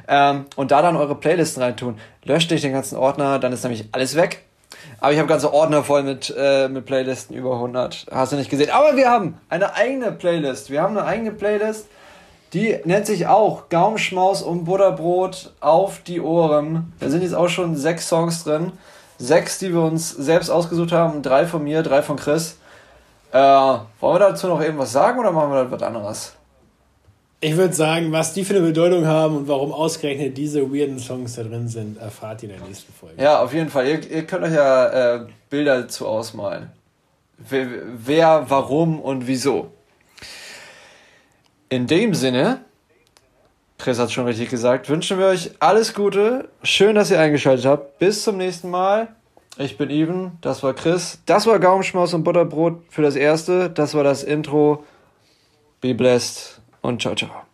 ähm, 0.09 0.47
und 0.57 0.71
da 0.71 0.83
dann 0.83 0.97
eure 0.97 1.15
Playlisten 1.15 1.63
reintun. 1.63 1.99
Löscht 2.25 2.51
nicht 2.51 2.65
den 2.65 2.73
ganzen 2.73 2.97
Ordner, 2.97 3.39
dann 3.39 3.53
ist 3.53 3.63
nämlich 3.63 3.89
alles 3.93 4.17
weg. 4.17 4.45
Aber 5.01 5.13
ich 5.13 5.19
habe 5.19 5.29
ganze 5.29 5.53
Ordner 5.53 5.85
voll 5.85 6.03
mit, 6.03 6.35
äh, 6.37 6.69
mit 6.69 6.87
Playlisten 6.87 7.37
über 7.37 7.55
100. 7.55 8.07
Hast 8.11 8.33
du 8.33 8.37
nicht 8.37 8.51
gesehen. 8.51 8.71
Aber 8.71 8.97
wir 8.97 9.11
haben 9.11 9.39
eine 9.49 9.75
eigene 9.75 10.13
Playlist. 10.13 10.71
Wir 10.71 10.83
haben 10.83 10.97
eine 10.97 11.07
eigene 11.07 11.33
Playlist, 11.33 11.87
die 12.53 12.79
nennt 12.85 13.07
sich 13.07 13.27
auch 13.27 13.69
Gaumschmaus 13.69 14.43
und 14.43 14.65
Butterbrot 14.65 15.55
auf 15.61 16.03
die 16.03 16.21
Ohren. 16.21 16.93
Da 17.01 17.09
sind 17.09 17.23
jetzt 17.23 17.35
auch 17.35 17.49
schon 17.49 17.77
sechs 17.77 18.09
Songs 18.09 18.45
drin. 18.45 18.73
Sechs, 19.23 19.61
die 19.61 19.73
wir 19.73 19.83
uns 19.83 20.11
selbst 20.11 20.51
ausgesucht 20.51 20.91
haben. 20.91 21.23
Drei 21.23 21.47
von 21.47 21.63
mir, 21.63 21.85
drei 21.85 22.03
von 22.03 22.17
Chris. 22.17 22.57
Äh, 23.31 23.39
wollen 23.39 23.87
wir 24.01 24.19
dazu 24.19 24.49
noch 24.49 24.61
irgendwas 24.61 24.91
sagen 24.91 25.21
oder 25.21 25.31
machen 25.31 25.53
wir 25.53 25.63
da 25.63 25.71
was 25.71 25.83
anderes? 25.83 26.33
Ich 27.41 27.57
würde 27.57 27.73
sagen, 27.73 28.11
was 28.11 28.35
die 28.35 28.45
für 28.45 28.57
eine 28.57 28.67
Bedeutung 28.67 29.07
haben 29.07 29.37
und 29.37 29.49
warum 29.49 29.73
ausgerechnet 29.73 30.37
diese 30.37 30.73
weirden 30.73 30.99
Songs 30.99 31.37
da 31.37 31.45
drin 31.45 31.69
sind, 31.69 31.99
erfahrt 31.99 32.43
ihr 32.43 32.51
in 32.51 32.59
der 32.59 32.67
nächsten 32.67 32.93
Folge. 32.93 33.23
Ja, 33.23 33.41
auf 33.41 33.55
jeden 33.55 33.71
Fall. 33.71 33.87
Ihr, 33.87 34.11
ihr 34.11 34.27
könnt 34.27 34.43
euch 34.43 34.55
ja 34.55 35.17
äh, 35.17 35.27
Bilder 35.49 35.83
dazu 35.83 36.09
ausmalen. 36.09 36.73
Wer, 37.39 37.69
wer, 37.95 38.47
warum 38.49 39.01
und 39.01 39.29
wieso. 39.29 39.71
In 41.69 41.87
dem 41.87 42.13
Sinne, 42.15 42.65
Chris 43.83 43.99
hat 43.99 44.13
schon 44.13 44.27
richtig 44.27 44.49
gesagt, 44.49 44.89
wünschen 44.89 45.19
wir 45.19 45.27
euch 45.27 45.51
alles 45.59 45.93
Gute. 45.93 46.49
Schön, 46.63 46.95
dass 46.95 47.11
ihr 47.11 47.19
eingeschaltet 47.19 47.67
habt. 47.67 47.99
Bis 47.99 48.23
zum 48.23 48.37
nächsten 48.37 48.71
Mal. 48.71 49.09
Ich 49.59 49.77
bin 49.77 49.91
Even, 49.91 50.39
das 50.41 50.63
war 50.63 50.73
Chris. 50.73 51.19
Das 51.27 51.49
war 51.49 51.59
Gaumenschmaus 51.59 52.15
und 52.15 52.23
Butterbrot 52.23 52.81
für 52.91 53.03
das 53.03 53.17
erste. 53.17 53.71
Das 53.71 53.95
war 53.95 54.05
das 54.05 54.23
Intro. 54.23 54.85
Be 55.81 55.95
blessed 55.95 56.61
und 56.81 57.03
ciao, 57.03 57.17
ciao. 57.17 57.52